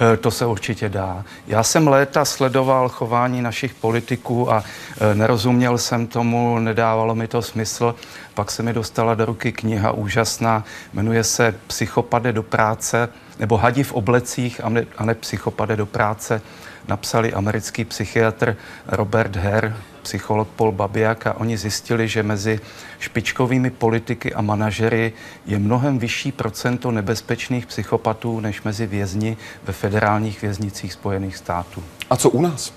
Eh, 0.00 0.16
To 0.16 0.30
se 0.30 0.46
určitě 0.46 0.88
dá. 0.88 1.24
Já 1.46 1.62
jsem 1.62 1.88
léta 1.88 2.24
sledoval 2.24 2.88
chování 2.88 3.42
našich 3.42 3.74
politiků 3.74 4.52
a 4.52 4.64
eh, 5.00 5.14
nerozuměl 5.14 5.78
jsem 5.78 6.06
tomu, 6.06 6.58
nedávalo 6.58 7.14
mi 7.14 7.28
to 7.28 7.42
smysl. 7.42 7.94
Pak 8.34 8.50
se 8.50 8.62
mi 8.62 8.72
dostala 8.72 9.14
do 9.14 9.24
ruky 9.24 9.52
kniha 9.52 9.90
úžasná, 9.92 10.64
jmenuje 10.92 11.24
se 11.24 11.54
Psychopade 11.66 12.32
do 12.32 12.42
práce, 12.42 13.08
nebo 13.38 13.56
Hadi 13.56 13.82
v 13.82 13.92
oblecích 13.92 14.64
a 14.64 14.68
ne, 14.68 14.84
a 14.98 15.04
ne 15.04 15.14
Psychopade 15.14 15.76
do 15.76 15.86
práce. 15.86 16.42
Napsali 16.88 17.32
americký 17.32 17.84
psychiatr 17.84 18.56
Robert 18.88 19.36
Herr, 19.36 19.76
psycholog 20.02 20.48
Paul 20.56 20.72
Babiak 20.72 21.26
a 21.26 21.32
oni 21.40 21.56
zjistili, 21.56 22.08
že 22.08 22.22
mezi 22.22 22.60
špičkovými 22.98 23.70
politiky 23.70 24.34
a 24.34 24.40
manažery 24.42 25.12
je 25.46 25.58
mnohem 25.58 25.98
vyšší 25.98 26.32
procento 26.32 26.90
nebezpečných 26.90 27.66
psychopatů 27.66 28.40
než 28.40 28.62
mezi 28.62 28.86
vězni 28.86 29.36
ve 29.64 29.72
federálních 29.72 30.42
věznicích 30.42 30.92
Spojených 30.92 31.36
států. 31.36 31.82
A 32.10 32.16
co 32.16 32.30
u 32.30 32.42
nás? 32.42 32.72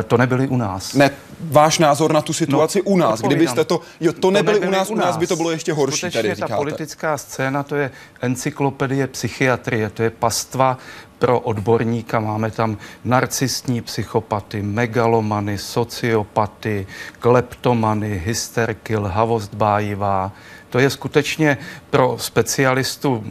E, 0.00 0.02
To 0.02 0.16
nebyli 0.16 0.48
u 0.48 0.56
nás. 0.56 0.94
Ne, 0.94 1.10
váš 1.40 1.78
názor 1.78 2.12
na 2.12 2.20
tu 2.22 2.32
situaci 2.32 2.78
No, 2.78 2.84
u 2.92 2.96
nás. 2.96 3.12
odpovídám. 3.14 3.36
Kdybyste 3.36 3.64
to, 3.64 3.80
jo, 4.00 4.12
to 4.12 4.30
nebyli 4.30 4.58
u 4.58 4.60
nebyli 4.60 4.78
nás, 4.78 4.90
u 4.90 4.94
nás 4.94 5.16
by 5.16 5.26
to 5.26 5.36
bylo 5.36 5.50
ještě 5.50 5.72
horší, 5.72 5.96
Skutečně 5.98 6.18
tady 6.22 6.28
ta 6.28 6.34
říkáte. 6.34 6.54
politická 6.56 7.18
scéna, 7.18 7.62
to 7.62 7.76
je 7.76 7.90
encyklopedie 8.20 9.06
psychiatrie, 9.06 9.90
to 9.90 10.02
je 10.02 10.10
pastva 10.10 10.78
pro 11.18 11.40
odborníka. 11.40 12.20
Máme 12.20 12.50
tam 12.50 12.76
narcistní 13.04 13.80
psychopaty, 13.80 14.62
megalomany, 14.62 15.58
sociopaty, 15.58 16.86
kleptomany, 17.18 18.22
hysterky, 18.24 18.96
lhavost 18.96 19.54
bájivá. 19.54 20.32
To 20.70 20.78
je 20.78 20.90
skutečně 20.90 21.58
pro 21.90 22.16
specialistu 22.18 23.24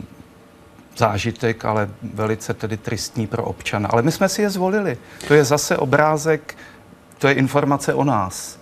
zážitek, 0.98 1.66
ale 1.66 1.90
velice 2.14 2.54
tedy 2.54 2.78
tristní 2.78 3.28
pro 3.28 3.44
občana. 3.44 3.90
Ale 3.92 4.02
my 4.02 4.12
jsme 4.12 4.30
si 4.30 4.42
je 4.42 4.50
zvolili. 4.50 4.98
To 5.28 5.34
je 5.34 5.44
zase 5.44 5.78
obrázek, 5.78 6.58
to 7.18 7.28
je 7.28 7.34
informace 7.34 7.94
o 7.94 8.04
nás. 8.04 8.57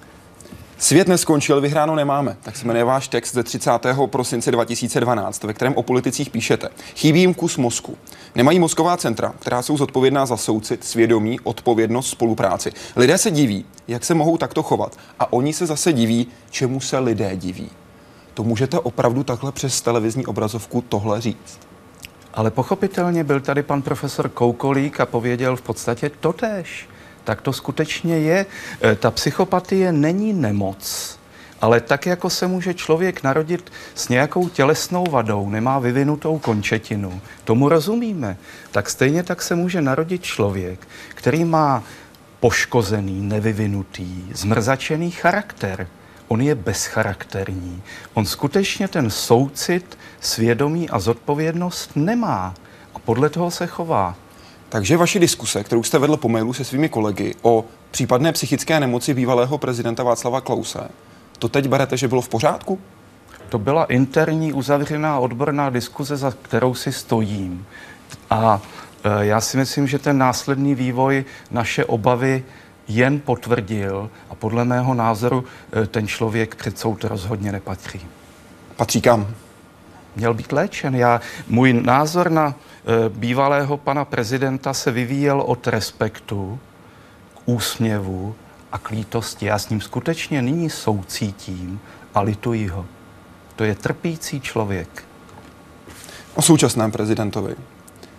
Svět 0.77 1.07
neskončil, 1.07 1.61
vyhráno 1.61 1.95
nemáme. 1.95 2.37
Tak 2.43 2.55
se 2.55 2.67
jmenuje 2.67 2.83
váš 2.83 3.07
text 3.07 3.33
ze 3.33 3.43
30. 3.43 3.71
prosince 4.05 4.51
2012, 4.51 5.43
ve 5.43 5.53
kterém 5.53 5.73
o 5.75 5.83
politicích 5.83 6.29
píšete. 6.29 6.69
Chybí 6.95 7.19
jim 7.19 7.33
kus 7.33 7.57
mozku. 7.57 7.97
Nemají 8.35 8.59
mozková 8.59 8.97
centra, 8.97 9.33
která 9.39 9.61
jsou 9.61 9.77
zodpovědná 9.77 10.25
za 10.25 10.37
soucit, 10.37 10.83
svědomí, 10.83 11.39
odpovědnost, 11.39 12.09
spolupráci. 12.09 12.71
Lidé 12.95 13.17
se 13.17 13.31
diví, 13.31 13.65
jak 13.87 14.05
se 14.05 14.13
mohou 14.13 14.37
takto 14.37 14.63
chovat. 14.63 14.97
A 15.19 15.33
oni 15.33 15.53
se 15.53 15.65
zase 15.65 15.93
diví, 15.93 16.27
čemu 16.49 16.79
se 16.79 16.99
lidé 16.99 17.35
diví. 17.35 17.69
To 18.33 18.43
můžete 18.43 18.79
opravdu 18.79 19.23
takhle 19.23 19.51
přes 19.51 19.81
televizní 19.81 20.25
obrazovku 20.25 20.83
tohle 20.89 21.21
říct? 21.21 21.59
Ale 22.33 22.51
pochopitelně 22.51 23.23
byl 23.23 23.39
tady 23.39 23.63
pan 23.63 23.81
profesor 23.81 24.29
Koukolík 24.29 24.99
a 24.99 25.05
pověděl 25.05 25.55
v 25.55 25.61
podstatě 25.61 26.11
totéž 26.19 26.87
tak 27.25 27.41
to 27.41 27.53
skutečně 27.53 28.19
je. 28.19 28.45
E, 28.83 28.95
ta 28.95 29.11
psychopatie 29.11 29.91
není 29.91 30.33
nemoc, 30.33 31.17
ale 31.61 31.81
tak, 31.81 32.05
jako 32.05 32.29
se 32.29 32.47
může 32.47 32.73
člověk 32.73 33.23
narodit 33.23 33.71
s 33.95 34.09
nějakou 34.09 34.49
tělesnou 34.49 35.03
vadou, 35.09 35.49
nemá 35.49 35.79
vyvinutou 35.79 36.39
končetinu, 36.39 37.21
tomu 37.43 37.69
rozumíme, 37.69 38.37
tak 38.71 38.89
stejně 38.89 39.23
tak 39.23 39.41
se 39.41 39.55
může 39.55 39.81
narodit 39.81 40.23
člověk, 40.23 40.87
který 41.09 41.45
má 41.45 41.83
poškozený, 42.39 43.21
nevyvinutý, 43.21 44.23
zmrzačený 44.33 45.11
charakter. 45.11 45.87
On 46.27 46.41
je 46.41 46.55
bezcharakterní. 46.55 47.83
On 48.13 48.25
skutečně 48.25 48.87
ten 48.87 49.09
soucit, 49.09 49.97
svědomí 50.19 50.89
a 50.89 50.99
zodpovědnost 50.99 51.91
nemá. 51.95 52.53
A 52.93 52.99
podle 52.99 53.29
toho 53.29 53.51
se 53.51 53.67
chová. 53.67 54.15
Takže 54.69 54.97
vaše 54.97 55.19
diskuse, 55.19 55.63
kterou 55.63 55.83
jste 55.83 55.99
vedl 55.99 56.17
po 56.17 56.29
mailu 56.29 56.53
se 56.53 56.63
svými 56.63 56.89
kolegy 56.89 57.35
o 57.41 57.65
případné 57.91 58.31
psychické 58.31 58.79
nemoci 58.79 59.13
bývalého 59.13 59.57
prezidenta 59.57 60.03
Václava 60.03 60.41
Klause, 60.41 60.79
to 61.39 61.49
teď 61.49 61.67
berete, 61.67 61.97
že 61.97 62.07
bylo 62.07 62.21
v 62.21 62.29
pořádku? 62.29 62.79
To 63.49 63.59
byla 63.59 63.85
interní 63.85 64.53
uzavřená 64.53 65.19
odborná 65.19 65.69
diskuze, 65.69 66.17
za 66.17 66.33
kterou 66.41 66.73
si 66.73 66.91
stojím. 66.91 67.65
A 68.29 68.61
e, 69.03 69.25
já 69.25 69.41
si 69.41 69.57
myslím, 69.57 69.87
že 69.87 69.99
ten 69.99 70.17
následný 70.17 70.75
vývoj 70.75 71.25
naše 71.51 71.85
obavy 71.85 72.43
jen 72.87 73.19
potvrdil 73.19 74.09
a 74.29 74.35
podle 74.35 74.65
mého 74.65 74.93
názoru 74.93 75.43
e, 75.83 75.87
ten 75.87 76.07
člověk 76.07 76.55
před 76.55 76.79
soud 76.79 77.03
rozhodně 77.03 77.51
nepatří. 77.51 78.01
Patří 78.75 79.01
kam? 79.01 79.27
Měl 80.15 80.33
být 80.33 80.51
léčen. 80.51 80.95
Já, 80.95 81.21
můj 81.47 81.73
názor 81.73 82.31
na 82.31 82.55
bývalého 83.09 83.77
pana 83.77 84.05
prezidenta 84.05 84.73
se 84.73 84.91
vyvíjel 84.91 85.41
od 85.41 85.67
respektu 85.67 86.59
k 87.33 87.39
úsměvu 87.45 88.35
a 88.71 88.77
k 88.77 88.89
lítosti. 88.89 89.45
Já 89.45 89.59
s 89.59 89.69
ním 89.69 89.81
skutečně 89.81 90.41
nyní 90.41 90.69
soucítím 90.69 91.79
a 92.13 92.21
lituji 92.21 92.67
ho. 92.67 92.85
To 93.55 93.63
je 93.63 93.75
trpící 93.75 94.41
člověk. 94.41 95.03
O 96.35 96.41
současném 96.41 96.91
prezidentovi. 96.91 97.55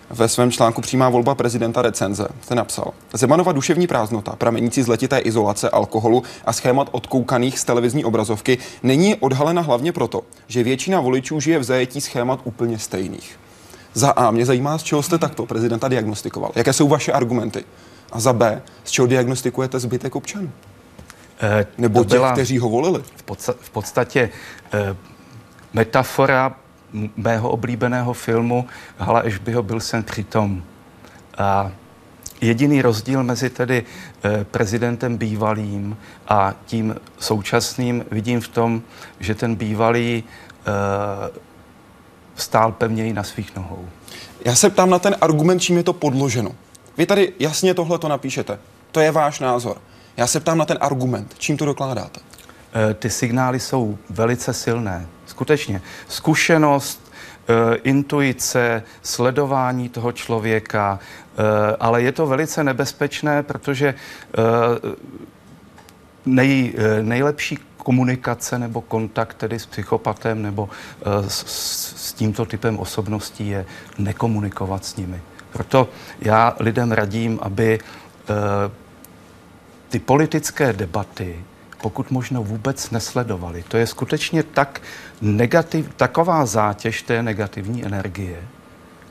Ve 0.09 0.27
svém 0.27 0.51
článku 0.51 0.81
Přímá 0.81 1.09
volba 1.09 1.35
prezidenta 1.35 1.81
recenze 1.81 2.27
jste 2.41 2.55
napsal 2.55 2.93
Zemanova 3.13 3.51
duševní 3.51 3.87
prázdnota, 3.87 4.35
pramenící 4.35 4.83
z 4.83 4.87
letité 4.87 5.19
izolace, 5.19 5.69
alkoholu 5.69 6.23
a 6.45 6.53
schémat 6.53 6.89
odkoukaných 6.91 7.59
z 7.59 7.63
televizní 7.63 8.05
obrazovky 8.05 8.57
není 8.83 9.15
odhalena 9.15 9.61
hlavně 9.61 9.91
proto, 9.91 10.21
že 10.47 10.63
většina 10.63 10.99
voličů 10.99 11.39
žije 11.39 11.59
v 11.59 11.63
zajetí 11.63 12.01
schémat 12.01 12.39
úplně 12.43 12.79
stejných. 12.79 13.39
Za 13.93 14.11
A 14.11 14.31
mě 14.31 14.45
zajímá, 14.45 14.77
z 14.77 14.83
čeho 14.83 15.03
jste 15.03 15.17
takto 15.17 15.45
prezidenta 15.45 15.87
diagnostikoval. 15.87 16.51
Jaké 16.55 16.73
jsou 16.73 16.87
vaše 16.87 17.11
argumenty? 17.11 17.63
A 18.11 18.19
za 18.19 18.33
B, 18.33 18.61
z 18.83 18.91
čeho 18.91 19.07
diagnostikujete 19.07 19.79
zbytek 19.79 20.15
občanů? 20.15 20.51
Eh, 21.41 21.65
Nebo 21.77 22.03
těch, 22.03 22.21
kteří 22.33 22.57
ho 22.59 22.69
volili? 22.69 23.03
V, 23.15 23.23
podsta- 23.25 23.55
v 23.59 23.69
podstatě 23.69 24.29
eh, 24.73 24.95
metafora 25.73 26.55
mého 27.17 27.49
oblíbeného 27.49 28.13
filmu 28.13 28.67
Hala 28.97 29.21
Ešbyho 29.27 29.63
byl 29.63 29.79
jsem 29.79 30.03
přitom. 30.03 30.63
A 31.37 31.71
jediný 32.41 32.81
rozdíl 32.81 33.23
mezi 33.23 33.49
tedy 33.49 33.83
eh, 34.23 34.43
prezidentem 34.43 35.17
bývalým 35.17 35.97
a 36.27 36.53
tím 36.65 36.95
současným 37.19 38.05
vidím 38.11 38.41
v 38.41 38.47
tom, 38.47 38.81
že 39.19 39.35
ten 39.35 39.55
bývalý 39.55 40.23
eh, 40.23 41.46
stál 42.37 42.71
pevněji 42.71 43.13
na 43.13 43.23
svých 43.23 43.55
nohou. 43.55 43.85
Já 44.45 44.55
se 44.55 44.69
ptám 44.69 44.89
na 44.89 44.99
ten 44.99 45.15
argument, 45.21 45.59
čím 45.59 45.77
je 45.77 45.83
to 45.83 45.93
podloženo. 45.93 46.51
Vy 46.97 47.05
tady 47.05 47.33
jasně 47.39 47.73
tohle 47.73 47.99
to 47.99 48.07
napíšete. 48.07 48.59
To 48.91 48.99
je 48.99 49.11
váš 49.11 49.39
názor. 49.39 49.77
Já 50.17 50.27
se 50.27 50.39
ptám 50.39 50.57
na 50.57 50.65
ten 50.65 50.77
argument. 50.81 51.35
Čím 51.37 51.57
to 51.57 51.65
dokládáte? 51.65 52.19
E, 52.89 52.93
ty 52.93 53.09
signály 53.09 53.59
jsou 53.59 53.97
velice 54.09 54.53
silné. 54.53 55.07
Skutečně. 55.25 55.81
Zkušenost, 56.07 57.11
e, 57.47 57.75
intuice, 57.75 58.83
sledování 59.01 59.89
toho 59.89 60.11
člověka, 60.11 60.99
e, 60.99 61.75
ale 61.79 62.01
je 62.01 62.11
to 62.11 62.27
velice 62.27 62.63
nebezpečné, 62.63 63.43
protože 63.43 63.93
nej, 66.25 66.73
nejlepší 67.01 67.57
komunikace 67.87 68.59
nebo 68.59 68.81
kontakt 68.81 69.33
tedy 69.33 69.59
s 69.59 69.65
psychopatem 69.65 70.41
nebo 70.41 70.69
s, 71.27 71.43
s 71.95 72.13
tímto 72.13 72.45
typem 72.45 72.79
osobností 72.79 73.47
je 73.47 73.65
nekomunikovat 73.97 74.85
s 74.85 74.95
nimi. 74.95 75.21
Proto 75.51 75.89
já 76.19 76.55
lidem 76.59 76.91
radím, 76.91 77.39
aby 77.41 77.79
ty 79.89 79.99
politické 79.99 80.73
debaty 80.73 81.39
pokud 81.81 82.11
možno 82.11 82.43
vůbec 82.43 82.91
nesledovali. 82.91 83.63
To 83.67 83.77
je 83.77 83.87
skutečně 83.87 84.43
tak 84.43 84.81
negativ, 85.21 85.93
taková 85.95 86.45
zátěž 86.45 87.01
té 87.01 87.23
negativní 87.23 87.85
energie. 87.85 88.43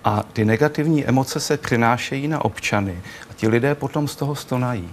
A 0.04 0.22
ty 0.32 0.44
negativní 0.44 1.06
emoce 1.06 1.40
se 1.40 1.56
přinášejí 1.56 2.28
na 2.28 2.44
občany 2.44 3.00
a 3.30 3.32
ti 3.36 3.48
lidé 3.48 3.74
potom 3.74 4.08
z 4.08 4.16
toho 4.16 4.34
stonají. 4.34 4.90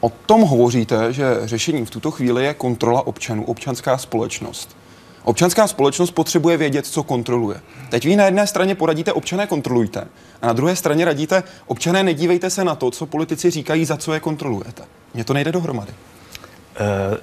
O 0.00 0.08
tom 0.26 0.40
hovoříte, 0.40 1.12
že 1.12 1.24
řešením 1.44 1.86
v 1.86 1.90
tuto 1.90 2.10
chvíli 2.10 2.44
je 2.44 2.54
kontrola 2.54 3.06
občanů, 3.06 3.44
občanská 3.44 3.98
společnost. 3.98 4.76
Občanská 5.24 5.66
společnost 5.66 6.10
potřebuje 6.10 6.56
vědět, 6.56 6.86
co 6.86 7.02
kontroluje. 7.02 7.60
Teď 7.90 8.04
vy 8.04 8.16
na 8.16 8.24
jedné 8.24 8.46
straně 8.46 8.74
poradíte 8.74 9.12
občané 9.12 9.46
kontrolujte 9.46 10.08
a 10.42 10.46
na 10.46 10.52
druhé 10.52 10.76
straně 10.76 11.04
radíte 11.04 11.42
občané 11.66 12.02
nedívejte 12.02 12.50
se 12.50 12.64
na 12.64 12.74
to, 12.74 12.90
co 12.90 13.06
politici 13.06 13.50
říkají, 13.50 13.84
za 13.84 13.96
co 13.96 14.14
je 14.14 14.20
kontrolujete. 14.20 14.82
Mně 15.14 15.24
to 15.24 15.34
nejde 15.34 15.52
dohromady. 15.52 15.92
Uh, 15.92 17.16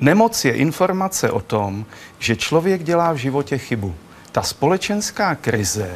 nemoc 0.00 0.44
je 0.44 0.52
informace 0.52 1.30
o 1.30 1.40
tom, 1.40 1.84
že 2.18 2.36
člověk 2.36 2.82
dělá 2.82 3.12
v 3.12 3.16
životě 3.16 3.58
chybu. 3.58 3.94
Ta 4.32 4.42
společenská 4.42 5.34
krize, 5.34 5.90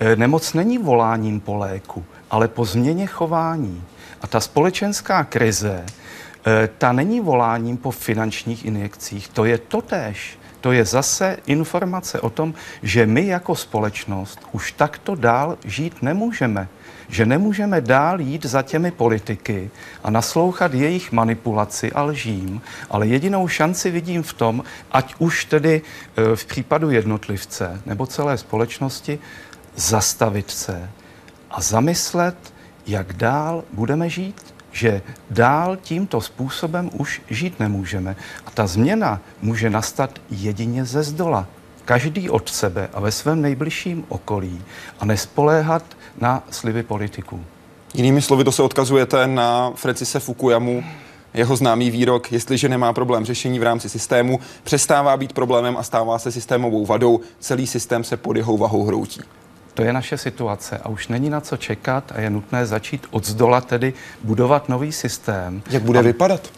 uh, 0.00 0.16
nemoc 0.16 0.52
není 0.52 0.78
voláním 0.78 1.40
po 1.40 1.54
léku, 1.54 2.04
ale 2.30 2.48
po 2.48 2.64
změně 2.64 3.06
chování. 3.06 3.82
A 4.20 4.26
ta 4.26 4.40
společenská 4.40 5.24
krize, 5.24 5.86
eh, 6.46 6.68
ta 6.78 6.92
není 6.92 7.20
voláním 7.20 7.76
po 7.76 7.90
finančních 7.90 8.64
injekcích, 8.64 9.28
to 9.28 9.44
je 9.44 9.58
totéž. 9.58 10.38
To 10.60 10.72
je 10.72 10.84
zase 10.84 11.36
informace 11.46 12.20
o 12.20 12.30
tom, 12.30 12.54
že 12.82 13.06
my 13.06 13.26
jako 13.26 13.56
společnost 13.56 14.40
už 14.52 14.72
takto 14.72 15.14
dál 15.14 15.58
žít 15.64 16.02
nemůžeme. 16.02 16.68
Že 17.08 17.26
nemůžeme 17.26 17.80
dál 17.80 18.20
jít 18.20 18.44
za 18.44 18.62
těmi 18.62 18.90
politiky 18.90 19.70
a 20.04 20.10
naslouchat 20.10 20.74
jejich 20.74 21.12
manipulaci 21.12 21.92
a 21.92 22.02
lžím, 22.02 22.60
ale 22.90 23.06
jedinou 23.06 23.48
šanci 23.48 23.90
vidím 23.90 24.22
v 24.22 24.32
tom, 24.32 24.64
ať 24.92 25.14
už 25.18 25.44
tedy 25.44 25.82
eh, 25.82 26.36
v 26.36 26.44
případu 26.44 26.90
jednotlivce 26.90 27.82
nebo 27.86 28.06
celé 28.06 28.38
společnosti, 28.38 29.18
zastavit 29.76 30.50
se 30.50 30.90
a 31.50 31.60
zamyslet, 31.60 32.36
jak 32.88 33.12
dál 33.12 33.64
budeme 33.72 34.10
žít, 34.10 34.54
že 34.72 35.02
dál 35.30 35.76
tímto 35.76 36.20
způsobem 36.20 36.90
už 36.92 37.22
žít 37.30 37.60
nemůžeme. 37.60 38.16
A 38.46 38.50
ta 38.50 38.66
změna 38.66 39.20
může 39.42 39.70
nastat 39.70 40.10
jedině 40.30 40.84
ze 40.84 41.02
zdola. 41.02 41.46
Každý 41.84 42.30
od 42.30 42.48
sebe 42.48 42.88
a 42.92 43.00
ve 43.00 43.12
svém 43.12 43.42
nejbližším 43.42 44.04
okolí 44.08 44.62
a 45.00 45.04
nespoléhat 45.04 45.84
na 46.20 46.42
sliby 46.50 46.82
politiků. 46.82 47.44
Jinými 47.94 48.22
slovy, 48.22 48.44
to 48.44 48.52
se 48.52 48.62
odkazujete 48.62 49.26
na 49.26 49.72
Francise 49.74 50.20
Fukuyamu, 50.20 50.84
jeho 51.34 51.56
známý 51.56 51.90
výrok, 51.90 52.32
jestliže 52.32 52.68
nemá 52.68 52.92
problém 52.92 53.24
řešení 53.24 53.58
v 53.58 53.62
rámci 53.62 53.88
systému, 53.88 54.40
přestává 54.64 55.16
být 55.16 55.32
problémem 55.32 55.76
a 55.76 55.82
stává 55.82 56.18
se 56.18 56.32
systémovou 56.32 56.86
vadou, 56.86 57.20
celý 57.40 57.66
systém 57.66 58.04
se 58.04 58.16
pod 58.16 58.36
jeho 58.36 58.56
vahou 58.56 58.84
hroutí. 58.84 59.20
To 59.78 59.84
je 59.84 59.92
naše 59.92 60.18
situace 60.18 60.78
a 60.78 60.88
už 60.88 61.08
není 61.08 61.30
na 61.30 61.40
co 61.40 61.56
čekat 61.56 62.12
a 62.14 62.20
je 62.20 62.30
nutné 62.30 62.66
začít 62.66 63.06
od 63.10 63.26
zdola 63.26 63.60
tedy 63.60 63.94
budovat 64.24 64.68
nový 64.68 64.92
systém. 64.92 65.62
Jak 65.70 65.82
bude 65.82 65.98
a... 65.98 66.02
vypadat? 66.02 66.50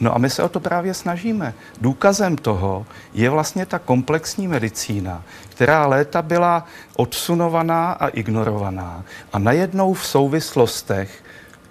No 0.00 0.14
a 0.14 0.18
my 0.18 0.30
se 0.30 0.42
o 0.42 0.48
to 0.48 0.60
právě 0.60 0.94
snažíme. 0.94 1.54
Důkazem 1.80 2.36
toho 2.36 2.86
je 3.14 3.30
vlastně 3.30 3.66
ta 3.66 3.78
komplexní 3.78 4.48
medicína, 4.48 5.22
která 5.48 5.86
léta 5.86 6.22
byla 6.22 6.66
odsunovaná 6.96 7.92
a 7.92 8.08
ignorovaná. 8.08 9.04
A 9.32 9.38
najednou 9.38 9.94
v 9.94 10.06
souvislostech 10.06 11.24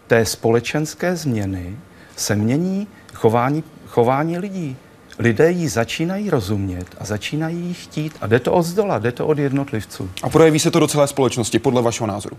té 0.07 0.25
společenské 0.25 1.15
změny 1.15 1.79
se 2.15 2.35
mění 2.35 2.87
chování, 3.13 3.63
chování 3.87 4.37
lidí. 4.37 4.77
Lidé 5.19 5.51
ji 5.51 5.69
začínají 5.69 6.29
rozumět 6.29 6.87
a 6.97 7.05
začínají 7.05 7.57
ji 7.57 7.73
chtít. 7.73 8.15
A 8.21 8.27
jde 8.27 8.39
to 8.39 8.53
od 8.53 8.63
zdola, 8.63 8.99
jde 8.99 9.11
to 9.11 9.27
od 9.27 9.37
jednotlivců. 9.37 10.09
A 10.23 10.29
projeví 10.29 10.59
se 10.59 10.71
to 10.71 10.79
do 10.79 10.87
celé 10.87 11.07
společnosti, 11.07 11.59
podle 11.59 11.81
vašeho 11.81 12.07
názoru? 12.07 12.37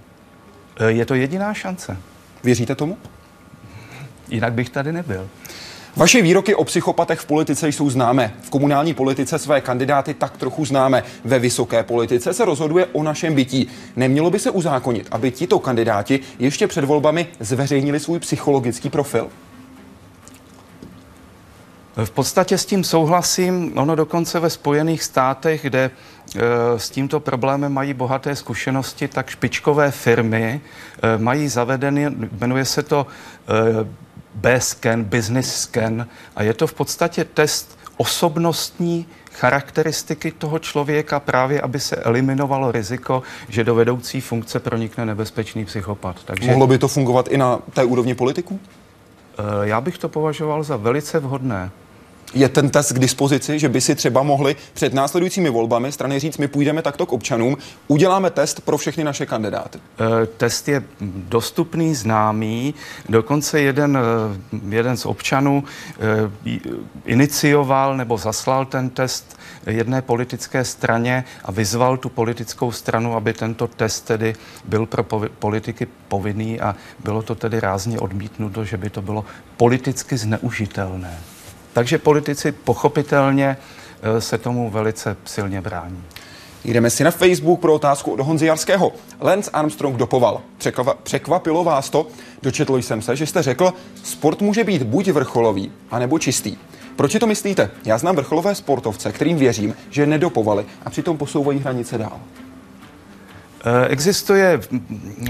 E, 0.81 0.93
je 0.93 1.07
to 1.07 1.15
jediná 1.15 1.55
šance. 1.55 1.97
Věříte 2.45 2.75
tomu? 2.75 2.99
Jinak 4.29 4.53
bych 4.53 4.71
tady 4.71 4.93
nebyl. 4.93 5.29
Vaše 5.97 6.23
výroky 6.23 6.55
o 6.55 6.65
psychopatech 6.65 7.21
v 7.21 7.27
politice 7.27 7.69
jsou 7.69 7.91
známé. 7.91 8.35
V 8.43 8.51
komunální 8.51 8.95
politice 8.95 9.39
své 9.39 9.61
kandidáty 9.61 10.15
tak 10.15 10.37
trochu 10.37 10.65
známe. 10.65 11.03
Ve 11.25 11.39
vysoké 11.39 11.83
politice 11.83 12.33
se 12.33 12.45
rozhoduje 12.45 12.87
o 12.87 13.03
našem 13.03 13.35
bytí. 13.35 13.69
Nemělo 13.97 14.31
by 14.31 14.39
se 14.39 14.51
uzákonit, 14.51 15.09
aby 15.11 15.31
tito 15.31 15.59
kandidáti 15.59 16.21
ještě 16.39 16.67
před 16.67 16.85
volbami 16.85 17.27
zveřejnili 17.41 18.01
svůj 18.01 18.19
psychologický 18.19 18.91
profil? 18.91 19.29
V 22.05 22.11
podstatě 22.11 22.59
s 22.59 22.67
tím 22.67 22.85
souhlasím. 22.85 23.73
Ono 23.79 23.95
dokonce 23.97 24.41
ve 24.41 24.51
Spojených 24.51 25.03
státech, 25.03 25.63
kde 25.63 25.81
e, 25.81 25.91
s 26.79 26.91
tímto 26.91 27.21
problémem 27.21 27.73
mají 27.73 27.95
bohaté 27.95 28.37
zkušenosti, 28.37 29.09
tak 29.09 29.31
špičkové 29.31 29.91
firmy 29.91 30.61
e, 31.03 31.19
mají 31.19 31.49
zavedeny, 31.49 32.11
jmenuje 32.41 32.65
se 32.65 32.83
to 32.83 33.07
e, 33.07 33.87
B-scan, 34.35 35.05
business 35.05 35.61
scan 35.61 36.07
a 36.37 36.43
je 36.43 36.55
to 36.55 36.67
v 36.67 36.75
podstatě 36.75 37.25
test 37.25 37.79
osobnostní 37.97 39.07
charakteristiky 39.33 40.33
toho 40.33 40.59
člověka 40.59 41.21
právě, 41.21 41.61
aby 41.61 41.81
se 41.81 41.97
eliminovalo 41.97 42.73
riziko, 42.73 43.23
že 43.49 43.65
do 43.65 43.75
vedoucí 43.75 44.21
funkce 44.21 44.61
pronikne 44.61 45.07
nebezpečný 45.07 45.65
psychopat. 45.65 46.17
Takže... 46.25 46.51
Mohlo 46.51 46.67
by 46.67 46.79
to 46.79 46.89
fungovat 46.89 47.29
i 47.29 47.39
na 47.39 47.59
té 47.73 47.85
úrovni 47.85 48.15
politiků? 48.15 48.61
Já 49.63 49.81
bych 49.81 49.99
to 49.99 50.09
považoval 50.09 50.63
za 50.63 50.77
velice 50.77 51.19
vhodné 51.19 51.71
je 52.35 52.49
ten 52.49 52.71
test 52.71 52.93
k 52.93 52.99
dispozici, 52.99 53.59
že 53.59 53.69
by 53.69 53.81
si 53.81 53.95
třeba 53.95 54.23
mohli 54.23 54.57
před 54.73 54.95
následujícími 54.95 55.51
volbami 55.51 55.93
strany 55.93 56.19
říct, 56.19 56.39
my 56.39 56.49
půjdeme 56.49 56.83
takto 56.83 57.07
k 57.07 57.13
občanům, 57.13 57.57
uděláme 57.89 58.31
test 58.31 58.61
pro 58.61 58.79
všechny 58.79 59.05
naše 59.05 59.27
kandidáty? 59.27 59.79
E, 59.79 60.27
test 60.27 60.69
je 60.69 60.83
dostupný, 61.01 61.95
známý. 61.95 62.75
Dokonce 63.09 63.61
jeden, 63.61 63.99
e, 63.99 64.01
jeden 64.77 64.97
z 64.97 65.07
občanů 65.07 65.65
e, 66.45 66.61
inicioval 67.05 67.97
nebo 67.97 68.19
zaslal 68.19 68.67
ten 68.67 68.91
test 68.91 69.39
jedné 69.67 70.03
politické 70.03 70.65
straně 70.65 71.25
a 71.45 71.53
vyzval 71.53 71.97
tu 71.97 72.09
politickou 72.09 72.73
stranu, 72.73 73.17
aby 73.17 73.33
tento 73.33 73.67
test 73.67 74.01
tedy 74.01 74.35
byl 74.65 74.87
pro 74.87 75.05
politiky 75.39 75.87
povinný 76.09 76.61
a 76.61 76.77
bylo 77.05 77.23
to 77.23 77.35
tedy 77.35 77.61
rázně 77.61 78.01
odmítnuto, 78.01 78.65
že 78.65 78.77
by 78.77 78.91
to 78.91 79.03
bylo 79.03 79.25
politicky 79.57 80.17
zneužitelné. 80.17 81.19
Takže 81.73 81.99
politici 81.99 82.53
pochopitelně 82.53 83.57
eh, 84.03 84.21
se 84.21 84.39
tomu 84.39 84.71
velice 84.71 85.17
silně 85.25 85.61
brání. 85.61 86.05
Jdeme 86.65 86.91
si 86.91 87.05
na 87.05 87.11
Facebook 87.11 87.61
pro 87.61 87.75
otázku 87.75 88.13
od 88.13 88.21
Honzy 88.21 88.47
Jarského. 88.47 88.93
Lance 89.21 89.51
Armstrong 89.51 89.97
dopoval. 89.97 90.41
Překvapilo 91.03 91.65
vás 91.65 91.91
to? 91.91 92.07
Dočetl 92.43 92.77
jsem 92.77 93.03
se, 93.03 93.17
že 93.17 93.27
jste 93.27 93.43
řekl, 93.43 93.73
sport 94.03 94.41
může 94.41 94.65
být 94.65 94.83
buď 94.83 95.09
vrcholový, 95.09 95.73
anebo 95.91 96.19
čistý. 96.19 96.57
Proč 96.97 97.17
to 97.21 97.27
myslíte? 97.27 97.71
Já 97.85 97.99
znám 97.99 98.17
vrcholové 98.17 98.55
sportovce, 98.55 99.13
kterým 99.13 99.37
věřím, 99.37 99.75
že 99.91 100.07
nedopovali 100.07 100.67
a 100.85 100.91
přitom 100.91 101.19
posouvají 101.19 101.59
hranice 101.59 101.99
dál. 101.99 102.21
Eh, 103.65 103.89
existuje 103.89 104.61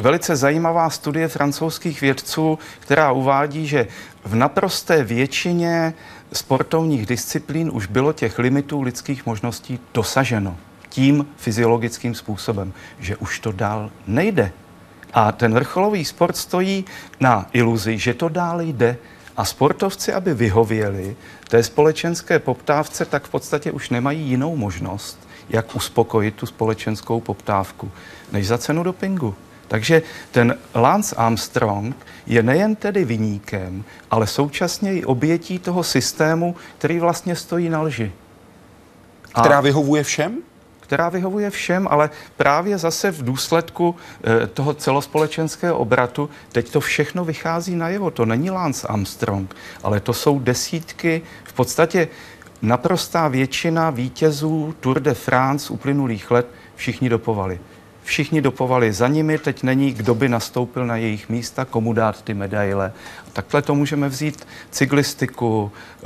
velice 0.01 0.37
zajímavá 0.37 0.91
studie 0.91 1.29
francouzských 1.29 2.01
vědců, 2.01 2.59
která 2.81 3.13
uvádí, 3.13 3.67
že 3.67 3.87
v 4.25 4.35
naprosté 4.35 5.05
většině 5.05 5.95
sportovních 6.33 7.07
disciplín 7.07 7.71
už 7.73 7.87
bylo 7.87 8.13
těch 8.13 8.39
limitů 8.39 8.83
lidských 8.83 9.27
možností 9.27 9.81
dosaženo 9.95 10.57
tím 10.91 11.27
fyziologickým 11.37 12.15
způsobem, 12.15 12.73
že 12.99 13.17
už 13.17 13.39
to 13.39 13.53
dál 13.53 13.91
nejde. 14.07 14.53
A 15.13 15.33
ten 15.33 15.55
vrcholový 15.55 16.05
sport 16.05 16.37
stojí 16.37 16.85
na 17.21 17.47
iluzi, 17.53 17.99
že 17.99 18.15
to 18.15 18.29
dál 18.29 18.61
jde. 18.61 18.97
A 19.37 19.45
sportovci, 19.45 20.13
aby 20.13 20.35
vyhověli 20.35 21.17
té 21.49 21.63
společenské 21.63 22.39
poptávce, 22.39 23.05
tak 23.05 23.25
v 23.25 23.31
podstatě 23.31 23.73
už 23.73 23.91
nemají 23.91 24.29
jinou 24.29 24.57
možnost, 24.57 25.19
jak 25.49 25.77
uspokojit 25.77 26.35
tu 26.35 26.47
společenskou 26.47 27.21
poptávku, 27.21 27.91
než 28.33 28.47
za 28.47 28.59
cenu 28.59 28.83
dopingu. 28.83 29.35
Takže 29.71 30.03
ten 30.31 30.59
Lance 30.75 31.17
Armstrong 31.17 31.97
je 32.27 32.43
nejen 32.43 32.77
tedy 32.77 33.05
vyníkem, 33.05 33.85
ale 34.11 34.27
současně 34.27 34.95
i 34.95 35.05
obětí 35.05 35.59
toho 35.59 35.83
systému, 35.83 36.57
který 36.79 36.99
vlastně 36.99 37.37
stojí 37.37 37.69
na 37.69 37.83
lži. 37.83 38.13
A 39.35 39.41
která 39.41 39.61
vyhovuje 39.61 40.03
všem? 40.03 40.39
která 40.81 41.09
vyhovuje 41.09 41.51
všem, 41.51 41.89
ale 41.91 42.11
právě 42.37 42.79
zase 42.79 43.11
v 43.11 43.23
důsledku 43.23 43.97
e, 44.43 44.47
toho 44.47 44.75
celospolečenského 44.75 45.79
obratu 45.79 46.31
teď 46.53 46.71
to 46.71 46.81
všechno 46.81 47.25
vychází 47.25 47.77
najevo. 47.77 48.11
To 48.11 48.27
není 48.27 48.51
Lance 48.51 48.89
Armstrong, 48.89 49.57
ale 49.83 50.01
to 50.01 50.13
jsou 50.13 50.39
desítky, 50.39 51.23
v 51.45 51.53
podstatě 51.53 52.09
naprostá 52.63 53.29
většina 53.29 53.91
vítězů 53.91 54.75
Tour 54.81 55.01
de 55.01 55.15
France 55.15 55.73
uplynulých 55.73 56.31
let 56.31 56.47
všichni 56.77 57.09
dopovali 57.09 57.61
všichni 58.11 58.43
dopovali 58.43 58.93
za 58.93 59.09
nimi, 59.09 59.39
teď 59.39 59.63
není, 59.63 59.93
kdo 59.93 60.15
by 60.15 60.29
nastoupil 60.29 60.87
na 60.87 60.97
jejich 60.97 61.29
místa, 61.29 61.65
komu 61.65 61.93
dát 61.93 62.23
ty 62.23 62.35
medaile. 62.35 62.93
Takhle 63.33 63.63
to 63.63 63.75
můžeme 63.75 64.09
vzít 64.09 64.47
cyklistiku, 64.71 65.73
eh, 65.99 66.03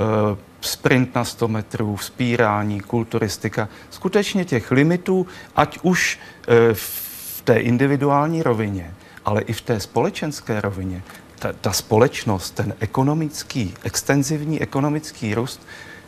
sprint 0.60 1.14
na 1.14 1.24
100 1.24 1.48
metrů, 1.48 1.96
vzpírání, 1.96 2.80
kulturistika. 2.80 3.68
Skutečně 3.90 4.44
těch 4.44 4.70
limitů, 4.70 5.26
ať 5.56 5.78
už 5.82 6.20
eh, 6.48 6.74
v 6.74 7.42
té 7.44 7.56
individuální 7.56 8.42
rovině, 8.42 8.94
ale 9.24 9.42
i 9.42 9.52
v 9.52 9.60
té 9.60 9.80
společenské 9.80 10.60
rovině, 10.60 11.02
ta, 11.38 11.52
ta 11.52 11.72
společnost, 11.72 12.50
ten 12.50 12.74
ekonomický, 12.80 13.74
extenzivní 13.82 14.60
ekonomický 14.60 15.34
růst, 15.34 15.66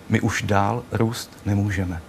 my 0.09 0.21
už 0.21 0.43
dál 0.43 0.83
růst 0.93 1.31
nemůžeme. 1.47 2.01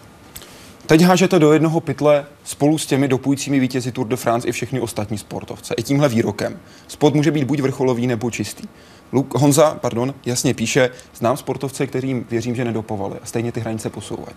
Teď 0.88 1.02
hážete 1.02 1.40
do 1.40 1.54
jednoho 1.54 1.80
pytle 1.80 2.26
spolu 2.44 2.78
s 2.78 2.86
těmi 2.86 3.08
dopujícími 3.08 3.60
vítězi 3.60 3.92
Tour 3.92 4.08
de 4.08 4.16
France 4.16 4.48
i 4.48 4.52
všechny 4.52 4.80
ostatní 4.80 5.18
sportovce. 5.18 5.74
I 5.78 5.84
tímhle 5.84 6.10
výrokem. 6.10 6.60
Sport 6.88 7.16
může 7.16 7.32
být 7.32 7.44
buď 7.44 7.62
vrcholový 7.62 8.08
nebo 8.08 8.32
čistý. 8.32 8.68
Luk, 9.12 9.36
Honza, 9.36 9.78
pardon, 9.82 10.14
jasně 10.26 10.54
píše, 10.54 10.90
znám 11.16 11.38
sportovce, 11.38 11.88
kterým 11.88 12.26
věřím, 12.30 12.56
že 12.56 12.66
nedopovali 12.66 13.16
a 13.24 13.26
stejně 13.26 13.52
ty 13.52 13.60
hranice 13.60 13.90
posouvají. 13.90 14.36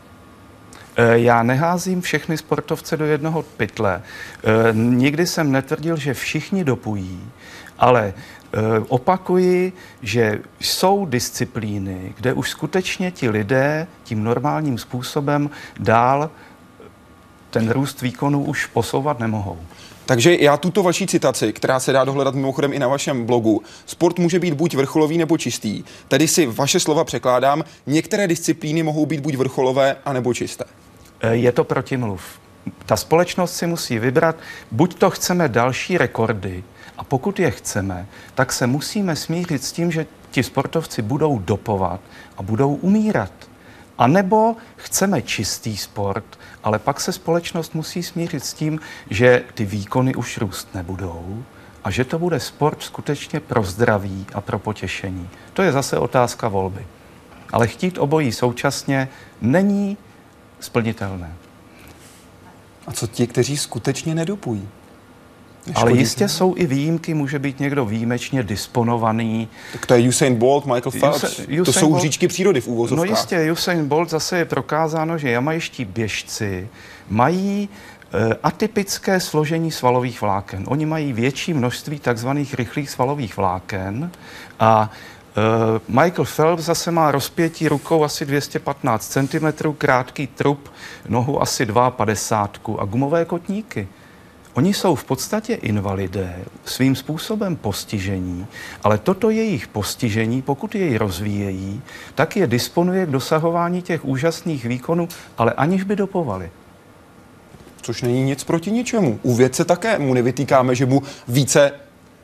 E, 0.97 1.19
já 1.19 1.43
neházím 1.43 2.01
všechny 2.01 2.37
sportovce 2.37 2.97
do 2.97 3.05
jednoho 3.05 3.43
pytle. 3.43 3.95
E, 3.95 4.73
nikdy 4.73 5.27
jsem 5.27 5.53
netvrdil, 5.53 5.97
že 5.97 6.15
všichni 6.15 6.65
dopují, 6.65 7.21
ale 7.79 8.15
opakuji, 8.89 9.73
že 10.03 10.41
jsou 10.61 11.07
disciplíny, 11.07 12.15
kde 12.17 12.33
už 12.33 12.51
skutečně 12.51 13.11
ti 13.11 13.31
lidé 13.31 13.87
tím 14.05 14.25
normálním 14.25 14.79
způsobem 14.79 15.51
dál 15.79 16.31
ten 17.51 17.71
růst 17.71 18.03
výkonu 18.03 18.45
už 18.45 18.67
posouvat 18.67 19.19
nemohou. 19.19 19.59
Takže 20.07 20.37
já 20.41 20.57
tuto 20.57 20.83
vaší 20.83 21.07
citaci, 21.07 21.53
která 21.53 21.81
se 21.81 21.93
dá 21.93 22.05
dohledat 22.05 22.35
mimochodem 22.35 22.73
i 22.73 22.79
na 22.79 22.89
vašem 22.89 23.27
blogu, 23.27 23.63
sport 23.87 24.19
může 24.19 24.39
být 24.39 24.55
buď 24.55 24.75
vrcholový 24.75 25.19
nebo 25.19 25.39
čistý. 25.39 25.85
Tedy 26.09 26.29
si 26.29 26.47
vaše 26.47 26.81
slova 26.81 27.05
překládám, 27.05 27.65
některé 27.87 28.29
disciplíny 28.29 28.83
mohou 28.83 29.07
být 29.07 29.21
buď 29.21 29.35
vrcholové, 29.35 29.97
anebo 30.05 30.35
čisté. 30.35 30.65
E, 31.21 31.37
je 31.37 31.53
to 31.53 31.65
protimluv. 31.65 32.23
Ta 32.87 32.97
společnost 32.97 33.57
si 33.57 33.67
musí 33.67 33.99
vybrat, 33.99 34.37
buď 34.71 34.95
to 34.95 35.11
chceme 35.11 35.49
další 35.49 35.99
rekordy, 35.99 36.65
a 37.01 37.05
pokud 37.05 37.41
je 37.41 37.51
chceme, 37.51 38.07
tak 38.35 38.53
se 38.53 38.67
musíme 38.67 39.17
smířit 39.17 39.65
s 39.65 39.73
tím, 39.73 39.93
že 39.93 40.07
ti 40.31 40.43
sportovci 40.43 41.03
budou 41.03 41.39
dopovat 41.39 42.01
a 42.37 42.43
budou 42.43 42.75
umírat. 42.75 43.33
A 43.99 44.07
nebo 44.07 44.57
chceme 44.77 45.23
čistý 45.23 45.77
sport, 45.77 46.39
ale 46.65 46.79
pak 46.79 47.01
se 47.01 47.13
společnost 47.13 47.75
musí 47.75 48.03
smířit 48.03 48.45
s 48.45 48.55
tím, 48.55 48.81
že 49.11 49.45
ty 49.55 49.65
výkony 49.65 50.15
už 50.15 50.39
růst 50.39 50.75
nebudou 50.75 51.45
a 51.85 51.91
že 51.91 52.05
to 52.05 52.19
bude 52.19 52.41
sport 52.41 52.83
skutečně 52.83 53.41
pro 53.41 53.63
zdraví 53.63 54.27
a 54.35 54.41
pro 54.41 54.59
potěšení. 54.59 55.29
To 55.53 55.63
je 55.63 55.73
zase 55.73 55.99
otázka 55.99 56.49
volby. 56.49 56.87
Ale 57.53 57.67
chtít 57.67 57.99
obojí 57.99 58.33
současně 58.33 59.09
není 59.41 59.97
splnitelné. 60.61 61.33
A 62.87 62.93
co 62.93 63.07
ti, 63.07 63.27
kteří 63.27 63.57
skutečně 63.57 64.15
nedopují? 64.15 64.69
Ale 65.75 65.93
jistě 65.93 66.29
jsou 66.29 66.55
i 66.57 66.67
výjimky, 66.67 67.15
může 67.15 67.39
být 67.39 67.61
někdo 67.61 67.85
výjimečně 67.85 68.43
disponovaný. 68.43 69.49
Tak 69.73 69.87
to 69.87 69.95
je 69.95 70.09
Usain 70.09 70.35
Bolt, 70.35 70.67
Michael 70.67 70.93
Phelps, 71.01 71.25
Usain, 71.25 71.65
to 71.65 71.73
jsou 71.73 71.91
Bolt, 71.91 72.03
říčky 72.03 72.29
přírody 72.29 72.61
v 72.61 72.69
úvozovkách. 72.69 73.07
No 73.07 73.13
jistě, 73.13 73.53
Usain 73.53 73.89
Bolt 73.89 74.11
zase 74.11 74.39
je 74.39 74.45
prokázáno, 74.45 75.19
že 75.19 75.31
jamajští 75.31 75.85
běžci 75.85 76.69
mají 77.09 77.69
e, 78.13 78.35
atypické 78.43 79.21
složení 79.21 79.71
svalových 79.71 80.21
vláken. 80.21 80.65
Oni 80.67 80.87
mají 80.87 81.13
větší 81.13 81.55
množství 81.55 81.99
takzvaných 81.99 82.55
rychlých 82.55 82.91
svalových 82.91 83.37
vláken 83.37 84.11
a 84.61 84.91
Michael 85.89 86.25
Phelps 86.37 86.65
zase 86.65 86.91
má 86.91 87.11
rozpětí 87.11 87.69
rukou 87.69 88.05
asi 88.05 88.27
215 88.27 89.09
cm, 89.09 89.73
krátký 89.79 90.27
trup, 90.27 90.73
nohu 91.09 91.43
asi 91.43 91.67
2,50 91.67 92.81
a 92.81 92.85
gumové 92.85 93.25
kotníky. 93.25 93.89
Oni 94.55 94.75
jsou 94.75 94.95
v 94.95 95.05
podstatě 95.05 95.55
invalidé, 95.55 96.39
svým 96.65 96.97
způsobem 96.97 97.57
postižení, 97.57 98.47
ale 98.83 98.99
toto 98.99 99.31
jejich 99.31 99.69
postižení, 99.69 100.43
pokud 100.43 100.75
jej 100.75 100.97
rozvíjejí, 100.97 101.83
tak 102.15 102.37
je 102.37 102.47
disponuje 102.47 103.07
k 103.07 103.11
dosahování 103.11 103.83
těch 103.83 104.05
úžasných 104.05 104.65
výkonů, 104.65 105.09
ale 105.39 105.53
aniž 105.53 105.83
by 105.83 105.97
dopovali. 105.97 106.51
Což 107.83 108.03
není 108.03 108.25
nic 108.25 108.45
proti 108.45 108.71
ničemu. 108.71 109.19
U 109.23 109.35
vědce 109.35 109.65
také 109.65 109.99
mu 109.99 110.15
nevytýkáme, 110.15 110.75
že 110.75 110.87
mu 110.87 111.03
více 111.29 111.73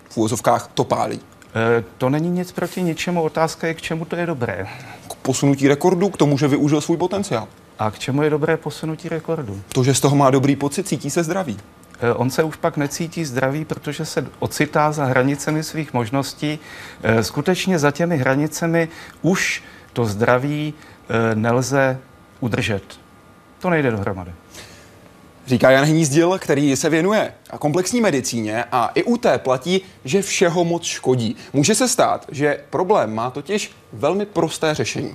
v 0.09 0.17
úvozovkách 0.17 0.71
to 0.75 0.85
pálí. 0.85 1.21
E, 1.21 1.85
to 1.99 2.11
není 2.11 2.31
nic 2.31 2.53
proti 2.53 2.83
ničemu, 2.83 3.23
otázka 3.23 3.67
je, 3.67 3.75
k 3.75 3.83
čemu 3.83 4.05
to 4.05 4.17
je 4.17 4.27
dobré. 4.27 4.67
K 5.09 5.15
posunutí 5.15 5.69
rekordu, 5.69 6.09
k 6.09 6.17
tomu, 6.17 6.39
že 6.39 6.49
využil 6.49 6.81
svůj 6.81 6.97
potenciál. 6.97 7.49
A 7.79 7.91
k 7.91 7.99
čemu 7.99 8.23
je 8.23 8.31
dobré 8.31 8.57
posunutí 8.57 9.09
rekordu? 9.09 9.61
To, 9.69 9.85
že 9.85 9.95
z 9.95 10.01
toho 10.01 10.17
má 10.17 10.31
dobrý 10.31 10.57
pocit, 10.57 10.89
cítí 10.89 11.11
se 11.11 11.25
zdravý. 11.25 11.57
Eh, 12.01 12.13
on 12.13 12.31
se 12.31 12.43
už 12.43 12.57
pak 12.57 12.77
necítí 12.77 13.25
zdravý, 13.25 13.65
protože 13.65 14.05
se 14.05 14.27
ocitá 14.39 14.93
za 14.93 15.05
hranicemi 15.05 15.63
svých 15.63 15.93
možností. 15.93 16.59
Eh, 17.03 17.23
skutečně 17.25 17.79
za 17.79 17.91
těmi 17.91 18.17
hranicemi 18.17 18.89
už 19.23 19.63
to 19.93 20.05
zdraví 20.05 20.75
eh, 21.09 21.35
nelze 21.35 21.99
udržet. 22.41 22.83
To 23.59 23.71
nejde 23.71 23.91
dohromady. 23.91 24.33
Říká 25.47 25.71
Jan 25.71 25.85
Hnízdil, 25.85 26.39
který 26.39 26.77
se 26.77 26.91
věnuje 26.91 27.33
a 27.51 27.59
komplexní 27.59 28.01
medicíně 28.01 28.65
a 28.73 28.91
i 28.95 29.03
u 29.03 29.17
té 29.17 29.39
platí, 29.39 29.81
že 30.05 30.23
všeho 30.23 30.65
moc 30.65 30.85
škodí. 30.85 31.37
Může 31.53 31.75
se 31.75 31.89
stát, 31.89 32.27
že 32.29 32.61
problém 32.71 33.15
má 33.15 33.31
totiž 33.31 33.71
velmi 33.93 34.27
prosté 34.27 34.75
řešení. 34.75 35.15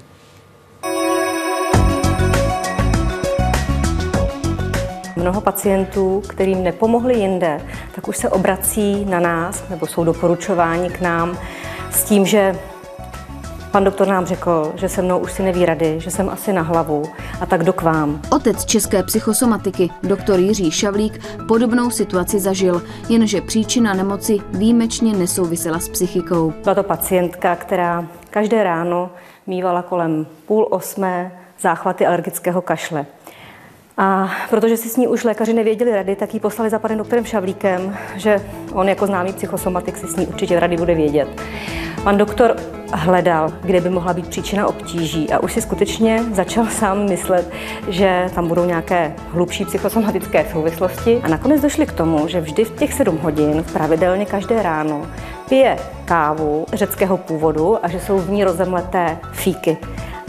Mnoho 5.21 5.41
pacientů, 5.41 6.23
kterým 6.27 6.63
nepomohli 6.63 7.13
jinde, 7.13 7.61
tak 7.95 8.07
už 8.07 8.17
se 8.17 8.29
obrací 8.29 9.05
na 9.05 9.19
nás 9.19 9.63
nebo 9.69 9.87
jsou 9.87 10.03
doporučováni 10.03 10.89
k 10.89 11.01
nám 11.01 11.37
s 11.91 12.03
tím, 12.03 12.25
že 12.25 12.55
Pan 13.71 13.83
doktor 13.83 14.07
nám 14.07 14.25
řekl, 14.25 14.73
že 14.75 14.89
se 14.89 15.01
mnou 15.01 15.19
už 15.19 15.31
si 15.31 15.43
neví 15.43 15.65
rady, 15.65 15.99
že 15.99 16.11
jsem 16.11 16.29
asi 16.29 16.53
na 16.53 16.61
hlavu 16.61 17.03
a 17.41 17.45
tak 17.45 17.63
do 17.63 17.73
k 17.73 17.81
vám. 17.81 18.21
Otec 18.31 18.65
české 18.65 19.03
psychosomatiky, 19.03 19.89
doktor 20.03 20.39
Jiří 20.39 20.71
Šavlík, 20.71 21.19
podobnou 21.47 21.89
situaci 21.89 22.39
zažil, 22.39 22.81
jenže 23.09 23.41
příčina 23.41 23.93
nemoci 23.93 24.39
výjimečně 24.53 25.13
nesouvisela 25.13 25.79
s 25.79 25.89
psychikou. 25.89 26.53
Byla 26.63 26.75
to 26.75 26.83
pacientka, 26.83 27.55
která 27.55 28.05
každé 28.29 28.63
ráno 28.63 29.09
mývala 29.47 29.81
kolem 29.81 30.27
půl 30.45 30.67
osmé 30.69 31.31
záchvaty 31.59 32.05
alergického 32.05 32.61
kašle. 32.61 33.05
A 34.01 34.29
protože 34.49 34.77
si 34.77 34.89
s 34.89 34.97
ní 34.97 35.07
už 35.07 35.23
lékaři 35.23 35.53
nevěděli 35.53 35.91
rady, 35.91 36.15
tak 36.15 36.33
ji 36.33 36.39
poslali 36.39 36.69
za 36.69 36.79
panem 36.79 36.97
doktorem 36.97 37.25
Šavlíkem, 37.25 37.97
že 38.15 38.41
on 38.73 38.89
jako 38.89 39.07
známý 39.07 39.33
psychosomatik 39.33 39.97
si 39.97 40.07
s 40.07 40.15
ní 40.15 40.27
určitě 40.27 40.59
rady 40.59 40.77
bude 40.77 40.95
vědět. 40.95 41.27
Pan 42.03 42.17
doktor 42.17 42.55
hledal, 42.93 43.53
kde 43.61 43.81
by 43.81 43.89
mohla 43.89 44.13
být 44.13 44.27
příčina 44.27 44.67
obtíží 44.67 45.29
a 45.29 45.39
už 45.39 45.53
si 45.53 45.61
skutečně 45.61 46.23
začal 46.31 46.65
sám 46.65 47.09
myslet, 47.09 47.51
že 47.87 48.29
tam 48.35 48.47
budou 48.47 48.65
nějaké 48.65 49.13
hlubší 49.31 49.65
psychosomatické 49.65 50.45
souvislosti. 50.51 51.21
A 51.23 51.27
nakonec 51.27 51.61
došli 51.61 51.85
k 51.85 51.91
tomu, 51.91 52.27
že 52.27 52.41
vždy 52.41 52.65
v 52.65 52.71
těch 52.71 52.93
sedm 52.93 53.17
hodin, 53.17 53.65
pravidelně 53.73 54.25
každé 54.25 54.63
ráno, 54.63 55.07
pije 55.49 55.77
kávu 56.05 56.65
řeckého 56.73 57.17
původu 57.17 57.85
a 57.85 57.87
že 57.87 57.99
jsou 57.99 58.17
v 58.17 58.29
ní 58.29 58.43
rozemleté 58.43 59.17
fíky 59.31 59.77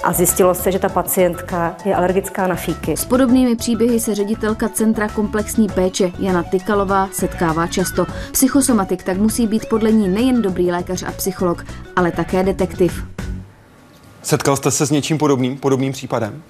a 0.02 0.12
zjistilo 0.12 0.54
se, 0.54 0.72
že 0.72 0.78
ta 0.78 0.88
pacientka 0.88 1.76
je 1.84 1.94
alergická 1.94 2.46
na 2.46 2.54
fíky. 2.54 2.96
S 2.96 3.04
podobnými 3.04 3.56
příběhy 3.56 4.00
se 4.00 4.14
ředitelka 4.14 4.68
Centra 4.68 5.08
komplexní 5.08 5.68
péče 5.68 6.12
Jana 6.18 6.42
Tykalová 6.42 7.08
setkává 7.12 7.66
často. 7.66 8.06
Psychosomatik 8.32 9.02
tak 9.02 9.16
musí 9.16 9.46
být 9.46 9.66
podle 9.66 9.92
ní 9.92 10.08
nejen 10.08 10.42
dobrý 10.42 10.70
lékař 10.70 11.02
a 11.02 11.12
psycholog, 11.12 11.64
ale 11.96 12.12
také 12.12 12.42
detektiv. 12.42 13.04
Setkal 14.22 14.56
jste 14.56 14.70
se 14.70 14.86
s 14.86 14.90
něčím 14.90 15.18
podobným, 15.18 15.58
podobným 15.58 15.92
případem? 15.92 16.42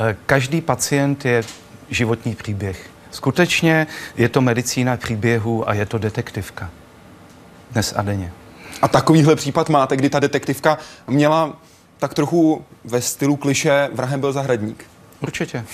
Eh, 0.00 0.16
každý 0.26 0.60
pacient 0.60 1.24
je 1.24 1.42
životní 1.90 2.34
příběh. 2.34 2.90
Skutečně 3.10 3.86
je 4.16 4.28
to 4.28 4.40
medicína 4.40 4.96
příběhu 4.96 5.68
a 5.68 5.74
je 5.74 5.86
to 5.86 5.98
detektivka. 5.98 6.70
Dnes 7.72 7.94
a 7.96 8.02
denně. 8.02 8.32
A 8.82 8.88
takovýhle 8.88 9.36
případ 9.36 9.68
máte, 9.68 9.96
kdy 9.96 10.10
ta 10.10 10.20
detektivka 10.20 10.78
měla 11.06 11.56
tak 11.98 12.14
trochu 12.14 12.64
ve 12.84 13.00
stylu 13.02 13.36
kliše 13.36 13.88
vrahem 13.92 14.20
byl 14.20 14.32
zahradník. 14.32 14.84
Určitě. 15.20 15.64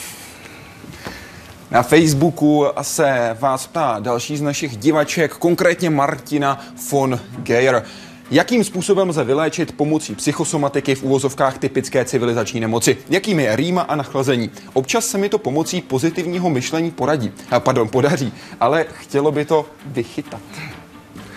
Na 1.71 1.83
Facebooku 1.83 2.67
se 2.83 3.37
vás 3.41 3.67
ptá 3.67 3.97
další 4.01 4.37
z 4.37 4.43
našich 4.43 4.77
divaček, 4.77 5.33
konkrétně 5.33 5.91
Martina 5.91 6.65
von 6.91 7.21
Geyer. 7.39 7.83
Jakým 8.31 8.65
způsobem 8.65 9.09
lze 9.09 9.25
vyléčit 9.25 9.77
pomocí 9.77 10.15
psychosomatiky 10.15 10.95
v 10.95 11.03
úvozovkách 11.03 11.59
typické 11.59 12.05
civilizační 12.05 12.61
nemoci? 12.61 12.97
Jakými 13.11 13.43
je 13.43 13.57
rýma 13.57 13.83
a 13.83 13.95
nachlazení? 13.97 14.51
Občas 14.73 15.07
se 15.07 15.19
mi 15.19 15.29
to 15.29 15.39
pomocí 15.39 15.81
pozitivního 15.81 16.51
myšlení 16.51 16.91
poradí. 16.91 17.33
A 17.51 17.61
pardon, 17.61 17.89
podaří, 17.89 18.33
ale 18.61 18.87
chtělo 18.93 19.33
by 19.33 19.45
to 19.45 19.67
vychytat. 19.87 20.41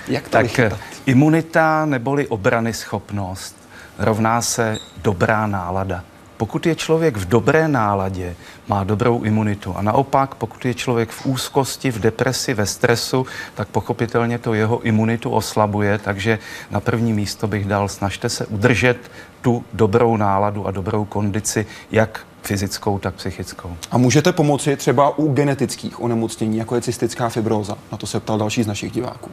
Jak 0.08 0.24
to 0.24 0.30
tak 0.30 0.44
vychytat? 0.44 0.80
imunita 1.06 1.86
neboli 1.86 2.28
obrany 2.28 2.74
schopnost 2.74 3.67
rovná 4.00 4.42
se 4.42 4.78
dobrá 5.04 5.48
nálada. 5.48 6.04
Pokud 6.38 6.66
je 6.66 6.76
člověk 6.76 7.18
v 7.18 7.26
dobré 7.26 7.68
náladě, 7.68 8.36
má 8.68 8.84
dobrou 8.84 9.24
imunitu. 9.24 9.78
A 9.78 9.82
naopak, 9.82 10.36
pokud 10.36 10.66
je 10.66 10.74
člověk 10.74 11.10
v 11.10 11.26
úzkosti, 11.26 11.92
v 11.92 12.00
depresi, 12.00 12.54
ve 12.54 12.66
stresu, 12.66 13.26
tak 13.56 13.68
pochopitelně 13.68 14.38
to 14.38 14.54
jeho 14.54 14.82
imunitu 14.82 15.30
oslabuje. 15.30 15.98
Takže 15.98 16.40
na 16.72 16.80
první 16.80 17.14
místo 17.14 17.48
bych 17.48 17.66
dal, 17.66 17.90
snažte 17.90 18.30
se 18.30 18.46
udržet 18.46 18.98
tu 19.42 19.64
dobrou 19.74 20.18
náladu 20.18 20.68
a 20.68 20.72
dobrou 20.72 21.06
kondici, 21.06 21.66
jak 21.92 22.20
fyzickou, 22.42 23.00
tak 23.00 23.16
psychickou. 23.16 23.78
A 23.92 23.98
můžete 23.98 24.32
pomoci 24.32 24.76
třeba 24.76 25.18
u 25.18 25.34
genetických 25.34 26.02
onemocnění, 26.02 26.58
jako 26.58 26.76
je 26.76 26.82
cystická 26.82 27.30
fibróza? 27.30 27.78
Na 27.92 27.98
to 27.98 28.08
se 28.08 28.20
ptal 28.20 28.38
další 28.38 28.64
z 28.64 28.68
našich 28.68 28.92
diváků. 28.92 29.32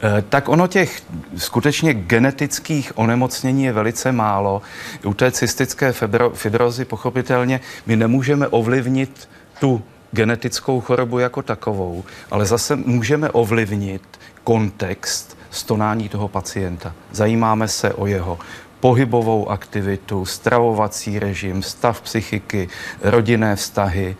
Eh, 0.00 0.22
tak 0.28 0.48
ono 0.48 0.66
těch 0.66 1.02
skutečně 1.36 1.94
genetických 1.94 2.92
onemocnění 2.98 3.64
je 3.64 3.72
velice 3.72 4.12
málo. 4.12 4.62
U 5.04 5.14
té 5.14 5.30
cystické 5.30 5.92
fibrozy 6.32 6.84
pochopitelně 6.84 7.60
my 7.86 7.96
nemůžeme 7.96 8.48
ovlivnit 8.48 9.28
tu 9.60 9.82
genetickou 10.12 10.80
chorobu 10.80 11.18
jako 11.18 11.42
takovou, 11.42 12.04
ale 12.30 12.46
zase 12.46 12.76
můžeme 12.76 13.30
ovlivnit 13.30 14.02
kontext 14.44 15.38
stonání 15.50 16.08
toho 16.08 16.28
pacienta. 16.28 16.94
Zajímáme 17.12 17.68
se 17.68 17.94
o 17.94 18.06
jeho 18.06 18.38
pohybovou 18.80 19.50
aktivitu, 19.50 20.24
stravovací 20.24 21.18
režim, 21.18 21.62
stav 21.62 22.00
psychiky, 22.00 22.68
rodinné 23.02 23.56
vztahy, 23.56 24.16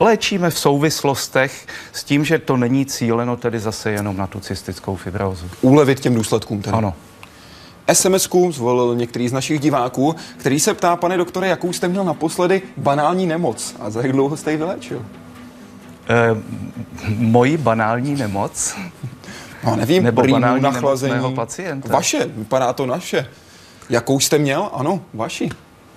léčíme 0.00 0.50
v 0.50 0.58
souvislostech 0.58 1.66
s 1.92 2.04
tím, 2.04 2.24
že 2.24 2.38
to 2.38 2.56
není 2.56 2.86
cíleno 2.86 3.36
tedy 3.36 3.60
zase 3.60 3.90
jenom 3.90 4.16
na 4.16 4.26
tu 4.26 4.40
cystickou 4.40 4.96
fibrózu. 4.96 5.50
Ulevit 5.60 6.00
těm 6.00 6.14
důsledkům 6.14 6.62
tedy. 6.62 6.76
Ano. 6.76 6.94
SMS-ku 7.92 8.52
zvolil 8.52 8.94
některý 8.96 9.28
z 9.28 9.32
našich 9.32 9.60
diváků, 9.60 10.16
který 10.36 10.60
se 10.60 10.74
ptá, 10.74 10.96
pane 10.96 11.16
doktore, 11.16 11.48
jakou 11.48 11.72
jste 11.72 11.88
měl 11.88 12.04
naposledy 12.04 12.62
banální 12.76 13.26
nemoc 13.26 13.76
a 13.80 13.90
za 13.90 14.02
jak 14.02 14.12
dlouho 14.12 14.36
jste 14.36 14.50
ji 14.50 14.56
vyléčil? 14.56 15.06
E, 16.08 16.36
moji 17.16 17.56
banální 17.56 18.14
nemoc? 18.14 18.74
No 19.64 19.76
nevím, 19.76 20.02
Nebo 20.02 20.22
rýmu, 20.22 20.34
banální 20.34 20.62
nachlazení. 20.62 21.34
pacienta? 21.34 21.88
Vaše, 21.92 22.26
vypadá 22.36 22.72
to 22.72 22.86
naše. 22.86 23.26
Jakou 23.90 24.20
jste 24.20 24.38
měl? 24.38 24.70
Ano, 24.72 25.00
vaši. 25.14 25.48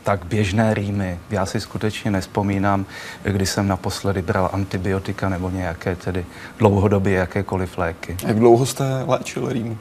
Tak 0.04 0.26
běžné 0.26 0.74
rýmy. 0.74 1.20
Já 1.30 1.46
si 1.46 1.60
skutečně 1.60 2.12
nespomínám, 2.12 2.86
kdy 3.24 3.46
jsem 3.46 3.68
naposledy 3.68 4.22
bral 4.22 4.50
antibiotika 4.54 5.30
nebo 5.30 5.50
nějaké 5.50 5.96
tedy 5.96 6.26
dlouhodobě 6.58 7.14
jakékoliv 7.14 7.78
léky. 7.78 8.18
Jak 8.28 8.40
dlouho 8.40 8.66
jste 8.66 8.84
léčil 9.08 9.50
rýmu? 9.50 9.78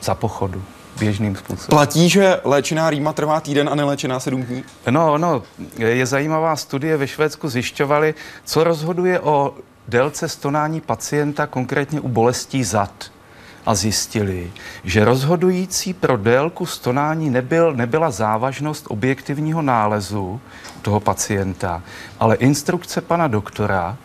Za 0.00 0.14
pochodu 0.14 0.62
běžným 0.98 1.36
způsobem. 1.36 1.68
Platí, 1.68 2.08
že 2.08 2.40
léčená 2.44 2.90
rýma 2.90 3.12
trvá 3.12 3.40
týden 3.40 3.68
a 3.68 3.74
neléčená 3.74 4.20
sedm 4.20 4.42
dní? 4.42 4.64
No, 4.90 5.18
no, 5.18 5.42
je 5.76 6.06
zajímavá 6.06 6.56
studie 6.56 6.96
ve 6.96 7.06
Švédsku 7.06 7.48
zjišťovali, 7.48 8.14
co 8.44 8.64
rozhoduje 8.64 9.20
o 9.20 9.54
délce 9.88 10.28
stonání 10.28 10.80
pacienta, 10.80 11.46
konkrétně 11.46 12.00
u 12.00 12.08
bolestí 12.08 12.64
zad 12.64 13.10
a 13.66 13.74
zjistili, 13.74 14.52
že 14.84 15.04
rozhodující 15.04 15.94
pro 15.94 16.16
délku 16.16 16.66
stonání 16.66 17.30
nebyl, 17.30 17.72
nebyla 17.72 18.10
závažnost 18.10 18.86
objektivního 18.88 19.62
nálezu 19.62 20.40
toho 20.82 21.00
pacienta, 21.00 21.82
ale 22.20 22.36
instrukce 22.36 23.00
pana 23.00 23.28
doktora, 23.28 23.96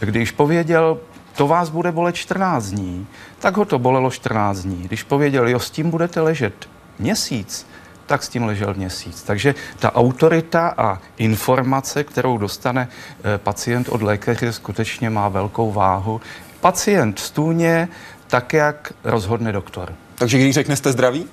když 0.00 0.30
pověděl 0.30 0.98
to 1.36 1.46
vás 1.46 1.70
bude 1.70 1.92
bolet 1.92 2.14
14 2.16 2.66
dní, 2.66 3.06
tak 3.38 3.56
ho 3.56 3.64
to 3.64 3.78
bolelo 3.78 4.10
14 4.10 4.58
dní. 4.58 4.82
Když 4.82 5.02
pověděl, 5.02 5.48
jo, 5.48 5.58
s 5.58 5.70
tím 5.70 5.90
budete 5.90 6.20
ležet 6.20 6.68
měsíc, 6.98 7.66
tak 8.06 8.22
s 8.22 8.28
tím 8.28 8.44
ležel 8.44 8.74
měsíc. 8.74 9.22
Takže 9.22 9.54
ta 9.78 9.94
autorita 9.94 10.74
a 10.78 10.98
informace, 11.18 12.04
kterou 12.04 12.38
dostane 12.38 12.88
eh, 12.88 13.38
pacient 13.38 13.88
od 13.88 14.02
lékaře, 14.02 14.52
skutečně 14.52 15.10
má 15.10 15.28
velkou 15.28 15.72
váhu. 15.72 16.20
Pacient 16.60 17.18
stůně 17.18 17.88
tak, 18.26 18.52
jak 18.52 18.92
rozhodne 19.04 19.52
doktor. 19.52 19.94
Takže 20.14 20.38
když 20.38 20.54
řekne, 20.54 20.76
jste 20.76 20.92
zdraví? 20.92 21.26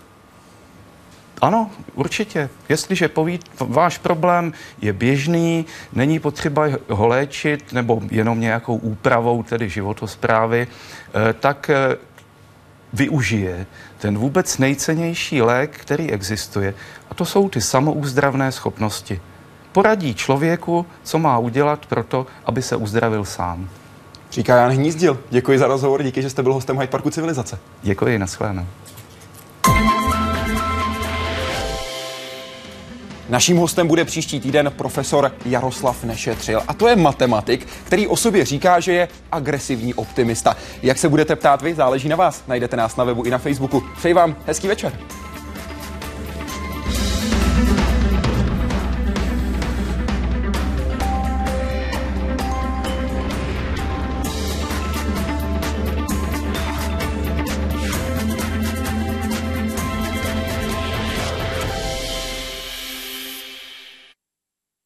Ano, 1.42 1.70
určitě. 1.94 2.50
Jestliže 2.70 3.08
poví, 3.08 3.40
váš 3.60 3.98
problém 3.98 4.54
je 4.82 4.94
běžný, 4.94 5.66
není 5.94 6.20
potřeba 6.20 6.66
ho 6.90 7.08
léčit 7.08 7.74
nebo 7.74 8.02
jenom 8.12 8.40
nějakou 8.40 8.76
úpravou, 8.76 9.44
tedy 9.44 9.70
životosprávy, 9.70 10.68
eh, 10.68 11.34
tak 11.34 11.70
eh, 11.70 11.98
využije 12.94 13.66
ten 13.98 14.18
vůbec 14.18 14.58
nejcennější 14.58 15.42
lék, 15.42 15.78
který 15.78 16.12
existuje. 16.12 16.74
A 17.10 17.14
to 17.14 17.26
jsou 17.26 17.50
ty 17.50 17.62
samouzdravné 17.62 18.52
schopnosti. 18.52 19.22
Poradí 19.72 20.16
člověku, 20.16 20.86
co 21.04 21.20
má 21.20 21.38
udělat 21.38 21.86
pro 21.86 22.04
to, 22.04 22.28
aby 22.46 22.62
se 22.62 22.76
uzdravil 22.76 23.26
sám. 23.26 23.70
Říká 24.34 24.58
Jan 24.58 24.72
Hnízdil. 24.72 25.20
Děkuji 25.30 25.60
za 25.60 25.68
rozhovor, 25.68 26.04
díky, 26.04 26.22
že 26.22 26.30
jste 26.30 26.44
byl 26.44 26.54
hostem 26.54 26.76
Hyde 26.80 26.88
Parku 26.88 27.10
Civilizace. 27.10 27.60
Děkuji, 27.84 28.20
nashledanou. 28.20 28.66
Naším 33.30 33.58
hostem 33.58 33.88
bude 33.88 34.06
příští 34.06 34.40
týden 34.40 34.72
profesor 34.76 35.32
Jaroslav 35.46 36.04
Nešetřil. 36.04 36.62
A 36.68 36.74
to 36.74 36.88
je 36.88 36.96
matematik, 36.96 37.68
který 37.84 38.08
o 38.08 38.16
sobě 38.16 38.46
říká, 38.46 38.80
že 38.80 38.94
je 38.94 39.08
agresivní 39.32 39.94
optimista. 39.94 40.58
Jak 40.84 40.98
se 40.98 41.10
budete 41.10 41.36
ptát 41.36 41.62
vy, 41.62 41.76
záleží 41.76 42.10
na 42.10 42.16
vás. 42.16 42.44
Najdete 42.48 42.78
nás 42.78 42.96
na 42.96 43.04
webu 43.04 43.24
i 43.24 43.30
na 43.30 43.38
Facebooku. 43.38 43.84
Přeji 43.98 44.14
vám 44.14 44.36
hezký 44.46 44.68
večer. 44.68 45.00